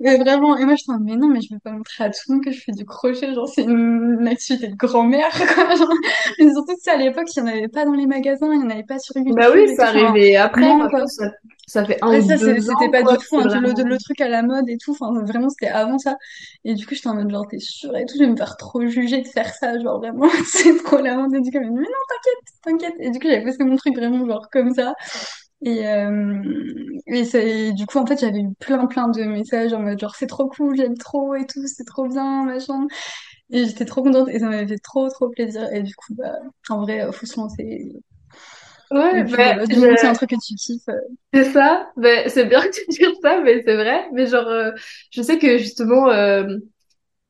mais 0.00 0.16
vraiment. 0.18 0.56
Et 0.58 0.64
moi, 0.64 0.74
je 0.74 0.82
suis 0.82 0.90
en 0.90 0.94
mode, 0.94 1.04
mais 1.04 1.16
non, 1.16 1.28
mais 1.28 1.40
je 1.40 1.54
vais 1.54 1.60
pas 1.60 1.70
montrer 1.72 2.04
à 2.04 2.10
tout 2.10 2.18
le 2.28 2.34
monde 2.34 2.44
que 2.44 2.50
je 2.50 2.60
fais 2.60 2.72
du 2.72 2.84
crochet. 2.84 3.32
Genre, 3.34 3.48
c'est 3.48 3.62
une, 3.62 4.18
une 4.20 4.28
activité 4.28 4.68
de 4.68 4.74
grand-mère, 4.76 5.30
quoi. 5.54 5.74
Genre, 5.76 5.88
mais 6.38 6.50
surtout 6.52 6.74
ça, 6.82 6.94
à 6.94 6.96
l'époque, 6.96 7.28
il 7.36 7.40
y 7.40 7.42
en 7.42 7.46
avait 7.46 7.68
pas 7.68 7.84
dans 7.84 7.94
les 7.94 8.06
magasins, 8.06 8.52
il 8.52 8.60
y 8.60 8.64
en 8.64 8.70
avait 8.70 8.84
pas 8.84 8.98
sur 8.98 9.14
Bah 9.28 9.48
oui, 9.54 9.66
YouTube 9.66 9.76
c'est 9.76 9.76
tout. 9.76 9.82
Enfin, 9.96 10.12
arrivé 10.12 10.36
après. 10.36 10.76
quoi. 10.88 11.06
ça, 11.06 11.30
ça 11.70 11.84
fait 11.84 11.98
un 12.02 12.08
Ouais, 12.10 12.20
ou 12.20 12.28
ça, 12.28 12.36
c'était 12.36 12.90
pas 12.90 13.02
quoi, 13.02 13.16
du 13.16 13.24
tout 13.26 13.36
hein, 13.38 13.44
le, 13.44 13.48
vraiment... 13.50 13.68
le, 13.76 13.84
le 13.84 13.98
truc 13.98 14.20
à 14.20 14.28
la 14.28 14.42
mode 14.42 14.68
et 14.68 14.76
tout. 14.76 14.90
Enfin, 14.92 15.12
vraiment, 15.22 15.48
c'était 15.48 15.68
avant 15.68 15.98
ça. 15.98 16.16
Et 16.64 16.74
du 16.74 16.84
coup, 16.86 16.94
j'étais 16.94 17.08
en 17.08 17.14
mode, 17.14 17.30
genre, 17.30 17.46
t'es 17.48 17.60
sûre 17.60 17.96
et 17.96 18.04
tout, 18.06 18.14
je 18.18 18.24
vais 18.24 18.30
me 18.30 18.36
faire 18.36 18.56
trop 18.56 18.84
juger 18.86 19.22
de 19.22 19.28
faire 19.28 19.54
ça. 19.54 19.78
Genre, 19.78 19.98
vraiment, 19.98 20.28
c'est 20.52 20.76
trop 20.82 20.98
la 20.98 21.16
honte. 21.18 21.32
Et 21.34 21.40
du 21.40 21.50
coup, 21.50 21.58
elle 21.58 21.64
m'a 21.64 21.68
dit, 21.70 21.74
mais 21.76 21.82
non, 21.82 22.04
t'inquiète, 22.08 22.54
t'inquiète. 22.62 22.94
Et 22.98 23.10
du 23.10 23.18
coup, 23.20 23.28
j'avais 23.28 23.44
posté 23.44 23.64
mon 23.64 23.76
truc 23.76 23.96
vraiment, 23.96 24.26
genre, 24.26 24.48
comme 24.50 24.74
ça. 24.74 24.94
Et, 25.62 25.86
euh, 25.86 26.42
et, 27.06 27.72
du 27.72 27.86
coup, 27.86 27.98
en 27.98 28.06
fait, 28.06 28.18
j'avais 28.18 28.40
eu 28.40 28.54
plein, 28.58 28.86
plein 28.86 29.08
de 29.08 29.22
messages 29.24 29.72
en 29.72 29.80
mode, 29.80 29.98
genre, 30.00 30.14
c'est 30.16 30.26
trop 30.26 30.48
cool, 30.48 30.76
j'aime 30.76 30.96
trop 30.96 31.34
et 31.34 31.46
tout, 31.46 31.66
c'est 31.66 31.84
trop 31.84 32.08
bien, 32.08 32.44
machin. 32.44 32.86
Et 33.50 33.66
j'étais 33.66 33.84
trop 33.84 34.02
contente 34.02 34.28
et 34.30 34.38
ça 34.40 34.48
m'avait 34.48 34.66
fait 34.68 34.78
trop, 34.78 35.08
trop 35.10 35.28
plaisir. 35.30 35.72
Et 35.72 35.82
du 35.82 35.94
coup, 35.94 36.14
bah, 36.14 36.34
en 36.70 36.82
vrai, 36.82 37.02
euh, 37.02 37.12
faut 37.12 37.26
se 37.26 37.38
lancer. 37.38 37.92
Ouais, 38.90 39.24
bah, 39.24 39.66
que 39.66 39.96
c'est 39.96 40.06
un 40.06 40.12
je- 40.12 40.14
truc 40.14 40.30
que 40.30 40.34
tu 40.36 40.54
kiffes. 40.56 40.88
euh, 40.88 40.94
c'est 41.32 41.52
ça. 41.52 41.90
Bah, 41.96 42.28
c'est 42.28 42.46
bien 42.46 42.60
que 42.62 42.70
tu 42.70 42.84
dises 42.88 43.18
ça, 43.22 43.40
mais 43.40 43.62
c'est 43.64 43.76
vrai. 43.76 44.08
Mais 44.12 44.26
genre, 44.26 44.46
euh, 44.48 44.72
je 45.12 45.22
sais 45.22 45.38
que 45.38 45.58
justement, 45.58 46.08
euh, 46.10 46.56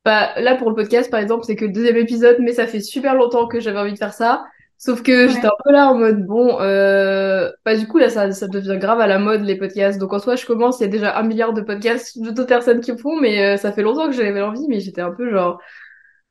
bah, 0.05 0.41
là 0.41 0.57
pour 0.57 0.71
le 0.71 0.77
podcast, 0.77 1.11
par 1.11 1.21
exemple, 1.21 1.45
c'est 1.47 1.57
que 1.57 1.67
le 1.67 1.73
deuxième 1.73 1.97
épisode, 1.97 2.39
mais 2.41 2.53
ça 2.55 2.67
fait 2.67 2.81
super 2.81 3.15
longtemps 3.15 3.49
que 3.49 3.61
j'avais 3.61 3.79
envie 3.81 3.93
de 3.95 3.99
faire 3.99 4.15
ça. 4.15 4.45
Sauf 4.79 5.03
que 5.03 5.29
j'étais 5.29 5.47
un 5.47 5.51
peu 5.65 5.73
là 5.73 5.89
en 5.91 5.97
mode, 5.99 6.25
bon, 6.27 6.61
euh, 6.61 7.51
bah 7.65 7.77
du 7.77 7.87
coup 7.89 7.99
là, 7.99 8.11
ça, 8.11 8.31
ça 8.33 8.49
devient 8.49 8.79
grave 8.81 9.01
à 9.01 9.07
la 9.09 9.19
mode, 9.19 9.43
les 9.43 9.57
podcasts. 9.59 9.99
Donc 10.01 10.13
en 10.15 10.19
soi, 10.21 10.37
je 10.37 10.47
commence, 10.47 10.81
il 10.81 10.85
y 10.85 10.87
a 10.87 10.89
déjà 10.91 11.19
un 11.19 11.23
milliard 11.25 11.53
de 11.55 11.63
podcasts 11.63 12.19
d'autres 12.21 12.45
personnes 12.47 12.81
qui 12.81 12.97
font, 12.99 13.21
mais 13.21 13.55
euh, 13.55 13.59
ça 13.59 13.73
fait 13.73 13.83
longtemps 13.83 14.07
que 14.09 14.13
j'avais 14.17 14.43
envie, 14.43 14.67
mais 14.69 14.81
j'étais 14.81 15.03
un 15.03 15.13
peu 15.13 15.31
genre... 15.31 15.61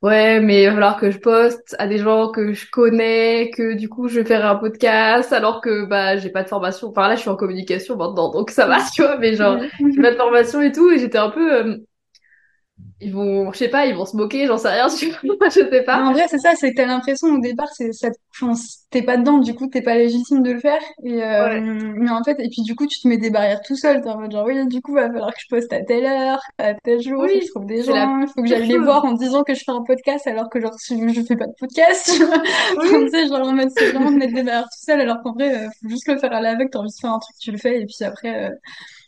Ouais, 0.01 0.39
mais 0.39 0.63
il 0.63 0.65
va 0.67 0.71
falloir 0.73 0.97
que 0.97 1.12
je 1.12 1.17
poste 1.19 1.75
à 1.77 1.85
des 1.85 1.97
gens 1.97 2.31
que 2.31 2.53
je 2.53 2.69
connais, 2.71 3.51
que 3.53 3.73
du 3.73 3.89
coup 3.89 4.07
je 4.07 4.21
vais 4.21 4.25
faire 4.25 4.45
un 4.45 4.55
podcast, 4.55 5.33
alors 5.33 5.59
que 5.59 5.83
bah 5.85 6.15
j'ai 6.15 6.29
pas 6.29 6.41
de 6.43 6.47
formation. 6.47 6.88
Enfin 6.88 7.09
là, 7.09 7.15
je 7.15 7.21
suis 7.21 7.29
en 7.29 7.35
communication 7.35 7.97
maintenant, 7.97 8.31
donc 8.31 8.49
ça 8.49 8.65
va, 8.65 8.77
tu 8.95 9.01
vois. 9.01 9.17
Mais 9.17 9.35
genre, 9.35 9.59
j'ai 9.93 10.01
pas 10.01 10.12
de 10.12 10.15
formation 10.15 10.62
et 10.62 10.71
tout, 10.71 10.89
et 10.89 10.99
j'étais 10.99 11.17
un 11.17 11.29
peu, 11.29 11.53
euh, 11.53 11.77
ils 13.01 13.13
vont, 13.13 13.51
je 13.53 13.57
sais 13.57 13.69
pas, 13.69 13.85
ils 13.85 13.95
vont 13.95 14.05
se 14.05 14.15
moquer, 14.17 14.47
j'en 14.47 14.57
sais 14.57 14.69
rien, 14.69 14.88
je 14.89 14.95
sais 15.49 15.83
pas. 15.83 16.03
en 16.05 16.13
vrai, 16.13 16.27
c'est 16.29 16.38
ça, 16.38 16.53
c'est 16.55 16.71
que 16.71 16.75
t'as 16.77 16.85
l'impression 16.85 17.29
au 17.33 17.39
départ, 17.39 17.67
c'est 17.75 17.91
ça, 17.93 18.09
t'es 18.91 19.01
pas 19.03 19.17
dedans, 19.17 19.39
du 19.39 19.55
coup, 19.55 19.67
t'es 19.67 19.81
pas 19.81 19.95
légitime 19.95 20.43
de 20.43 20.51
le 20.51 20.59
faire. 20.59 20.79
Et 21.03 21.23
euh, 21.23 21.49
Ouais. 21.49 21.63
mais 21.97 22.09
en 22.12 22.23
fait, 22.23 22.39
et 22.39 22.47
puis 22.49 22.62
du 22.63 22.75
coup, 22.75 22.85
tu 22.88 22.99
te 23.01 23.07
mets 23.07 23.17
des 23.17 23.29
barrières 23.31 23.62
tout 23.62 23.75
seul. 23.75 24.01
T'es 24.01 24.09
en 24.09 24.19
mode 24.19 24.31
genre, 24.31 24.45
oui, 24.45 24.67
du 24.67 24.81
coup, 24.81 24.93
va 24.93 25.07
falloir 25.07 25.31
que 25.33 25.39
je 25.41 25.47
poste 25.49 25.73
à 25.73 25.81
telle 25.83 26.05
heure, 26.05 26.39
à 26.59 26.73
tel 26.75 27.01
jour, 27.01 27.27
faut 27.31 27.39
que 27.39 27.43
je 27.45 27.49
Oui, 27.49 27.49
trouve 27.49 27.65
des 27.65 27.83
gens, 27.83 28.19
il 28.21 28.27
faut 28.27 28.41
que 28.43 28.47
j'aille 28.47 28.67
les 28.67 28.77
voir 28.77 29.03
en 29.05 29.13
disant 29.13 29.43
que 29.43 29.53
je 29.55 29.63
fais 29.65 29.71
un 29.71 29.83
podcast 29.83 30.27
alors 30.27 30.49
que 30.49 30.62
genre 30.62 30.75
je, 30.88 30.95
je 31.13 31.21
fais 31.23 31.35
pas 31.38 31.47
de 31.47 31.53
podcast. 31.59 32.12
tu 32.15 32.23
vois. 32.25 32.41
Oui, 32.75 33.09
sais, 33.12 33.27
genre 33.27 33.47
en 33.47 33.53
mode 33.53 33.69
c'est 33.71 33.88
vraiment 33.88 34.12
de 34.12 34.17
mettre 34.17 34.33
des 34.33 34.43
barrières 34.43 34.63
tout 34.65 34.85
seul 34.85 35.01
alors 35.01 35.17
qu'en 35.23 35.33
vrai, 35.33 35.65
euh, 35.65 35.69
faut 35.81 35.89
juste 35.89 36.07
le 36.07 36.17
faire 36.17 36.31
à 36.33 36.41
l'aveugle. 36.41 36.69
T'as 36.71 36.79
envie 36.79 36.89
de 36.89 36.95
faire 37.01 37.12
un 37.13 37.19
truc, 37.19 37.35
tu 37.39 37.51
le 37.51 37.57
fais 37.57 37.81
et 37.81 37.85
puis 37.85 38.03
après. 38.05 38.45
euh, 38.49 38.55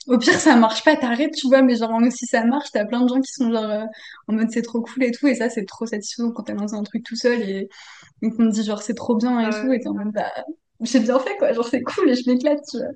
au 0.07 0.17
pire, 0.17 0.33
ça 0.39 0.55
marche 0.55 0.83
pas, 0.83 0.95
t'arrêtes, 0.95 1.33
tu 1.35 1.47
vois, 1.47 1.61
mais 1.61 1.75
genre, 1.75 1.99
même 1.99 2.11
si 2.11 2.25
ça 2.25 2.43
marche, 2.43 2.69
t'as 2.71 2.85
plein 2.85 3.01
de 3.01 3.07
gens 3.09 3.21
qui 3.21 3.31
sont 3.31 3.51
genre 3.51 3.63
euh, 3.69 3.83
en 4.27 4.33
mode 4.33 4.49
c'est 4.51 4.61
trop 4.63 4.81
cool 4.81 5.03
et 5.03 5.11
tout, 5.11 5.27
et 5.27 5.35
ça, 5.35 5.49
c'est 5.49 5.65
trop 5.65 5.85
satisfaisant 5.85 6.31
quand 6.31 6.43
t'es 6.43 6.53
dans 6.53 6.73
un 6.75 6.83
truc 6.83 7.03
tout 7.03 7.15
seul 7.15 7.41
et, 7.41 7.69
et 8.21 8.29
qu'on 8.29 8.49
te 8.49 8.51
dit 8.51 8.63
genre 8.63 8.81
c'est 8.81 8.95
trop 8.95 9.15
bien 9.15 9.39
et 9.39 9.49
tout, 9.51 9.71
et 9.71 9.79
t'es 9.79 9.87
en 9.87 9.93
mode 9.93 10.11
bah 10.13 10.31
j'ai 10.83 10.99
bien 10.99 11.19
fait 11.19 11.37
quoi, 11.37 11.53
genre 11.53 11.67
c'est 11.67 11.81
cool 11.83 12.09
et 12.09 12.15
je 12.15 12.29
m'éclate, 12.29 12.59
tu 12.69 12.77
vois. 12.77 12.87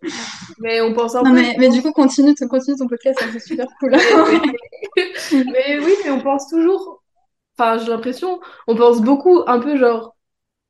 mais 0.60 0.82
on 0.82 0.94
pense 0.94 1.16
un 1.16 1.22
Non, 1.22 1.34
mais, 1.34 1.56
mais 1.60 1.70
du 1.70 1.82
coup, 1.84 1.92
continue, 1.92 2.34
ton- 2.34 2.48
continue 2.48 2.78
ton 2.78 2.88
podcast, 2.88 3.20
ça 3.20 3.28
c'est 3.32 3.40
super 3.40 3.68
cool. 3.80 3.92
Mais... 3.92 5.04
mais 5.46 5.80
oui, 5.80 5.94
mais 6.04 6.10
on 6.12 6.22
pense 6.22 6.50
toujours. 6.50 7.04
Enfin, 7.58 7.78
j'ai 7.78 7.90
l'impression, 7.90 8.40
on 8.68 8.76
pense 8.76 9.02
beaucoup, 9.02 9.42
un 9.48 9.60
peu 9.60 9.78
genre. 9.78 10.16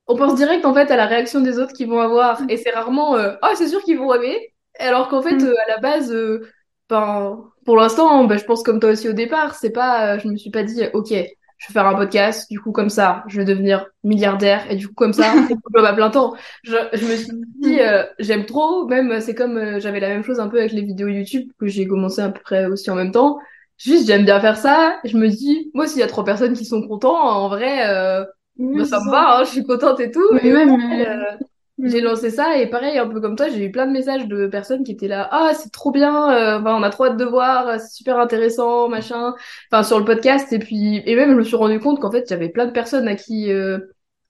On 0.08 0.15
pense 0.17 0.36
direct 0.36 0.65
en 0.65 0.74
fait 0.74 0.91
à 0.91 0.98
la 0.98 1.06
réaction 1.08 1.41
des 1.41 1.60
autres 1.60 1.74
qu'ils 1.74 1.88
vont 1.89 2.00
avoir 2.00 2.41
et 2.50 2.58
c'est 2.58 2.69
rarement 2.71 3.15
euh, 3.15 3.36
oh 3.41 3.48
c'est 3.56 3.67
sûr 3.67 3.82
qu'ils 3.84 3.98
vont 3.98 4.13
aimer 4.13 4.54
alors 4.79 5.07
qu'en 5.09 5.21
fait 5.21 5.41
euh, 5.43 5.53
à 5.67 5.69
la 5.71 5.77
base 5.79 6.11
euh, 6.11 6.41
ben 6.89 7.43
pour 7.65 7.77
l'instant 7.77 8.25
ben, 8.25 8.38
je 8.38 8.45
pense 8.45 8.63
comme 8.63 8.79
toi 8.79 8.91
aussi 8.91 9.09
au 9.09 9.13
départ 9.13 9.55
c'est 9.55 9.71
pas 9.71 10.15
euh, 10.15 10.19
je 10.19 10.27
me 10.27 10.35
suis 10.38 10.51
pas 10.51 10.63
dit 10.63 10.83
ok 10.93 11.13
je 11.57 11.67
vais 11.67 11.73
faire 11.73 11.88
un 11.88 11.95
podcast 11.95 12.49
du 12.51 12.59
coup 12.59 12.71
comme 12.71 12.89
ça 12.89 13.23
je 13.27 13.38
vais 13.38 13.45
devenir 13.45 13.88
milliardaire 14.03 14.69
et 14.69 14.75
du 14.75 14.88
coup 14.88 14.93
comme 14.93 15.13
ça 15.13 15.33
c'est 15.47 15.55
job 15.73 15.85
à 15.85 15.93
plein 15.93 16.09
temps. 16.09 16.35
Je, 16.63 16.75
je 16.93 17.05
me 17.05 17.15
suis 17.15 17.31
dit 17.61 17.79
euh, 17.79 18.03
j'aime 18.19 18.45
trop 18.45 18.85
même 18.88 19.21
c'est 19.21 19.35
comme 19.35 19.57
euh, 19.57 19.79
j'avais 19.79 19.99
la 19.99 20.09
même 20.09 20.23
chose 20.23 20.39
un 20.39 20.47
peu 20.49 20.59
avec 20.59 20.73
les 20.73 20.81
vidéos 20.81 21.07
YouTube 21.07 21.49
que 21.59 21.67
j'ai 21.67 21.88
commencé 21.88 22.21
à 22.21 22.29
peu 22.29 22.41
près 22.41 22.65
aussi 22.65 22.89
en 22.91 22.95
même 22.95 23.11
temps. 23.11 23.39
Juste 23.77 24.07
j'aime 24.07 24.25
bien 24.25 24.39
faire 24.39 24.57
ça. 24.57 24.99
Je 25.05 25.17
me 25.17 25.27
dis 25.29 25.71
moi 25.73 25.88
s'il 25.88 25.99
y 25.99 26.03
a 26.03 26.07
trois 26.07 26.23
personnes 26.25 26.53
qui 26.53 26.65
sont 26.65 26.85
contents 26.88 27.17
en 27.17 27.49
vrai 27.49 27.89
euh, 27.89 28.25
bah, 28.57 28.85
ça 28.85 28.99
me 28.99 29.11
va, 29.11 29.39
hein, 29.39 29.43
je 29.43 29.51
suis 29.51 29.63
contente 29.63 29.99
et 29.99 30.11
tout. 30.11 30.23
Mais 30.33 30.41
Et 30.43 30.51
même, 30.51 30.69
euh, 30.69 31.05
euh, 31.05 31.38
j'ai 31.83 32.01
mm, 32.01 32.03
lancé 32.03 32.29
ça 32.29 32.57
et 32.57 32.69
pareil, 32.69 32.97
un 32.97 33.07
peu 33.07 33.19
comme 33.21 33.35
toi, 33.35 33.49
j'ai 33.49 33.65
eu 33.65 33.71
plein 33.71 33.85
de 33.88 33.91
messages 33.91 34.27
de 34.27 34.47
personnes 34.47 34.83
qui 34.83 34.91
étaient 34.93 35.07
là. 35.07 35.27
Ah, 35.31 35.51
c'est 35.53 35.71
trop 35.71 35.91
bien, 35.91 36.31
euh, 36.31 36.59
enfin, 36.59 36.75
on 36.77 36.83
a 36.83 36.89
trop 36.89 37.05
hâte 37.05 37.17
de 37.17 37.25
voir, 37.25 37.67
euh, 37.67 37.77
c'est 37.79 37.93
super 37.95 38.17
intéressant, 38.19 38.88
machin. 38.89 39.33
Enfin, 39.71 39.83
sur 39.83 39.99
le 39.99 40.05
podcast. 40.05 40.51
Et 40.53 40.59
puis, 40.59 41.01
et 41.05 41.15
même, 41.15 41.31
je 41.31 41.35
me 41.35 41.43
suis 41.43 41.55
rendu 41.55 41.79
compte 41.79 41.99
qu'en 41.99 42.11
fait, 42.11 42.27
j'avais 42.29 42.49
plein 42.49 42.65
de 42.65 42.71
personnes 42.71 43.07
à 43.07 43.15
qui, 43.15 43.51
euh, 43.51 43.79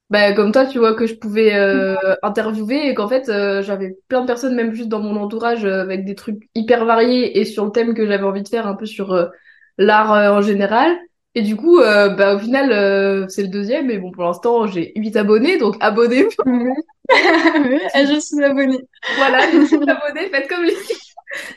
bah, 0.09 0.33
comme 0.33 0.51
toi, 0.51 0.65
tu 0.65 0.79
vois, 0.79 0.95
que 0.95 1.07
je 1.07 1.15
pouvais 1.15 1.55
euh, 1.55 1.95
interviewer 2.23 2.87
et 2.89 2.93
qu'en 2.95 3.07
fait, 3.07 3.29
euh, 3.29 3.61
j'avais 3.63 3.97
plein 4.07 4.21
de 4.21 4.27
personnes, 4.27 4.55
même 4.55 4.73
juste 4.73 4.89
dans 4.89 4.99
mon 5.01 5.15
entourage, 5.21 5.65
avec 5.65 6.05
des 6.05 6.15
trucs 6.15 6.49
hyper 6.55 6.85
variés 6.85 7.39
et 7.39 7.45
sur 7.45 7.65
le 7.65 7.71
thème 7.71 7.93
que 7.95 8.05
j'avais 8.07 8.23
envie 8.23 8.43
de 8.43 8.47
faire, 8.49 8.67
un 8.67 8.75
peu 8.75 8.85
sur 8.85 9.29
l'art 9.77 10.13
euh, 10.13 10.31
en 10.31 10.41
général. 10.41 10.97
Et 11.35 11.41
du 11.41 11.57
coup, 11.57 11.79
euh, 11.79 12.09
bah, 12.09 12.35
au 12.35 12.39
final, 12.39 12.71
euh, 12.71 13.27
c'est 13.27 13.41
le 13.41 13.49
deuxième. 13.49 13.87
Mais 13.87 13.97
bon, 13.97 14.11
pour 14.11 14.23
l'instant, 14.23 14.67
j'ai 14.67 14.93
8 14.95 15.17
abonnés, 15.17 15.57
donc 15.57 15.75
abonnez-vous. 15.81 16.29
ah, 17.09 18.05
je 18.05 18.19
suis 18.19 18.43
abonnée. 18.43 18.79
Voilà, 19.17 19.45
les 19.51 19.67
8 19.67 19.89
abonnés, 19.89 20.29
faites 20.29 20.47
comme 20.47 20.63
les... 20.63 20.73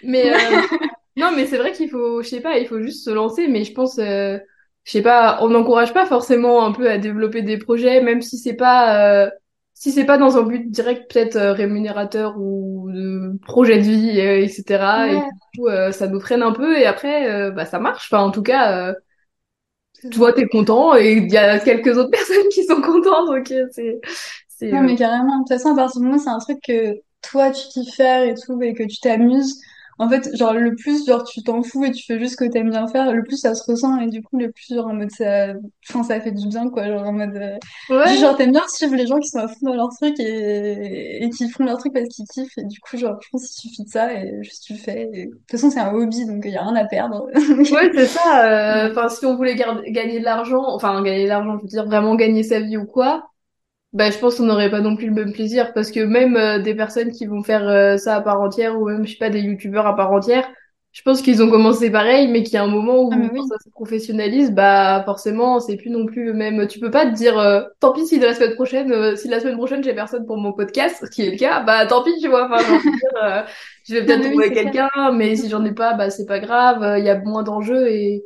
Mais 0.02 0.32
euh, 0.32 0.36
non, 1.16 1.30
mais 1.34 1.46
c'est 1.46 1.58
vrai 1.58 1.72
qu'il 1.72 1.88
faut, 1.90 2.22
je 2.22 2.28
sais 2.28 2.40
pas, 2.40 2.58
il 2.58 2.66
faut 2.66 2.80
juste 2.80 3.04
se 3.04 3.10
lancer. 3.10 3.46
Mais 3.46 3.62
je 3.62 3.72
pense, 3.72 3.98
euh, 3.98 4.38
je 4.84 4.90
sais 4.90 5.02
pas, 5.02 5.38
on 5.42 5.48
n'encourage 5.48 5.94
pas 5.94 6.06
forcément 6.06 6.64
un 6.64 6.72
peu 6.72 6.90
à 6.90 6.98
développer 6.98 7.42
des 7.42 7.58
projets, 7.58 8.00
même 8.00 8.20
si 8.20 8.36
c'est 8.36 8.54
pas, 8.54 9.24
euh, 9.26 9.30
si 9.74 9.92
c'est 9.92 10.06
pas 10.06 10.18
dans 10.18 10.36
un 10.38 10.42
but 10.42 10.68
direct, 10.70 11.12
peut-être 11.12 11.36
euh, 11.36 11.52
rémunérateur 11.52 12.34
ou 12.36 12.90
de 12.90 13.38
projet 13.46 13.78
de 13.78 13.82
vie, 13.82 14.20
euh, 14.20 14.42
etc. 14.42 15.08
Et 15.12 15.16
du 15.16 15.60
coup, 15.60 15.68
euh, 15.68 15.92
ça 15.92 16.08
nous 16.08 16.20
freine 16.20 16.42
un 16.42 16.52
peu. 16.52 16.76
Et 16.76 16.86
après, 16.86 17.30
euh, 17.30 17.50
bah, 17.52 17.64
ça 17.64 17.78
marche. 17.78 18.08
Enfin, 18.10 18.24
en 18.24 18.32
tout 18.32 18.42
cas, 18.42 18.88
euh, 18.88 18.94
toi, 20.10 20.32
t'es 20.32 20.46
content 20.46 20.96
et 20.96 21.12
il 21.14 21.32
y 21.32 21.36
a 21.36 21.58
quelques 21.58 21.96
autres 21.96 22.10
personnes 22.12 22.48
qui 22.52 22.64
sont 22.64 22.80
contentes. 22.80 23.26
Donc, 23.26 23.50
euh, 23.50 23.66
c'est, 23.72 24.00
c'est, 24.48 24.70
Non, 24.70 24.78
euh, 24.78 24.82
mais 24.82 24.96
carrément. 24.96 25.38
De 25.38 25.44
toute 25.44 25.48
façon, 25.48 25.72
à 25.72 25.76
partir 25.76 26.00
du 26.00 26.06
moment 26.06 26.18
c'est 26.18 26.30
un 26.30 26.38
truc 26.38 26.58
que 26.66 26.96
toi, 27.22 27.50
tu 27.50 27.66
kiffes 27.68 27.94
faire 27.94 28.22
et 28.24 28.34
tout, 28.34 28.60
et 28.62 28.74
que 28.74 28.84
tu 28.84 29.00
t'amuses, 29.00 29.60
en 29.98 30.08
fait, 30.08 30.34
genre, 30.36 30.52
le 30.54 30.74
plus, 30.76 31.06
genre, 31.06 31.24
tu 31.24 31.42
t'en 31.42 31.62
fous 31.62 31.84
et 31.84 31.90
tu 31.90 32.04
fais 32.04 32.18
juste 32.18 32.32
ce 32.32 32.36
que 32.36 32.50
t'aimes 32.50 32.70
bien 32.70 32.86
faire, 32.88 33.12
le 33.12 33.22
plus 33.24 33.36
ça 33.36 33.54
se 33.54 33.68
ressent, 33.70 33.98
et 34.00 34.08
du 34.08 34.22
coup, 34.22 34.38
le 34.38 34.50
plus, 34.52 34.74
genre, 34.74 34.86
en 34.86 34.94
mode, 34.94 35.10
ça, 35.10 35.54
enfin, 35.88 36.02
ça 36.04 36.20
fait 36.20 36.32
du 36.32 36.46
bien, 36.48 36.68
quoi, 36.70 36.86
genre, 36.86 37.02
en 37.06 37.12
mode, 37.12 37.36
euh, 37.36 37.56
ouais. 37.90 38.16
genre, 38.18 38.36
t'aimes 38.36 38.52
bien 38.52 38.66
suivre 38.68 38.94
les 38.94 39.06
gens 39.06 39.18
qui 39.18 39.28
sont 39.28 39.38
à 39.38 39.48
fond 39.48 39.56
dans 39.62 39.74
leur 39.74 39.88
truc 39.90 40.18
et, 40.20 41.24
et 41.24 41.30
qui 41.30 41.48
font 41.50 41.64
leur 41.64 41.78
truc 41.78 41.92
parce 41.92 42.08
qu'ils 42.08 42.26
kiffent, 42.26 42.56
et 42.58 42.64
du 42.64 42.80
coup, 42.80 42.96
genre, 42.96 43.18
je 43.22 43.28
pense 43.30 43.46
qu'il 43.48 43.70
suffit 43.70 43.84
de 43.84 43.88
ça, 43.90 44.12
et 44.14 44.32
juste 44.42 44.62
tu 44.64 44.74
le 44.74 44.78
fais, 44.78 45.10
et 45.12 45.26
de 45.26 45.30
toute 45.32 45.50
façon, 45.50 45.70
c'est 45.70 45.80
un 45.80 45.92
hobby, 45.92 46.24
donc 46.26 46.42
il 46.44 46.52
y 46.52 46.56
a 46.56 46.62
rien 46.62 46.76
à 46.76 46.84
perdre. 46.84 47.26
Ouais, 47.72 47.90
c'est 47.94 48.06
ça. 48.06 48.86
euh. 48.86 48.90
Enfin, 48.90 49.08
si 49.08 49.26
on 49.26 49.36
voulait 49.36 49.54
gagner 49.56 50.20
de 50.20 50.24
l'argent, 50.24 50.62
enfin 50.66 51.02
gagner 51.02 51.24
de 51.24 51.28
l'argent, 51.28 51.56
je 51.58 51.62
veux 51.62 51.68
dire 51.68 51.84
vraiment 51.86 52.14
gagner 52.14 52.42
sa 52.42 52.60
vie 52.60 52.76
ou 52.76 52.86
quoi, 52.86 53.28
bah 53.92 54.10
je 54.10 54.18
pense 54.18 54.36
qu'on 54.36 54.44
n'aurait 54.44 54.70
pas 54.70 54.80
non 54.80 54.96
plus 54.96 55.06
le 55.08 55.14
même 55.14 55.32
plaisir 55.32 55.72
parce 55.74 55.90
que 55.90 56.00
même 56.00 56.36
euh, 56.36 56.58
des 56.60 56.74
personnes 56.74 57.10
qui 57.12 57.26
vont 57.26 57.42
faire 57.42 57.66
euh, 57.68 57.96
ça 57.96 58.16
à 58.16 58.20
part 58.20 58.40
entière 58.40 58.78
ou 58.80 58.86
même 58.88 59.06
je 59.06 59.12
sais 59.12 59.18
pas 59.18 59.30
des 59.30 59.40
youtubeurs 59.40 59.86
à 59.86 59.96
part 59.96 60.12
entière, 60.12 60.48
je 60.92 61.02
pense 61.02 61.22
qu'ils 61.22 61.42
ont 61.42 61.50
commencé 61.50 61.90
pareil, 61.90 62.28
mais 62.28 62.42
qu'il 62.42 62.54
y 62.54 62.56
a 62.56 62.64
un 62.64 62.66
moment 62.68 63.02
Ah, 63.10 63.16
où 63.16 63.32
quand 63.34 63.42
oui. 63.42 63.48
ça 63.48 63.56
se 63.64 63.70
professionnalise, 63.70 64.52
bah 64.52 65.02
forcément 65.04 65.60
c'est 65.60 65.76
plus 65.76 65.90
non 65.90 66.06
plus 66.06 66.24
le 66.26 66.34
même. 66.34 66.66
Tu 66.66 66.80
peux 66.80 66.90
pas 66.90 67.06
te 67.06 67.14
dire 67.14 67.38
euh, 67.38 67.62
tant 67.80 67.92
pis 67.92 68.06
si 68.06 68.18
de 68.18 68.26
la 68.26 68.34
semaine 68.34 68.54
prochaine, 68.54 68.92
euh, 68.92 69.16
si 69.16 69.28
la 69.28 69.40
semaine 69.40 69.56
prochaine 69.56 69.82
j'ai 69.84 69.94
personne 69.94 70.26
pour 70.26 70.36
mon 70.38 70.52
podcast, 70.52 70.98
ce 71.04 71.10
qui 71.10 71.22
est 71.22 71.30
le 71.30 71.36
cas, 71.38 71.60
bah 71.62 71.86
tant 71.86 72.02
pis 72.04 72.12
tu 72.20 72.28
vois. 72.28 72.46
Enfin, 72.46 72.64
de 72.64 72.76
dire, 72.78 73.22
euh, 73.24 73.42
je 73.88 73.94
vais 73.94 74.04
Non, 74.04 74.18
peut-être 74.18 74.22
trouver 74.22 74.52
quelqu'un, 74.52 74.88
mais 75.14 75.36
si 75.36 75.48
j'en 75.48 75.64
ai 75.64 75.72
pas, 75.72 75.94
bah 75.94 76.10
c'est 76.10 76.26
pas 76.26 76.40
grave. 76.40 76.82
euh, 76.82 76.98
Il 76.98 77.04
y 77.04 77.10
a 77.10 77.18
moins 77.18 77.42
d'enjeux 77.42 77.88
et 77.88 78.24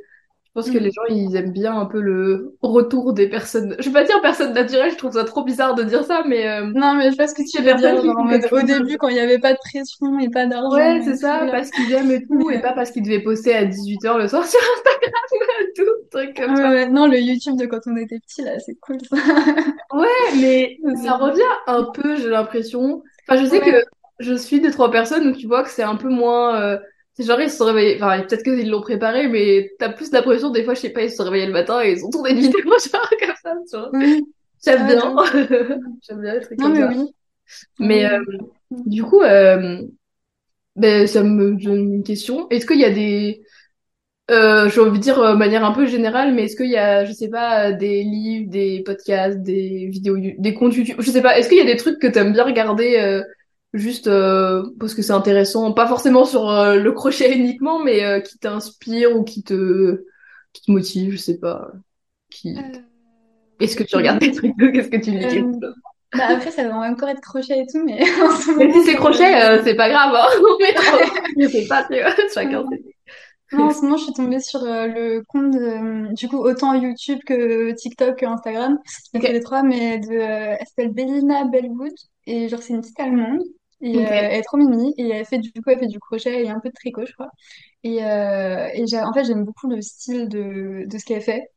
pense 0.54 0.70
que 0.70 0.78
Mm. 0.78 0.82
les 0.82 0.90
gens, 0.90 1.02
ils 1.08 1.34
aiment 1.36 1.52
bien 1.52 1.74
un 1.78 1.86
peu 1.86 2.00
le 2.00 2.56
retour 2.62 3.12
des 3.14 3.28
personnes. 3.28 3.74
Je 3.78 3.86
vais 3.88 3.92
pas 3.92 4.04
dire 4.04 4.20
personnes 4.20 4.52
naturelles, 4.52 4.90
je 4.92 4.96
trouve 4.96 5.12
ça 5.12 5.24
trop 5.24 5.44
bizarre 5.44 5.74
de 5.74 5.82
dire 5.82 6.04
ça, 6.04 6.22
mais 6.26 6.46
euh, 6.48 6.66
Non, 6.74 6.94
mais 6.94 7.10
je 7.10 7.16
ce 7.16 7.34
que 7.34 7.42
tu 7.50 7.62
veux 7.62 7.74
dire. 7.74 8.02
Genre, 8.02 8.24
mode, 8.24 8.48
au 8.52 8.62
début, 8.62 8.96
quand 8.98 9.08
il 9.08 9.14
n'y 9.14 9.20
avait 9.20 9.38
pas 9.38 9.52
de 9.52 9.58
pression 9.58 10.18
et 10.18 10.28
pas 10.28 10.46
d'argent 10.46 10.76
Ouais, 10.76 11.00
c'est 11.04 11.16
ça, 11.16 11.46
parce 11.50 11.70
qu'ils 11.70 11.92
aiment 11.92 12.10
et 12.10 12.22
tout, 12.26 12.50
et 12.50 12.58
pas 12.62 12.72
parce 12.72 12.90
qu'ils 12.90 13.02
devaient 13.02 13.22
poster 13.22 13.54
à 13.54 13.64
18h 13.64 14.18
le 14.18 14.28
soir 14.28 14.44
sur 14.46 14.60
Instagram 14.60 15.12
et 15.62 15.72
tout, 15.74 16.08
truc 16.10 16.36
comme 16.36 16.50
Ouais, 16.54 16.56
ça. 16.62 16.70
ouais. 16.70 16.88
Non, 16.88 17.06
le 17.06 17.18
YouTube 17.18 17.56
de 17.58 17.66
quand 17.66 17.80
on 17.86 17.96
était 17.96 18.18
petit, 18.20 18.42
là, 18.42 18.58
c'est 18.58 18.74
cool, 18.80 18.98
ça. 19.08 19.16
Ouais, 19.94 20.06
mais 20.40 20.78
ça 21.02 21.14
revient 21.16 21.42
un 21.66 21.84
peu, 21.94 22.16
j'ai 22.16 22.28
l'impression. 22.28 23.02
Enfin, 23.28 23.40
je 23.42 23.46
sais 23.48 23.60
que 23.60 23.84
je 24.18 24.34
suis 24.34 24.60
des 24.60 24.70
trois 24.70 24.90
personnes 24.90 25.28
où 25.28 25.32
tu 25.32 25.46
vois 25.46 25.62
que 25.62 25.70
c'est 25.70 25.82
un 25.82 25.96
peu 25.96 26.08
moins. 26.08 26.60
euh, 26.60 26.78
C'est 27.14 27.24
genre, 27.24 27.40
ils 27.40 27.50
se 27.50 27.58
sont 27.58 27.66
réveillés. 27.66 27.96
Enfin, 28.02 28.22
peut-être 28.22 28.42
qu'ils 28.42 28.70
l'ont 28.70 28.80
préparé, 28.80 29.28
mais 29.28 29.70
t'as 29.78 29.90
plus 29.90 30.10
l'impression, 30.12 30.50
des 30.50 30.64
fois, 30.64 30.74
je 30.74 30.80
sais 30.80 30.90
pas, 30.90 31.02
ils 31.02 31.10
se 31.10 31.16
sont 31.16 31.24
réveillés 31.24 31.46
le 31.46 31.52
matin 31.52 31.82
et 31.82 31.92
ils 31.92 32.04
ont 32.04 32.10
tourné 32.10 32.30
une 32.32 32.40
vidéo, 32.40 32.62
genre, 32.92 33.10
comme 33.20 33.34
ça, 33.42 33.54
tu 33.70 33.76
vois. 33.76 33.90
Oui. 33.92 34.24
J'aime 34.64 34.86
de 34.86 34.94
bien. 34.94 35.14
J'aime 36.08 36.20
bien 36.22 36.34
les 36.34 36.40
trucs 36.40 36.58
Non, 36.58 36.66
comme 36.66 36.74
mais 36.74 36.80
ça. 36.80 36.88
oui. 36.88 37.14
Mais 37.78 38.04
Oui, 38.04 38.12
euh, 38.12 38.24
du 38.70 39.02
coup, 39.04 39.22
euh, 39.22 39.82
ben, 40.76 41.06
ça 41.06 41.22
me 41.22 41.54
donne 41.56 41.94
une 41.96 42.02
question. 42.04 42.48
Est-ce 42.50 42.66
qu'il 42.66 42.80
y 42.80 42.84
a 42.84 42.90
des. 42.90 43.42
Euh, 44.30 44.70
j'ai 44.70 44.80
envie 44.80 44.98
de 44.98 45.02
dire 45.02 45.18
euh, 45.20 45.32
de 45.34 45.38
manière 45.38 45.64
un 45.64 45.72
peu 45.72 45.86
générale, 45.86 46.34
mais 46.34 46.44
est-ce 46.44 46.56
qu'il 46.56 46.70
y 46.70 46.76
a, 46.78 47.04
je 47.04 47.12
sais 47.12 47.28
pas, 47.28 47.70
euh, 47.70 47.72
des 47.76 48.02
livres, 48.04 48.50
des 48.50 48.82
podcasts, 48.84 49.42
des 49.42 49.88
vidéos, 49.90 50.16
des 50.38 50.54
comptes 50.54 50.74
YouTube, 50.76 50.96
je 51.00 51.10
sais 51.10 51.22
pas, 51.22 51.38
est-ce 51.38 51.48
qu'il 51.48 51.58
y 51.58 51.60
a 51.60 51.64
des 51.64 51.76
trucs 51.76 51.98
que 51.98 52.06
t'aimes 52.06 52.32
bien 52.32 52.44
regarder 52.44 52.96
euh, 52.98 53.22
juste 53.72 54.06
euh, 54.06 54.64
parce 54.80 54.94
que 54.94 55.02
c'est 55.02 55.12
intéressant, 55.12 55.72
pas 55.72 55.88
forcément 55.88 56.24
sur 56.24 56.50
euh, 56.50 56.76
le 56.76 56.92
crochet 56.92 57.32
uniquement, 57.38 57.82
mais 57.82 58.04
euh, 58.04 58.20
qui 58.20 58.38
t'inspire 58.38 59.16
ou 59.16 59.24
qui 59.24 59.42
te, 59.42 60.04
qui 60.52 60.62
te 60.62 60.70
motive, 60.70 61.12
je 61.12 61.16
sais 61.18 61.38
pas, 61.38 61.72
qui... 62.30 62.56
Euh, 62.56 62.62
Est-ce 63.60 63.76
que 63.76 63.84
tu 63.84 63.96
regardes 63.96 64.20
oui. 64.20 64.28
des 64.28 64.32
trucs, 64.32 64.56
qu'est-ce 64.58 64.88
que 64.90 64.96
tu 64.98 65.12
lis 65.12 65.26
Euh, 65.28 65.72
bah 66.14 66.26
après, 66.28 66.50
ça 66.50 66.68
va 66.68 66.76
encore 66.76 67.08
être 67.08 67.20
crochet 67.22 67.60
et 67.60 67.66
tout, 67.66 67.82
mais 67.84 68.00
en 68.22 68.30
ce 68.36 68.50
Mais 68.58 68.68
moment, 68.68 68.72
si 68.72 68.84
c'est 68.84 68.94
crochet, 68.96 69.34
euh, 69.42 69.62
c'est 69.64 69.74
pas 69.76 69.88
grave, 69.88 70.14
hein, 70.14 70.26
mais 71.36 71.44
je 71.44 71.48
sais 71.48 71.66
pas, 71.66 71.84
tu 71.84 72.00
vois, 72.00 72.14
chacun. 72.32 72.64
Non, 73.52 73.64
en 73.64 73.70
ce 73.70 73.82
moment, 73.82 73.96
je 73.98 74.04
suis 74.04 74.12
tombée 74.14 74.40
sur 74.40 74.62
euh, 74.62 74.86
le 74.86 75.22
compte 75.28 75.50
de, 75.52 76.14
du 76.14 76.28
coup, 76.28 76.38
autant 76.38 76.74
YouTube 76.74 77.20
que 77.26 77.72
TikTok 77.72 78.18
que 78.20 78.26
Instagram. 78.26 78.78
Elle 79.12 79.20
Ok, 79.20 79.24
fait 79.24 79.32
les 79.32 79.40
trois, 79.40 79.62
mais 79.62 79.98
de, 79.98 80.10
euh, 80.10 80.56
elle 80.58 80.66
s'appelle 80.66 80.92
Bellina 80.92 81.44
Bellwood. 81.44 81.92
Et 82.26 82.48
genre, 82.48 82.62
c'est 82.62 82.72
une 82.72 82.80
petite 82.80 82.98
Allemande. 83.00 83.42
Et 83.82 84.06
euh, 84.06 84.08
ok, 84.08 84.12
elle 84.12 84.32
est 84.34 84.42
trop 84.42 84.56
mimi. 84.58 84.94
Et 84.98 85.08
elle 85.10 85.26
fait 85.26 85.38
du 85.38 85.52
coup, 85.52 85.70
elle 85.70 85.78
fait 85.80 85.88
du 85.88 86.00
crochet 86.00 86.44
et 86.44 86.50
un 86.50 86.60
peu 86.60 86.68
de 86.70 86.74
tricot, 86.74 87.06
je 87.06 87.12
crois. 87.14 87.30
Et, 87.84 88.04
euh, 88.04 88.68
et 88.74 88.84
en 89.00 89.12
fait, 89.14 89.24
j'aime 89.24 89.44
beaucoup 89.44 89.68
le 89.68 89.82
style 89.82 90.28
de, 90.28 90.84
de 90.86 90.98
ce 90.98 91.04
qu'elle 91.04 91.22
fait. 91.22 91.50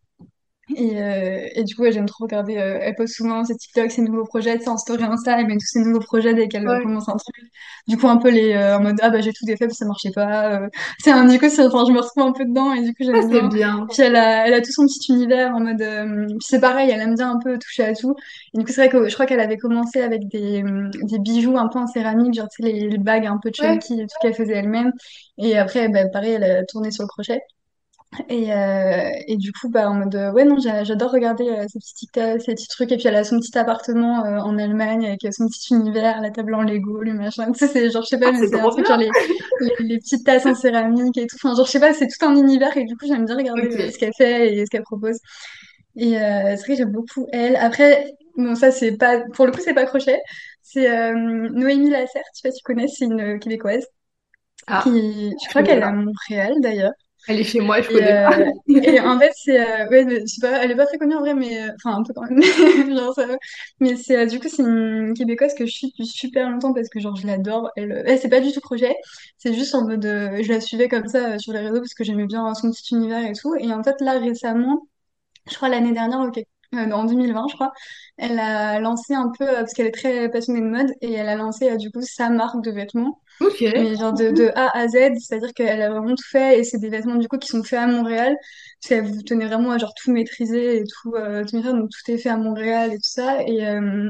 Et, 0.75 0.99
euh, 1.01 1.47
et 1.53 1.63
du 1.63 1.75
coup, 1.75 1.83
ouais, 1.83 1.91
j'aime 1.91 2.07
trop 2.07 2.23
regarder. 2.25 2.57
euh, 2.57 2.79
elle 2.81 2.95
poste 2.95 3.15
souvent 3.15 3.43
ses 3.45 3.55
TikTok, 3.55 3.91
ses 3.91 4.01
nouveaux 4.01 4.25
projets, 4.25 4.57
sais, 4.59 4.67
en 4.67 4.77
story 4.77 5.03
Insta, 5.03 5.39
elle 5.39 5.45
met 5.47 5.53
tous 5.57 5.67
ses 5.67 5.79
nouveaux 5.79 5.99
projets 5.99 6.33
dès 6.33 6.47
qu'elle 6.47 6.65
ouais. 6.65 6.81
commence 6.81 7.07
un 7.07 7.15
truc. 7.17 7.35
Du 7.87 7.97
coup, 7.97 8.07
un 8.07 8.17
peu 8.17 8.29
les 8.31 8.53
euh, 8.53 8.77
en 8.77 8.81
mode 8.81 8.97
ah 9.01 9.09
bah 9.11 9.21
j'ai 9.21 9.31
tout 9.31 9.45
défait, 9.45 9.67
puis 9.67 9.75
ça 9.75 9.85
marchait 9.85 10.11
pas. 10.11 10.61
euh. 10.63 10.69
C'est 10.99 11.11
un 11.11 11.25
du 11.27 11.37
coup, 11.39 11.49
c'est- 11.49 11.65
enfin, 11.67 11.83
je 11.87 11.91
me 11.93 11.99
retrouve 12.01 12.23
un 12.23 12.31
peu 12.31 12.45
dedans 12.45 12.73
et 12.73 12.81
du 12.83 12.89
coup, 12.95 13.03
j'aime 13.03 13.21
c'est 13.29 13.41
bien. 13.41 13.49
bien. 13.49 13.85
Puis 13.91 14.01
elle 14.01 14.15
a, 14.15 14.47
elle 14.47 14.53
a 14.55 14.61
tout 14.61 14.71
son 14.71 14.85
petit 14.87 15.11
univers 15.13 15.53
en 15.55 15.59
mode. 15.59 15.81
euh, 15.81 16.25
puis 16.27 16.37
c'est 16.41 16.59
pareil, 16.59 16.89
elle 16.89 17.01
aime 17.01 17.15
bien 17.15 17.31
un 17.31 17.39
peu 17.39 17.59
toucher 17.59 17.83
à 17.83 17.93
tout. 17.93 18.15
Et 18.53 18.57
du 18.57 18.65
coup, 18.65 18.71
c'est 18.71 18.81
vrai 18.87 18.89
que 18.89 19.07
je 19.07 19.13
crois 19.13 19.25
qu'elle 19.27 19.39
avait 19.39 19.57
commencé 19.57 20.01
avec 20.01 20.27
des, 20.27 20.63
euh, 20.63 20.89
des 21.03 21.19
bijoux 21.19 21.57
un 21.57 21.67
peu 21.67 21.77
en 21.79 21.87
céramique, 21.87 22.33
genre 22.33 22.49
tu 22.49 22.63
sais, 22.63 22.71
les, 22.71 22.89
les 22.89 22.97
bagues 22.97 23.27
un 23.27 23.37
peu 23.37 23.51
Ouais. 23.57 23.79
chunky 23.79 24.01
et 24.01 24.07
tout 24.07 24.15
qu'elle 24.21 24.33
faisait 24.35 24.53
elle-même. 24.55 24.91
Et 25.37 25.57
après, 25.57 25.89
bah, 25.89 26.07
pareil, 26.09 26.33
elle 26.33 26.43
a 26.43 26.65
tourné 26.65 26.89
sur 26.91 27.03
le 27.03 27.07
crochet. 27.07 27.39
Et, 28.29 28.53
euh, 28.53 29.09
et 29.27 29.37
du 29.37 29.51
coup, 29.51 29.69
bah, 29.69 29.89
en 29.89 29.95
mode, 29.95 30.15
euh, 30.15 30.31
ouais, 30.31 30.45
non, 30.45 30.57
j'a- 30.59 30.83
j'adore 30.83 31.11
regarder 31.11 31.49
euh, 31.49 31.65
ces 31.67 31.79
petits 31.79 31.93
TikTok, 31.95 32.41
ces 32.41 32.53
petits 32.53 32.67
trucs. 32.67 32.91
Et 32.91 32.97
puis, 32.97 33.07
elle 33.07 33.15
a 33.15 33.23
son 33.23 33.39
petit 33.39 33.57
appartement 33.57 34.25
euh, 34.25 34.39
en 34.39 34.57
Allemagne 34.57 35.05
avec 35.07 35.25
euh, 35.25 35.31
son 35.31 35.47
petit 35.47 35.73
univers, 35.73 36.21
la 36.21 36.31
table 36.31 36.53
en 36.55 36.61
Lego, 36.63 37.01
le 37.01 37.13
machin. 37.13 37.51
Tu 37.51 37.59
sais, 37.59 37.67
c'est 37.67 37.89
genre, 37.91 38.03
je 38.03 38.07
sais 38.09 38.19
Ah, 38.23 38.31
pas, 38.31 38.31
mais 38.31 38.45
c'est 38.47 38.59
un 38.59 38.69
truc 38.69 38.85
genre 38.87 38.97
les, 38.97 39.13
les, 39.59 39.71
les 39.79 39.97
petites 39.99 40.25
tasses 40.25 40.45
en 40.45 40.53
céramique 40.55 41.17
et 41.17 41.27
tout. 41.27 41.35
Enfin, 41.43 41.55
genre, 41.55 41.65
je 41.65 41.71
sais 41.71 41.79
pas, 41.79 41.93
c'est 41.93 42.07
tout 42.07 42.25
un 42.25 42.35
univers. 42.35 42.75
Et 42.77 42.85
du 42.85 42.95
coup, 42.97 43.05
j'aime 43.07 43.25
bien 43.25 43.35
regarder 43.37 43.69
ce 43.91 43.97
qu'elle 43.97 44.13
fait 44.17 44.53
et 44.55 44.65
ce 44.65 44.69
qu'elle 44.69 44.83
propose. 44.83 45.17
Et 45.97 46.11
c'est 46.13 46.55
vrai 46.57 46.67
que 46.69 46.75
j'aime 46.75 46.91
beaucoup 46.91 47.27
elle. 47.33 47.55
Après, 47.57 48.05
bon, 48.37 48.55
ça, 48.55 48.71
c'est 48.71 48.97
pas, 48.97 49.21
pour 49.33 49.45
le 49.47 49.51
coup, 49.53 49.61
c'est 49.63 49.73
pas 49.75 49.85
crochet. 49.85 50.19
C'est 50.63 51.13
Noémie 51.15 51.89
Lasserre, 51.91 52.23
tu 52.35 52.41
sais, 52.41 52.51
tu 52.53 52.63
connais, 52.63 52.87
c'est 52.87 53.05
une 53.05 53.39
Québécoise 53.39 53.85
Ah, 54.67 54.83
qui, 54.83 55.37
je 55.41 55.49
je 55.49 55.49
crois 55.49 55.63
qu'elle 55.63 55.79
est 55.79 55.83
à. 55.83 55.91
Montréal 55.91 56.53
d'ailleurs. 56.61 56.93
Elle 57.27 57.39
est 57.39 57.43
chez 57.43 57.59
moi, 57.61 57.81
je 57.81 57.89
Et, 57.89 57.91
connais 57.91 58.13
pas. 58.15 58.37
euh, 58.37 58.51
et 58.81 58.99
en 58.99 59.19
fait, 59.19 59.31
c'est. 59.35 59.59
euh, 59.59 59.87
ouais, 59.89 60.05
mais 60.05 60.21
je 60.21 60.25
sais 60.25 60.41
pas, 60.41 60.63
elle 60.63 60.71
est 60.71 60.75
pas 60.75 60.85
très 60.87 60.97
connue 60.97 61.15
en 61.15 61.19
vrai, 61.19 61.35
mais. 61.35 61.61
euh, 61.63 61.71
Enfin, 61.75 61.97
un 61.97 62.03
peu 62.03 62.13
quand 62.13 62.23
même. 62.29 62.41
Genre, 62.97 63.13
ça 63.13 63.27
va. 63.27 63.35
Mais 63.79 63.95
c'est, 63.95 64.25
du 64.27 64.39
coup, 64.39 64.47
c'est 64.49 64.63
une 64.63 65.13
Québécoise 65.15 65.53
que 65.53 65.65
je 65.65 65.71
suis 65.71 65.87
depuis 65.89 66.05
super 66.07 66.49
longtemps 66.49 66.73
parce 66.73 66.89
que, 66.89 66.99
genre, 66.99 67.15
je 67.15 67.27
l'adore. 67.27 67.69
Elle, 67.75 68.03
elle 68.07 68.19
c'est 68.19 68.29
pas 68.29 68.39
du 68.41 68.51
tout 68.51 68.61
projet. 68.61 68.95
C'est 69.37 69.53
juste 69.53 69.75
en 69.75 69.85
mode. 69.87 70.03
je 70.03 70.49
la 70.51 70.61
suivais 70.61 70.87
comme 70.89 71.07
ça 71.07 71.37
sur 71.39 71.53
les 71.53 71.59
réseaux 71.59 71.79
parce 71.79 71.93
que 71.93 72.03
j'aimais 72.03 72.25
bien 72.25 72.53
son 72.55 72.71
petit 72.71 72.95
univers 72.95 73.23
et 73.25 73.33
tout. 73.33 73.55
Et 73.55 73.71
en 73.73 73.83
fait, 73.83 73.95
là, 74.01 74.17
récemment, 74.19 74.87
je 75.49 75.55
crois 75.55 75.69
l'année 75.69 75.93
dernière, 75.93 76.19
ok, 76.21 76.39
euh, 76.75 76.91
en 76.91 77.05
2020, 77.05 77.47
je 77.49 77.55
crois, 77.55 77.71
elle 78.17 78.39
a 78.39 78.79
lancé 78.79 79.13
un 79.13 79.29
peu, 79.37 79.47
euh, 79.47 79.55
parce 79.61 79.73
qu'elle 79.73 79.87
est 79.87 79.91
très 79.91 80.29
passionnée 80.29 80.61
de 80.61 80.67
mode, 80.67 80.91
et 81.01 81.13
elle 81.13 81.29
a 81.29 81.35
lancé, 81.35 81.69
euh, 81.71 81.77
du 81.77 81.91
coup, 81.91 82.01
sa 82.01 82.29
marque 82.29 82.63
de 82.63 82.71
vêtements 82.71 83.21
Ok. 83.39 83.61
mais 83.73 83.95
genre 83.97 84.13
de, 84.13 84.31
de 84.31 84.49
A 84.55 84.77
à 84.77 84.87
Z, 84.87 84.93
c'est-à-dire 85.19 85.53
qu'elle 85.53 85.81
a 85.81 85.89
vraiment 85.89 86.15
tout 86.15 86.23
fait 86.31 86.59
et 86.59 86.63
c'est 86.63 86.77
des 86.79 86.89
vêtements 86.89 87.15
du 87.15 87.27
coup 87.27 87.37
qui 87.37 87.47
sont 87.49 87.63
faits 87.63 87.79
à 87.79 87.87
Montréal, 87.87 88.35
parce 88.81 88.89
qu'elle 88.89 89.05
vous 89.05 89.21
tenait 89.23 89.47
vraiment 89.47 89.71
à 89.71 89.77
genre 89.77 89.93
tout 90.01 90.11
maîtriser 90.13 90.77
et 90.77 90.83
tout, 90.85 91.13
euh, 91.15 91.43
tout 91.45 91.55
maîtriser, 91.57 91.77
donc 91.77 91.89
tout 91.91 92.11
est 92.11 92.17
fait 92.17 92.29
à 92.29 92.37
Montréal 92.37 92.91
et 92.93 92.97
tout 92.97 93.01
ça. 93.03 93.41
Et, 93.47 93.67
euh, 93.67 94.09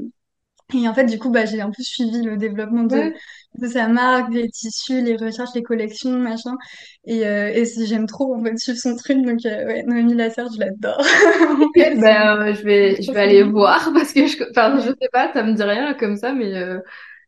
et 0.73 0.87
en 0.89 0.93
fait, 0.95 1.05
du 1.05 1.19
coup, 1.19 1.29
bah, 1.31 1.45
j'ai 1.45 1.61
un 1.61 1.71
peu 1.71 1.83
suivi 1.83 2.21
le 2.23 2.37
développement 2.37 2.83
de, 2.83 2.97
Ouais. 2.97 3.13
de 3.59 3.67
sa 3.67 3.87
marque, 3.87 4.33
les 4.33 4.49
tissus, 4.49 5.01
les 5.03 5.15
recherches, 5.17 5.51
les 5.55 5.63
collections, 5.63 6.17
machin. 6.17 6.57
Et, 7.05 7.25
euh, 7.27 7.49
et 7.53 7.65
j'aime 7.85 8.07
trop 8.07 8.35
en 8.35 8.43
fait 8.43 8.57
suivre 8.57 8.79
son 8.79 8.95
truc, 8.95 9.17
donc 9.25 9.45
euh, 9.45 9.65
ouais, 9.67 9.83
Noémie 9.83 10.15
Lasserre, 10.15 10.47
je 10.53 10.59
l'adore. 10.59 11.01
Ben, 11.75 12.53
je 12.53 12.61
vais, 12.63 13.01
je 13.01 13.11
vais 13.11 13.19
aller 13.21 13.43
voir 13.43 13.91
parce 13.93 14.13
que 14.13 14.27
je, 14.27 14.37
enfin, 14.49 14.77
je 14.79 14.89
sais 15.01 15.09
pas, 15.11 15.31
ça 15.33 15.43
me 15.43 15.53
dit 15.53 15.63
rien 15.63 15.93
comme 15.93 16.15
ça, 16.17 16.33
mais 16.33 16.53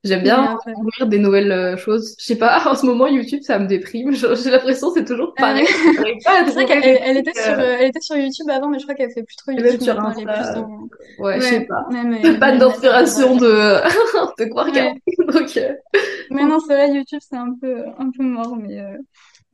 j'aime 0.07 0.23
mais 0.23 0.23
bien 0.23 0.41
un 0.43 0.57
peu. 0.63 0.71
découvrir 0.71 1.07
des 1.07 1.19
nouvelles 1.19 1.51
euh, 1.51 1.77
choses. 1.77 2.15
Je 2.19 2.25
sais 2.25 2.35
pas, 2.37 2.61
en 2.69 2.75
ce 2.75 2.85
moment, 2.85 3.07
YouTube, 3.07 3.41
ça 3.43 3.59
me 3.59 3.67
déprime. 3.67 4.11
J'ai 4.13 4.49
l'impression 4.51 4.89
que 4.91 4.99
c'est 4.99 5.05
toujours 5.05 5.33
Ah 5.37 5.41
pareil. 5.41 5.65
ouais. 5.99 6.17
C'est 6.23 6.51
vrai 6.53 6.65
qu'elle 6.65 6.83
elle 7.03 7.17
était 7.17 7.33
sur, 7.33 7.53
euh, 7.53 7.59
euh, 7.59 7.77
elle 7.79 7.87
était 7.87 8.01
sur 8.01 8.15
YouTube 8.17 8.49
avant, 8.49 8.69
mais 8.69 8.79
je 8.79 8.83
crois 8.83 8.95
qu'elle 8.95 9.11
fait 9.11 9.23
plus 9.23 9.35
trop 9.35 9.51
YouTube 9.51 9.81
sur 9.81 9.95
maintenant. 9.95 10.13
Elle 10.17 10.23
est 10.23 10.25
plus 10.25 10.41
Insta. 10.41 10.53
dans. 10.55 10.89
Ouais, 11.19 11.39
je 11.41 11.45
sais 11.45 11.57
Ouais, 11.59 11.65
pas. 11.67 11.85
euh, 11.93 12.39
Pas 12.39 12.57
d'inspiration 12.57 13.35
de, 13.37 13.45
de 14.39 14.45
croire 14.49 14.71
qu'elle 14.71 14.93
Ouais. 14.93 15.25
Donc, 15.33 15.57
euh, 15.57 15.73
Maintenant, 16.29 16.59
c'est 16.59 16.73
vrai, 16.73 16.91
YouTube, 16.91 17.19
c'est 17.21 17.37
un 17.37 17.53
peu, 17.59 17.83
un 17.99 18.11
peu 18.11 18.23
mort, 18.23 18.55
mais 18.57 18.79
euh, 18.79 18.97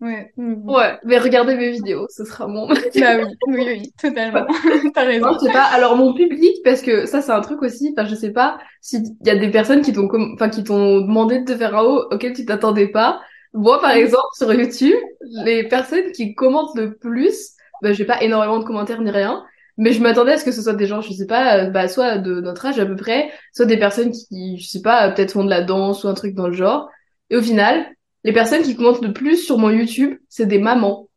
ouais. 0.04 0.34
mais 0.38 0.56
bon. 0.56 0.76
ouais, 0.76 1.00
mais 1.04 1.18
regardez 1.20 1.56
mes 1.56 1.72
vidéos, 1.72 2.08
ce 2.10 2.26
sera 2.26 2.48
mon. 2.48 2.68
Bah 2.96 3.18
oui, 3.18 3.26
oui, 3.48 3.66
oui, 3.68 3.94
totalement. 4.02 4.46
T'as 4.94 5.06
Non, 5.20 5.30
raison. 5.30 5.34
je 5.34 5.40
sais 5.40 5.52
pas. 5.52 5.64
Alors 5.64 5.96
mon 5.98 6.14
public, 6.14 6.58
parce 6.64 6.82
que 6.82 7.06
ça 7.06 7.22
c'est 7.22 7.32
un 7.32 7.42
truc 7.42 7.62
aussi. 7.62 7.94
Enfin, 7.98 8.08
je 8.08 8.16
sais 8.16 8.32
pas 8.32 8.60
s'il 8.82 9.04
y 9.26 9.30
a 9.30 9.36
des 9.36 9.52
personnes 9.52 9.82
qui 9.82 9.94
t'ont, 9.94 10.10
enfin, 10.36 10.50
qui 10.50 10.64
t'ont 10.64 11.02
demandé 11.02 11.40
de 11.40 11.46
te 11.46 11.58
faire 11.58 11.76
un 11.76 11.84
haut 11.84 12.06
auquel 12.12 12.34
tu 12.34 12.46
t'attendais 12.46 12.88
pas. 12.88 13.22
Moi, 13.54 13.80
par 13.82 13.96
Mm. 13.96 13.98
exemple, 13.98 14.28
sur 14.36 14.54
YouTube, 14.54 14.96
les 15.22 15.68
personnes 15.68 16.12
qui 16.12 16.34
commentent 16.36 16.76
le 16.76 16.96
plus, 16.96 17.52
bah, 17.82 17.94
j'ai 17.94 18.06
pas 18.06 18.22
énormément 18.24 18.60
de 18.60 18.64
commentaires 18.66 19.02
ni 19.02 19.12
rien, 19.12 19.44
mais 19.78 19.92
je 19.94 20.02
m'attendais 20.02 20.34
à 20.34 20.38
ce 20.38 20.46
que 20.46 20.52
ce 20.52 20.62
soit 20.62 20.74
des 20.74 20.88
gens, 20.88 21.02
je 21.02 21.12
sais 21.14 21.28
pas, 21.28 21.66
euh, 21.66 21.70
bah, 21.70 21.88
soit 21.88 22.18
de 22.18 22.42
notre 22.42 22.66
âge 22.66 22.80
à 22.80 22.86
peu 22.86 22.96
près, 22.96 23.32
soit 23.54 23.66
des 23.66 23.78
personnes 23.78 24.12
qui, 24.12 24.58
je 24.60 24.68
sais 24.68 24.82
pas, 24.82 25.08
euh, 25.10 25.12
peut-être 25.14 25.34
font 25.34 25.44
de 25.44 25.50
la 25.50 25.62
danse 25.64 26.04
ou 26.04 26.08
un 26.08 26.14
truc 26.16 26.34
dans 26.36 26.48
le 26.48 26.54
genre. 26.54 26.90
Et 27.30 27.36
au 27.38 27.42
final, 27.42 27.86
les 28.24 28.34
personnes 28.34 28.64
qui 28.64 28.76
commentent 28.76 29.02
le 29.04 29.14
plus 29.14 29.38
sur 29.38 29.58
mon 29.58 29.70
YouTube, 29.70 30.18
c'est 30.30 30.46
des 30.48 30.60
mamans. 30.60 31.10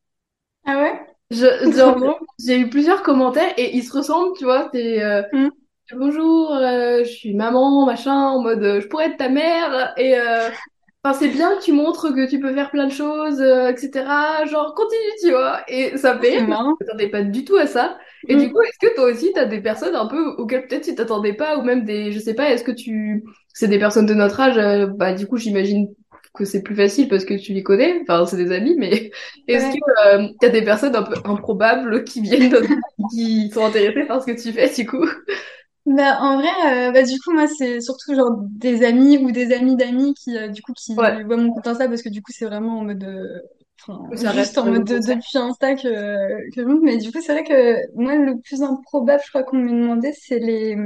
Ah 0.65 0.77
ouais? 0.79 1.17
Je, 1.31 1.47
j'ai 2.39 2.59
eu 2.61 2.71
plusieurs 2.71 3.03
commentaires 3.03 3.53
et 3.59 3.77
ils 3.77 3.83
se 3.85 3.93
ressemblent, 3.97 4.37
tu 4.39 4.45
vois. 4.45 4.71
C'est 4.73 5.03
euh, 5.03 5.23
Mm. 5.33 5.51
bonjour, 5.95 6.53
euh, 6.55 7.01
je 7.05 7.11
suis 7.11 7.35
maman, 7.35 7.87
machin, 7.87 8.15
en 8.15 8.43
mode 8.43 8.63
euh, 8.63 8.81
je 8.81 8.89
pourrais 8.89 9.07
être 9.09 9.19
ta 9.19 9.29
mère 9.31 9.95
et 9.99 10.19
euh, 10.19 10.51
enfin 11.05 11.19
c'est 11.19 11.29
bien 11.31 11.57
que 11.59 11.63
tu 11.65 11.73
montres 11.73 12.15
que 12.15 12.29
tu 12.31 12.41
peux 12.41 12.55
faire 12.55 12.71
plein 12.71 12.87
de 12.87 12.93
choses, 12.93 13.41
euh, 13.41 13.71
etc. 13.73 14.47
Genre 14.47 14.75
continue, 14.75 15.13
tu 15.23 15.31
vois. 15.33 15.63
Et 15.69 15.97
ça 15.99 16.19
fait 16.21 16.41
je 16.41 16.85
m'attendais 16.85 17.11
pas 17.11 17.23
du 17.23 17.45
tout 17.45 17.57
à 17.57 17.67
ça. 17.67 17.99
Et 18.29 18.37
du 18.37 18.49
Mm. 18.49 18.53
coup, 18.53 18.61
est-ce 18.63 18.79
que 18.89 18.95
toi 18.97 19.07
aussi 19.13 19.33
t'as 19.35 19.47
des 19.47 19.61
personnes 19.63 19.97
un 19.97 20.07
peu 20.09 20.29
auxquelles 20.39 20.67
peut-être 20.69 20.85
tu 20.87 20.95
t'attendais 20.97 21.35
pas 21.35 21.59
ou 21.59 21.63
même 21.63 21.85
des, 21.85 22.13
je 22.13 22.19
sais 22.21 22.35
pas, 22.35 22.51
est-ce 22.51 22.65
que 22.65 22.73
tu, 22.73 23.25
c'est 23.55 23.69
des 23.69 23.79
personnes 23.79 24.07
de 24.07 24.15
notre 24.15 24.41
âge, 24.41 24.59
euh, 24.59 24.87
bah 24.89 25.15
du 25.15 25.27
coup 25.27 25.37
j'imagine 25.39 25.89
que 26.37 26.45
c'est 26.45 26.63
plus 26.63 26.77
facile 26.77 27.09
parce 27.09 27.25
que 27.25 27.35
tu 27.35 27.53
les 27.55 27.63
connais, 27.65 28.01
enfin 28.03 28.27
c'est 28.27 28.37
des 28.37 28.53
amis, 28.53 28.77
mais 28.79 29.11
est-ce 29.49 29.69
que 29.71 29.79
euh, 30.09 30.29
t'as 30.41 30.51
des 30.51 30.63
personnes 30.65 30.97
un 30.97 31.03
peu 31.03 31.17
improbables 31.25 32.05
qui 32.05 32.21
viennent, 32.23 32.55
qui 33.11 33.51
sont 33.53 33.65
intéressées 33.67 34.05
par 34.07 34.23
ce 34.23 34.27
que 34.33 34.41
tu 34.41 34.53
fais, 34.53 34.71
du 34.75 34.87
coup? 34.87 35.07
Bah, 35.87 36.19
en 36.21 36.39
vrai, 36.39 36.89
euh, 36.89 36.93
bah, 36.93 37.03
du 37.05 37.17
coup, 37.21 37.33
moi, 37.33 37.47
c'est 37.47 37.81
surtout 37.81 38.15
genre 38.15 38.33
des 38.43 38.83
amis 38.85 39.19
ou 39.19 39.31
des 39.31 39.53
amis 39.53 39.77
d'amis 39.77 40.15
qui, 40.15 40.37
euh, 40.37 40.49
du 40.49 40.61
coup, 40.63 40.73
qui 40.73 40.95
Ouais, 40.97 41.25
voient 41.25 41.37
mon 41.37 41.53
compte 41.53 41.67
Insta 41.69 41.89
parce 41.89 42.03
que 42.03 42.09
du 42.09 42.23
coup, 42.23 42.33
c'est 42.35 42.47
vraiment 42.47 42.81
en 42.81 42.85
mode. 42.85 43.05
euh, 43.05 43.41
Enfin, 43.89 44.09
juste 44.25 44.59
en 44.59 44.67
mode 44.67 44.85
de, 44.85 44.99
depuis 44.99 45.39
Insta 45.39 45.75
que, 45.77 46.51
que 46.55 46.83
mais 46.83 46.97
du 46.97 47.13
coup 47.13 47.21
c'est 47.21 47.33
vrai 47.35 47.45
que 47.45 47.77
moi 47.95 48.15
le 48.17 48.41
plus 48.41 48.63
improbable 48.63 49.23
je 49.25 49.29
crois 49.31 49.43
qu'on 49.45 49.59
m'ait 49.59 49.71
demandé 49.71 50.13
c'est 50.15 50.39
les 50.39 50.77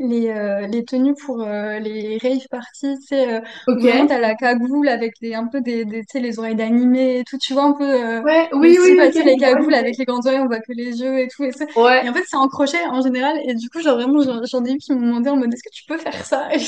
les, 0.00 0.30
euh, 0.30 0.66
les 0.66 0.84
tenues 0.84 1.14
pour 1.14 1.42
euh, 1.42 1.78
les 1.78 2.18
rave 2.22 2.46
parties, 2.50 2.96
tu 3.00 3.06
sais, 3.06 3.34
euh, 3.36 3.40
Ok. 3.66 3.84
vraiment 3.84 4.06
t'as 4.06 4.18
la 4.18 4.34
cagoule 4.34 4.88
avec 4.88 5.14
les, 5.20 5.34
un 5.34 5.46
peu 5.48 5.60
des, 5.60 5.84
des 5.84 6.02
les 6.14 6.38
oreilles 6.38 6.56
d'animé 6.56 7.20
et 7.20 7.24
tout, 7.24 7.38
tu 7.38 7.52
vois 7.54 7.64
un 7.64 7.72
peu 7.74 7.84
euh, 7.84 8.22
Ouais, 8.22 8.48
oui, 8.52 8.78
oui, 8.80 8.94
sais, 9.12 9.22
les 9.24 9.36
cagoules 9.36 9.74
l'idée. 9.74 9.74
avec 9.74 9.96
les 9.98 10.04
grandes 10.04 10.26
oreilles, 10.26 10.40
on 10.40 10.46
voit 10.46 10.60
que 10.60 10.72
les 10.72 11.00
yeux 11.00 11.18
et 11.20 11.28
tout, 11.28 11.44
et, 11.44 11.52
ça. 11.52 11.64
et 12.02 12.08
Ouais. 12.08 12.08
en 12.08 12.14
fait 12.14 12.22
c'est 12.26 12.36
en 12.36 12.48
crochet 12.48 12.78
en 12.90 13.02
général, 13.02 13.38
et 13.46 13.54
du 13.54 13.68
coup 13.70 13.80
genre 13.80 13.96
vraiment 13.96 14.20
j'en 14.44 14.64
ai 14.64 14.72
eu 14.72 14.78
qui 14.78 14.92
m'ont 14.92 15.00
demandé 15.06 15.30
en 15.30 15.36
mode 15.36 15.52
est-ce 15.52 15.62
que 15.62 15.74
tu 15.74 15.84
peux 15.86 15.98
faire 15.98 16.24
ça? 16.24 16.48
Et 16.54 16.58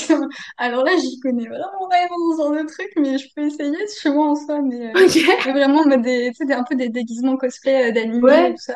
alors 0.57 0.83
là 0.83 0.91
j'y 1.01 1.19
connais 1.19 1.47
vraiment 1.47 1.87
rien 1.91 2.07
dans 2.09 2.37
ce 2.37 2.41
genre 2.41 2.51
de 2.63 2.67
truc, 2.67 2.91
mais 2.97 3.17
je 3.17 3.27
peux 3.35 3.45
essayer 3.47 3.75
chez 4.01 4.09
moi 4.09 4.27
en 4.29 4.35
soi, 4.35 4.61
mais, 4.61 4.87
euh, 4.95 4.95
Ok. 4.95 5.17
mais 5.45 5.51
vraiment 5.51 5.81
en 5.81 5.87
mode 5.87 6.01
des, 6.01 6.31
des, 6.31 6.53
un 6.53 6.63
peu 6.63 6.75
des 6.75 6.89
déguisements 6.89 7.37
cosplay 7.37 7.89
euh, 7.89 7.91
d'animé 7.93 8.49
et 8.49 8.51
Ouais. 8.51 8.53
tout 8.53 8.61
ça. 8.61 8.75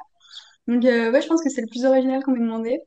Donc 0.68 0.84
ouais 0.84 1.22
je 1.22 1.28
pense 1.28 1.44
que 1.44 1.50
c'est 1.50 1.62
le 1.62 1.68
plus 1.68 1.86
original 1.86 2.24
qu'on 2.24 2.32
m'ait 2.34 2.40
demandé. 2.40 2.82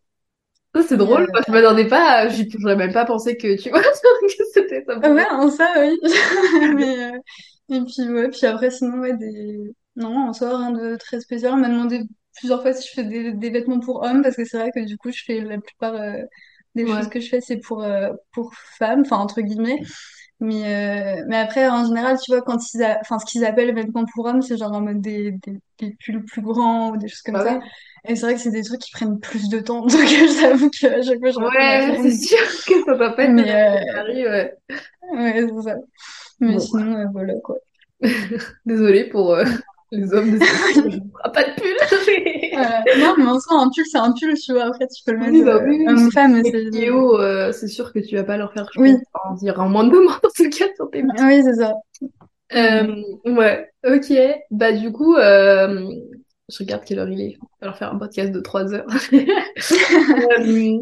Ça, 0.74 0.82
c'est 0.82 0.96
drôle. 0.96 1.22
euh, 1.22 1.26
Moi, 1.32 1.40
je 1.46 1.52
m'attendais 1.52 1.86
pas. 1.88 2.28
j'aurais 2.28 2.76
même 2.76 2.92
pas 2.92 3.04
pensé 3.04 3.36
que 3.36 3.60
tu 3.60 3.70
vois 3.70 3.82
que 3.82 4.44
c'était 4.54 4.84
ça 4.86 5.00
Ah 5.02 5.10
Ouais, 5.12 5.26
en 5.30 5.50
ça, 5.50 5.72
oui. 5.78 5.98
Mais, 6.76 7.12
euh, 7.14 7.18
et 7.70 7.80
puis, 7.84 8.08
ouais, 8.08 8.28
puis 8.30 8.46
après, 8.46 8.70
sinon, 8.70 8.98
ouais, 9.00 9.16
des... 9.16 9.74
Non, 9.96 10.28
en 10.28 10.32
soi, 10.32 10.56
rien 10.58 10.70
de 10.72 10.96
très 10.96 11.20
spécial. 11.20 11.52
On 11.54 11.56
m'a 11.56 11.68
demandé 11.68 12.00
plusieurs 12.36 12.62
fois 12.62 12.72
si 12.72 12.86
je 12.88 12.92
fais 12.94 13.04
des, 13.04 13.32
des 13.32 13.50
vêtements 13.50 13.80
pour 13.80 14.02
hommes, 14.02 14.22
parce 14.22 14.36
que 14.36 14.44
c'est 14.44 14.58
vrai 14.58 14.70
que 14.74 14.84
du 14.84 14.96
coup, 14.98 15.10
je 15.12 15.22
fais 15.24 15.40
la 15.40 15.58
plupart 15.60 15.94
euh, 15.94 16.22
des 16.74 16.86
choses 16.86 17.08
que 17.08 17.20
je 17.20 17.28
fais, 17.28 17.40
c'est 17.40 17.58
pour, 17.58 17.82
euh, 17.82 18.10
pour 18.32 18.54
femmes, 18.54 19.00
enfin, 19.02 19.16
entre 19.18 19.40
guillemets. 19.40 19.80
Mais, 20.40 21.20
euh, 21.20 21.24
mais 21.28 21.36
après, 21.36 21.68
en 21.68 21.86
général, 21.86 22.18
tu 22.22 22.32
vois, 22.32 22.42
quand 22.42 22.58
ils 22.74 22.82
a... 22.82 22.98
enfin, 23.00 23.18
ce 23.18 23.26
qu'ils 23.26 23.44
appellent 23.44 23.74
vêtements 23.74 24.04
pour 24.14 24.26
hommes, 24.26 24.42
c'est 24.42 24.56
genre 24.58 24.72
en 24.72 24.80
mode 24.80 25.00
des, 25.02 25.32
des, 25.32 25.58
des 25.78 25.96
pulls 26.00 26.24
plus 26.24 26.42
grands 26.42 26.90
ou 26.92 26.96
des 26.96 27.08
choses 27.08 27.22
comme 27.22 27.38
Bah 27.38 27.40
ça. 27.40 27.60
Et 28.08 28.16
c'est 28.16 28.22
vrai 28.26 28.34
que 28.34 28.40
c'est 28.40 28.50
des 28.50 28.62
trucs 28.62 28.80
qui 28.80 28.90
prennent 28.92 29.20
plus 29.20 29.48
de 29.48 29.58
temps. 29.60 29.80
Donc, 29.86 30.06
j'avoue 30.40 30.70
qu'à 30.70 31.02
chaque 31.02 31.18
fois, 31.18 31.30
je 31.30 31.38
Ouais, 31.38 31.98
c'est 32.02 32.26
sûr 32.26 32.38
que 32.66 32.84
ça 32.84 32.94
doit 32.94 33.10
pas 33.10 33.24
être 33.24 33.32
Mais, 33.32 33.50
euh, 33.50 34.30
ouais. 34.30 34.54
ouais, 35.12 35.46
c'est 35.48 35.68
ça. 35.68 35.76
Mais 36.40 36.52
Bon, 36.54 36.58
sinon, 36.58 36.96
euh, 36.96 37.04
voilà, 37.12 37.34
quoi. 37.44 37.56
désolée 38.64 39.04
pour 39.04 39.34
euh, 39.34 39.44
les 39.92 40.12
hommes 40.14 40.38
de 40.38 40.44
ferai 40.44 41.32
pas 41.34 41.44
de 41.44 41.54
pull. 41.54 42.50
Voilà. 42.52 42.82
Non, 42.98 43.14
mais 43.18 43.26
en 43.26 43.40
soi, 43.40 43.60
un 43.60 43.70
pull, 43.74 43.84
c'est 43.86 43.98
un 43.98 44.12
pull, 44.12 44.34
tu 44.34 44.52
vois. 44.52 44.64
Après, 44.64 44.86
tu 44.86 45.02
peux 45.04 45.12
le 45.12 45.18
mettre 45.18 45.32
Oui, 45.32 45.42
bah 45.42 45.58
oui, 45.62 45.84
oui, 45.86 46.42
des 46.42 46.50
c'est... 46.50 47.52
c'est 47.52 47.68
sûr 47.68 47.92
que 47.92 47.98
tu 47.98 48.16
vas 48.16 48.24
pas 48.24 48.36
leur 48.36 48.52
faire, 48.52 48.66
Oui, 48.76 48.96
pense, 49.12 49.22
en 49.24 49.34
dire 49.34 49.60
un 49.60 49.68
moins 49.68 49.84
de 49.84 49.90
demandes 49.90 50.14
en 50.24 50.28
tout 50.34 50.48
cas 50.50 50.66
sur 50.76 50.90
tes 50.90 51.02
petits. 51.02 51.24
oui, 51.24 51.42
c'est 51.44 51.54
ça. 51.54 51.74
Euh, 52.52 53.02
ouais, 53.26 53.70
ok. 53.86 54.12
Bah 54.50 54.72
du 54.72 54.90
coup, 54.92 55.14
euh, 55.14 55.88
je 56.50 56.58
regarde 56.58 56.84
quelle 56.84 56.98
heure 56.98 57.08
il 57.08 57.20
est. 57.20 57.38
On 57.40 57.46
va 57.60 57.66
leur 57.66 57.76
faire 57.76 57.92
un 57.92 57.98
podcast 57.98 58.32
de 58.32 58.40
3 58.40 58.74
heures. 58.74 58.86
Euh, 60.40 60.78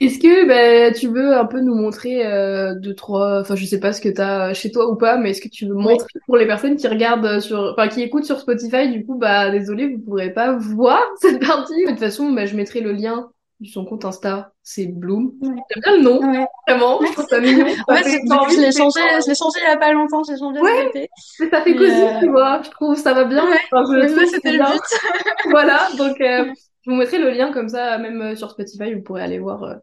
Est-ce 0.00 0.18
que 0.18 0.46
bah, 0.46 0.92
tu 0.94 1.08
veux 1.08 1.34
un 1.34 1.44
peu 1.46 1.60
nous 1.60 1.74
montrer 1.74 2.26
euh, 2.26 2.74
deux, 2.74 2.94
trois, 2.94 3.40
enfin 3.40 3.56
je 3.56 3.64
sais 3.64 3.80
pas 3.80 3.92
ce 3.92 4.00
que 4.00 4.08
t'as 4.08 4.52
chez 4.52 4.70
toi 4.70 4.90
ou 4.90 4.96
pas, 4.96 5.16
mais 5.16 5.30
est-ce 5.30 5.40
que 5.40 5.48
tu 5.48 5.66
veux 5.66 5.74
montrer 5.74 6.06
pour 6.26 6.36
les 6.36 6.46
personnes 6.46 6.76
qui 6.76 6.86
regardent 6.86 7.40
sur, 7.40 7.72
enfin 7.72 7.88
qui 7.88 8.02
écoutent 8.02 8.24
sur 8.24 8.38
Spotify, 8.38 8.90
du 8.90 9.06
coup 9.06 9.16
bah 9.16 9.50
désolé, 9.50 9.88
vous 9.88 9.98
pourrez 10.00 10.32
pas 10.32 10.56
voir 10.56 11.02
cette 11.20 11.40
partie. 11.40 11.84
De 11.84 11.90
toute 11.90 11.98
façon, 11.98 12.32
bah, 12.32 12.46
je 12.46 12.56
mettrai 12.56 12.80
le 12.80 12.92
lien 12.92 13.30
son 13.64 13.84
compte 13.84 14.04
Insta, 14.04 14.52
c'est 14.62 14.86
Bloom. 14.86 15.32
Ouais. 15.42 15.48
J'aime 15.70 15.82
bien 15.82 15.96
le 15.96 16.02
nom, 16.02 16.18
Ouais. 16.20 16.46
vraiment, 16.66 17.00
je 17.04 17.12
trouve 17.12 17.26
ça 17.28 17.40
mignon. 17.40 17.64
Ouais, 17.88 18.02
fait 18.02 18.10
c'est- 18.10 18.20
je 18.20 18.60
l'ai 18.60 18.72
changé, 18.72 19.00
je 19.22 19.28
l'ai 19.28 19.34
changé 19.34 19.58
il 19.62 19.68
y 19.68 19.72
a 19.72 19.76
pas 19.76 19.92
longtemps, 19.92 20.22
j'ai 20.24 20.38
changé 20.38 20.60
Ouais, 20.60 20.90
mais 20.94 21.08
ça 21.50 21.62
fait 21.62 21.74
cosy, 21.76 21.90
euh, 21.92 22.20
tu 22.20 22.28
vois. 22.30 22.62
Je 22.62 22.70
trouve 22.70 22.96
ça 22.96 23.12
va 23.14 23.24
bien. 23.24 23.44
ouais. 23.48 23.58
Enfin, 23.72 23.84
je 23.92 24.26
c'était 24.26 24.52
le 24.52 24.58
but. 24.58 24.80
Voilà, 25.50 25.88
donc 25.98 26.20
euh, 26.20 26.46
je 26.86 26.90
vous 26.90 26.96
mettrai 26.96 27.18
le 27.18 27.30
lien 27.30 27.52
comme 27.52 27.68
ça, 27.68 27.98
même 27.98 28.20
euh, 28.22 28.36
sur 28.36 28.50
Spotify, 28.50 28.94
vous 28.94 29.02
pourrez 29.02 29.22
aller 29.22 29.38
voir 29.38 29.62
euh, 29.64 29.74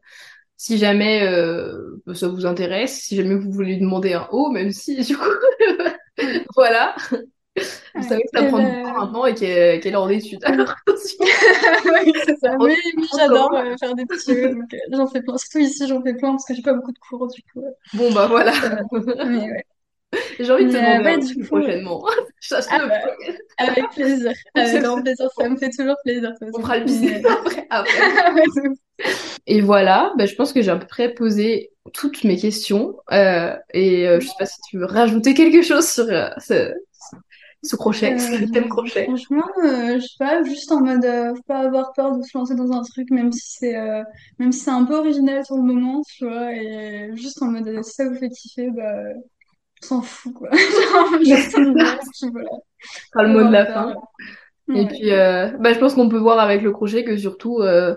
si 0.56 0.78
jamais 0.80 1.22
ça 2.16 2.28
vous 2.30 2.46
intéresse, 2.48 3.00
si 3.02 3.16
jamais 3.16 3.36
vous 3.36 3.52
voulez 3.52 3.74
lui 3.76 3.80
demander 3.82 4.14
un 4.14 4.28
haut, 4.32 4.50
même 4.50 4.72
si 4.72 5.00
du 5.04 5.16
coup, 5.16 5.24
voilà, 6.56 6.96
vous 7.96 8.08
savez 8.08 8.24
que 8.24 8.30
ça 8.34 8.46
prend 8.46 8.60
du 8.60 8.66
temps 8.66 8.84
ben... 8.84 8.94
maintenant 8.94 9.26
et 9.26 9.34
qu'elle 9.34 9.80
qu'elle 9.80 9.94
est 9.94 9.98
en 9.98 10.10
études. 10.10 10.44
Alors, 10.44 10.76
oui, 10.88 12.14
ça. 12.42 12.56
prend 12.56 12.68
j'adore 13.18 13.54
euh, 13.56 13.76
faire 13.80 13.96
des 13.96 14.06
petits 14.06 14.34
jeux, 14.34 14.50
donc 14.50 14.74
euh, 14.74 14.78
j'en 14.92 15.08
fais 15.08 15.22
plein. 15.22 15.38
Surtout 15.38 15.60
ici, 15.60 15.88
j'en 15.88 16.02
fais 16.02 16.14
plein 16.14 16.32
parce 16.32 16.46
que 16.46 16.54
j'ai 16.54 16.62
pas 16.62 16.74
beaucoup 16.74 16.92
de 16.92 17.00
cours, 17.00 17.28
du 17.28 17.42
coup, 17.52 17.62
euh, 17.62 17.72
Bon 17.94 18.12
bah 18.12 18.28
voilà, 18.28 18.54
ouais. 18.92 19.64
j'ai 20.40 20.52
envie 20.52 20.66
de 20.66 20.72
te 20.72 20.78
euh, 20.78 20.82
demander 20.82 21.04
ouais, 21.04 21.14
un 21.14 21.18
du 21.18 21.34
pull 21.34 21.44
coup, 21.44 21.56
prochainement. 21.60 22.06
Ah 22.70 22.88
bah, 22.88 22.96
avec 23.58 23.90
plaisir. 23.90 24.32
Avec 24.56 24.82
grand 24.82 25.02
plaisir, 25.02 25.28
ça 25.38 25.50
me 25.50 25.58
fait 25.58 25.70
toujours 25.70 25.98
plaisir, 26.04 26.32
On 26.54 26.62
fera 26.62 26.78
le 26.78 26.86
business 26.86 27.26
euh, 27.26 27.30
après. 27.70 28.48
ouf. 28.70 28.78
Et 29.48 29.62
voilà, 29.62 30.14
bah, 30.18 30.26
je 30.26 30.36
pense 30.36 30.54
que 30.54 30.62
j'ai 30.62 30.72
à 30.72 30.78
peu 30.78 30.88
près 30.88 31.14
posé 31.14 31.72
toutes 31.94 32.24
mes 32.24 32.38
questions. 32.38 32.98
Euh, 33.12 33.56
et 33.74 34.08
euh, 34.08 34.20
je 34.20 34.28
sais 34.28 34.34
pas 34.38 34.46
si 34.46 34.60
tu 34.70 34.78
veux 34.78 34.86
rajouter 34.86 35.34
quelque 35.34 35.62
chose 35.62 35.88
sur 35.88 36.06
euh, 36.10 36.30
ce, 36.38 36.74
ce 37.68 37.76
crochet, 37.76 38.18
ce 38.18 38.44
thème 38.46 38.68
Euh, 38.68 38.70
crochet. 38.70 39.16
franchement, 39.16 39.44
euh, 39.64 40.00
je 40.00 40.06
sais 40.08 40.16
pas, 40.20 40.44
juste 40.44 40.72
en 40.72 40.82
mode, 40.82 41.06
euh, 41.06 41.36
faut 41.36 41.44
pas 41.44 41.60
avoir 41.60 41.94
peur 41.94 42.18
de 42.18 42.24
se 42.24 42.38
lancer 42.38 42.56
dans 42.56 42.72
un 42.72 42.82
truc, 42.84 43.10
même 43.12 43.32
si 43.32 43.58
c'est, 43.60 43.76
euh, 43.78 44.04
même 44.40 44.52
si 44.52 44.60
c'est 44.62 44.72
un 44.72 44.86
peu 44.86 44.96
original 44.98 45.46
sur 45.46 45.56
le 45.58 45.64
moment, 45.64 46.02
tu 46.08 46.26
vois, 46.28 46.54
et 46.54 47.12
juste 47.16 47.42
en 47.42 47.48
mode, 47.52 47.68
euh, 47.68 47.84
si 47.84 47.94
ça 47.94 48.08
vous 48.10 48.16
fait 48.16 48.30
kiffer, 48.30 48.72
bah, 48.72 48.94
on 49.84 49.86
s'en 49.88 50.02
fout, 50.04 50.34
quoi. 50.34 50.50
Juste 51.24 51.56
puis 51.56 52.30
voilà, 52.32 52.60
sera 53.12 53.24
le 53.24 53.30
mot 53.34 53.44
de 53.44 53.52
la 53.52 53.66
peur. 53.66 53.94
fin. 53.94 53.96
Et 54.74 54.86
Ouais, 54.86 54.88
puis, 54.88 55.12
euh, 55.14 55.52
bah, 55.60 55.74
je 55.74 55.80
pense 55.80 55.96
qu'on 55.96 56.10
peut 56.10 56.18
voir 56.20 56.40
avec 56.40 56.62
le 56.62 56.72
crochet 56.72 57.04
que 57.06 57.18
surtout, 57.18 57.60
euh, 57.62 57.96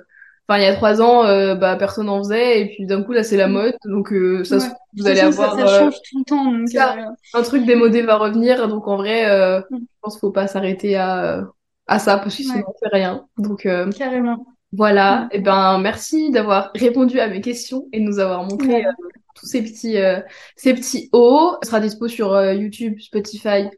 enfin, 0.49 0.59
il 0.61 0.63
y 0.65 0.67
a 0.67 0.75
trois 0.75 1.01
ans, 1.03 1.25
euh, 1.25 1.55
bah, 1.55 1.77
personne 1.77 2.09
en 2.09 2.19
faisait. 2.19 2.61
Et 2.63 2.67
puis 2.67 2.87
d'un 2.87 3.03
coup, 3.03 3.13
là, 3.13 3.23
c'est 3.23 3.37
la 3.37 3.49
mode. 3.49 3.77
Donc, 3.85 4.13
euh, 4.13 4.45
ça, 4.45 4.61
se- 4.61 4.67
ouais. 4.67 4.73
Vous 4.97 5.07
allez 5.07 5.21
façon, 5.21 5.43
avoir 5.43 5.55
ça 5.69 5.75
euh, 5.77 5.79
change 5.91 5.95
tout 6.11 6.19
le 6.19 6.25
temps, 6.25 6.45
donc, 6.53 6.69
ça, 6.69 6.97
euh, 6.99 7.39
un 7.39 7.43
truc 7.43 7.65
démodé 7.67 8.03
va 8.03 8.17
revenir. 8.17 8.67
Donc, 8.69 8.89
en 8.89 8.97
vrai, 8.97 9.31
euh, 9.31 9.61
je 9.71 9.77
pense 10.03 10.15
qu'il 10.15 10.21
faut 10.21 10.33
pas 10.33 10.47
s'arrêter 10.49 10.97
à, 10.97 11.47
à 11.87 11.99
ça 11.99 12.19
parce 12.19 12.37
que 12.37 12.43
sinon, 12.43 12.57
ouais, 12.57 12.65
on 12.67 12.73
fait 12.79 12.95
rien. 12.97 13.27
Donc, 13.39 13.67
euh, 13.67 13.91
carrément. 13.93 14.45
Voilà, 14.73 15.23
Mm. 15.23 15.29
et 15.33 15.41
ben 15.41 15.79
merci 15.81 16.31
d'avoir 16.31 16.71
répondu 16.77 17.19
à 17.19 17.27
mes 17.29 17.41
questions 17.41 17.87
et 17.93 17.99
de 18.01 18.05
nous 18.05 18.21
avoir 18.21 18.45
montré 18.45 18.69
Ouais. 18.69 18.87
euh, 18.87 18.91
tous 19.35 19.47
ces 19.47 19.63
petits 19.63 19.99
euh, 19.99 20.21
ces 20.57 20.75
petits 20.75 21.09
hauts. 21.13 21.57
Ce 21.63 21.69
sera 21.71 21.81
dispo 21.81 22.07
sur 22.09 22.33
euh, 22.33 22.55
YouTube, 22.55 22.99
Spotify, 23.01 23.69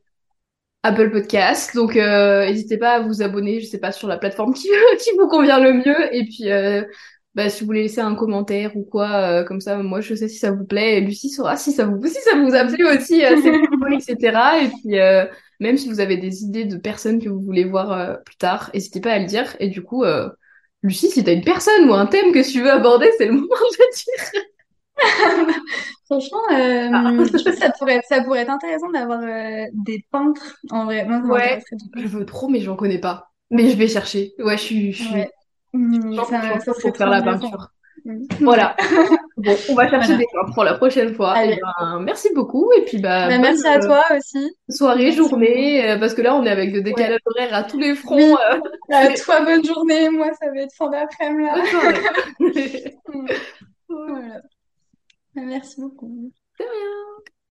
Apple 0.83 1.11
Podcast. 1.11 1.75
Donc 1.75 1.97
euh, 1.97 2.47
n'hésitez 2.47 2.79
pas 2.79 2.95
à 2.95 3.01
vous 3.01 3.23
abonner, 3.23 3.61
je 3.61 3.67
sais 3.67 3.79
pas 3.79 3.93
sur 3.93 4.09
la 4.09 4.19
plateforme 4.19 4.55
qui 4.55 4.69
qui 4.99 5.11
vous 5.19 5.29
convient 5.29 5.61
le 5.61 5.75
mieux 5.75 6.15
et 6.15 6.25
puis 6.25 6.51
euh, 6.51 6.83
bah, 7.35 7.49
si 7.49 7.61
vous 7.61 7.67
voulez 7.67 7.83
laisser 7.83 8.01
un 8.01 8.15
commentaire 8.15 8.77
ou 8.77 8.85
quoi 8.85 9.11
euh, 9.41 9.45
comme 9.45 9.61
ça 9.61 9.77
moi 9.79 10.01
je 10.01 10.15
sais 10.15 10.29
si 10.29 10.39
ça 10.39 10.51
vous 10.51 10.65
plaît 10.67 10.99
et 10.99 11.01
Lucie 11.01 11.31
saura 11.31 11.57
si 11.57 11.73
ça 11.73 11.87
vous 11.87 12.05
si 12.07 12.21
ça 12.21 12.37
vous 12.37 12.55
a 12.55 12.65
plu 12.65 12.87
aussi 12.87 13.25
euh, 13.25 13.37
cool, 13.81 13.95
etc. 13.95 14.65
Et 14.65 14.69
puis 14.69 14.99
euh, 15.01 15.25
même 15.61 15.77
si 15.79 15.89
vous 15.89 16.01
avez 16.01 16.17
des 16.19 16.43
idées 16.43 16.65
de 16.65 16.77
personnes 16.77 17.23
que 17.23 17.29
vous 17.29 17.41
voulez 17.41 17.65
voir 17.65 17.93
euh, 17.93 18.17
plus 18.17 18.37
tard, 18.37 18.71
n'hésitez 18.75 19.01
pas 19.01 19.13
à 19.13 19.19
le 19.19 19.27
dire 19.27 19.57
et 19.61 19.69
du 19.69 19.83
coup 19.83 20.05
euh, 20.05 20.29
Lucie, 20.83 21.11
si 21.11 21.23
t'as 21.23 21.33
une 21.33 21.45
personne 21.45 21.89
ou 21.89 21.95
un 21.95 22.07
thème 22.07 22.33
que 22.33 22.51
tu 22.51 22.61
veux 22.61 22.71
aborder, 22.71 23.09
c'est 23.17 23.27
le 23.27 23.33
moment 23.33 23.47
de 23.47 23.77
le 23.79 23.95
dire. 23.95 24.43
Franchement, 26.07 26.39
Ah, 26.51 27.11
euh, 27.11 27.27
que 27.27 27.53
ça 27.53 27.71
pourrait, 27.79 28.03
ça 28.09 28.23
pourrait 28.23 28.41
être 28.41 28.51
intéressant 28.51 28.91
d'avoir 28.91 29.21
euh, 29.23 29.65
des 29.73 30.05
peintres. 30.11 30.57
En 30.71 30.85
vrai, 30.85 31.05
moi, 31.07 31.21
ouais, 31.39 31.63
je 31.97 32.07
veux 32.07 32.27
trop, 32.27 32.49
mais 32.49 32.61
j'en 32.61 32.77
connais 32.77 32.99
pas. 32.99 33.31
Mais 33.51 33.71
je 33.71 33.77
vais 33.77 33.89
chercher. 33.89 34.33
Ouais, 34.39 34.57
je 34.59 34.63
suis, 34.63 34.93
je 34.93 35.03
suis 35.05 35.15
Ouais. 35.15 35.31
100% 35.75 36.27
ça, 36.27 36.59
ça 36.61 36.73
pour 36.81 36.97
faire 36.97 37.09
la 37.09 37.23
peinture. 37.23 37.69
Mm. 38.05 38.25
Voilà. 38.41 38.77
Bon, 39.39 39.57
on 39.71 39.75
va 39.75 39.89
chercher 39.89 40.09
Voilà. 40.09 40.19
des 40.19 40.27
peintres 40.33 40.55
pour 40.55 40.63
la 40.65 40.75
prochaine 40.75 41.15
fois. 41.15 41.33
Allez. 41.33 41.59
ben, 41.81 42.01
merci 42.01 42.29
beaucoup. 42.35 42.71
Et 42.77 42.85
puis, 42.85 42.99
bah, 42.99 43.27
Bah, 43.29 43.33
bonne 43.39 43.41
merci 43.43 43.67
à 43.67 43.79
euh, 43.79 43.81
toi 43.81 44.05
aussi. 44.17 44.55
soirée, 44.69 45.05
Merci 45.07 45.19
beaucoup. 45.19 45.31
journée, 45.31 45.91
euh, 45.91 45.99
parce 45.99 46.15
que 46.15 46.23
là, 46.23 46.35
on 46.37 46.45
est 46.45 46.51
avec 46.51 46.71
le 46.71 46.79
Ouais. 46.79 46.85
décalage 46.85 47.19
horaire 47.27 47.55
à 47.55 47.65
tous 47.65 47.79
les 47.79 47.95
fronts. 47.97 48.17
Oui. 48.17 48.35
euh, 48.53 48.61
À 48.95 49.07
c'est 49.17 49.25
toi, 49.25 49.41
bonne 49.45 49.65
journée. 49.65 50.11
Moi, 50.11 50.29
ça 50.41 50.49
va 50.55 50.61
être 50.61 50.75
fin 50.75 50.91
d'après-midi 50.91 51.45
là. 51.45 51.55
bonne 51.57 51.67
soirée. 52.53 52.95
Mm. 53.09 53.27
Voilà. 53.89 54.43
Merci 55.35 55.81
beaucoup. 55.81 56.33
De 56.59 56.65
rien. 56.65 57.23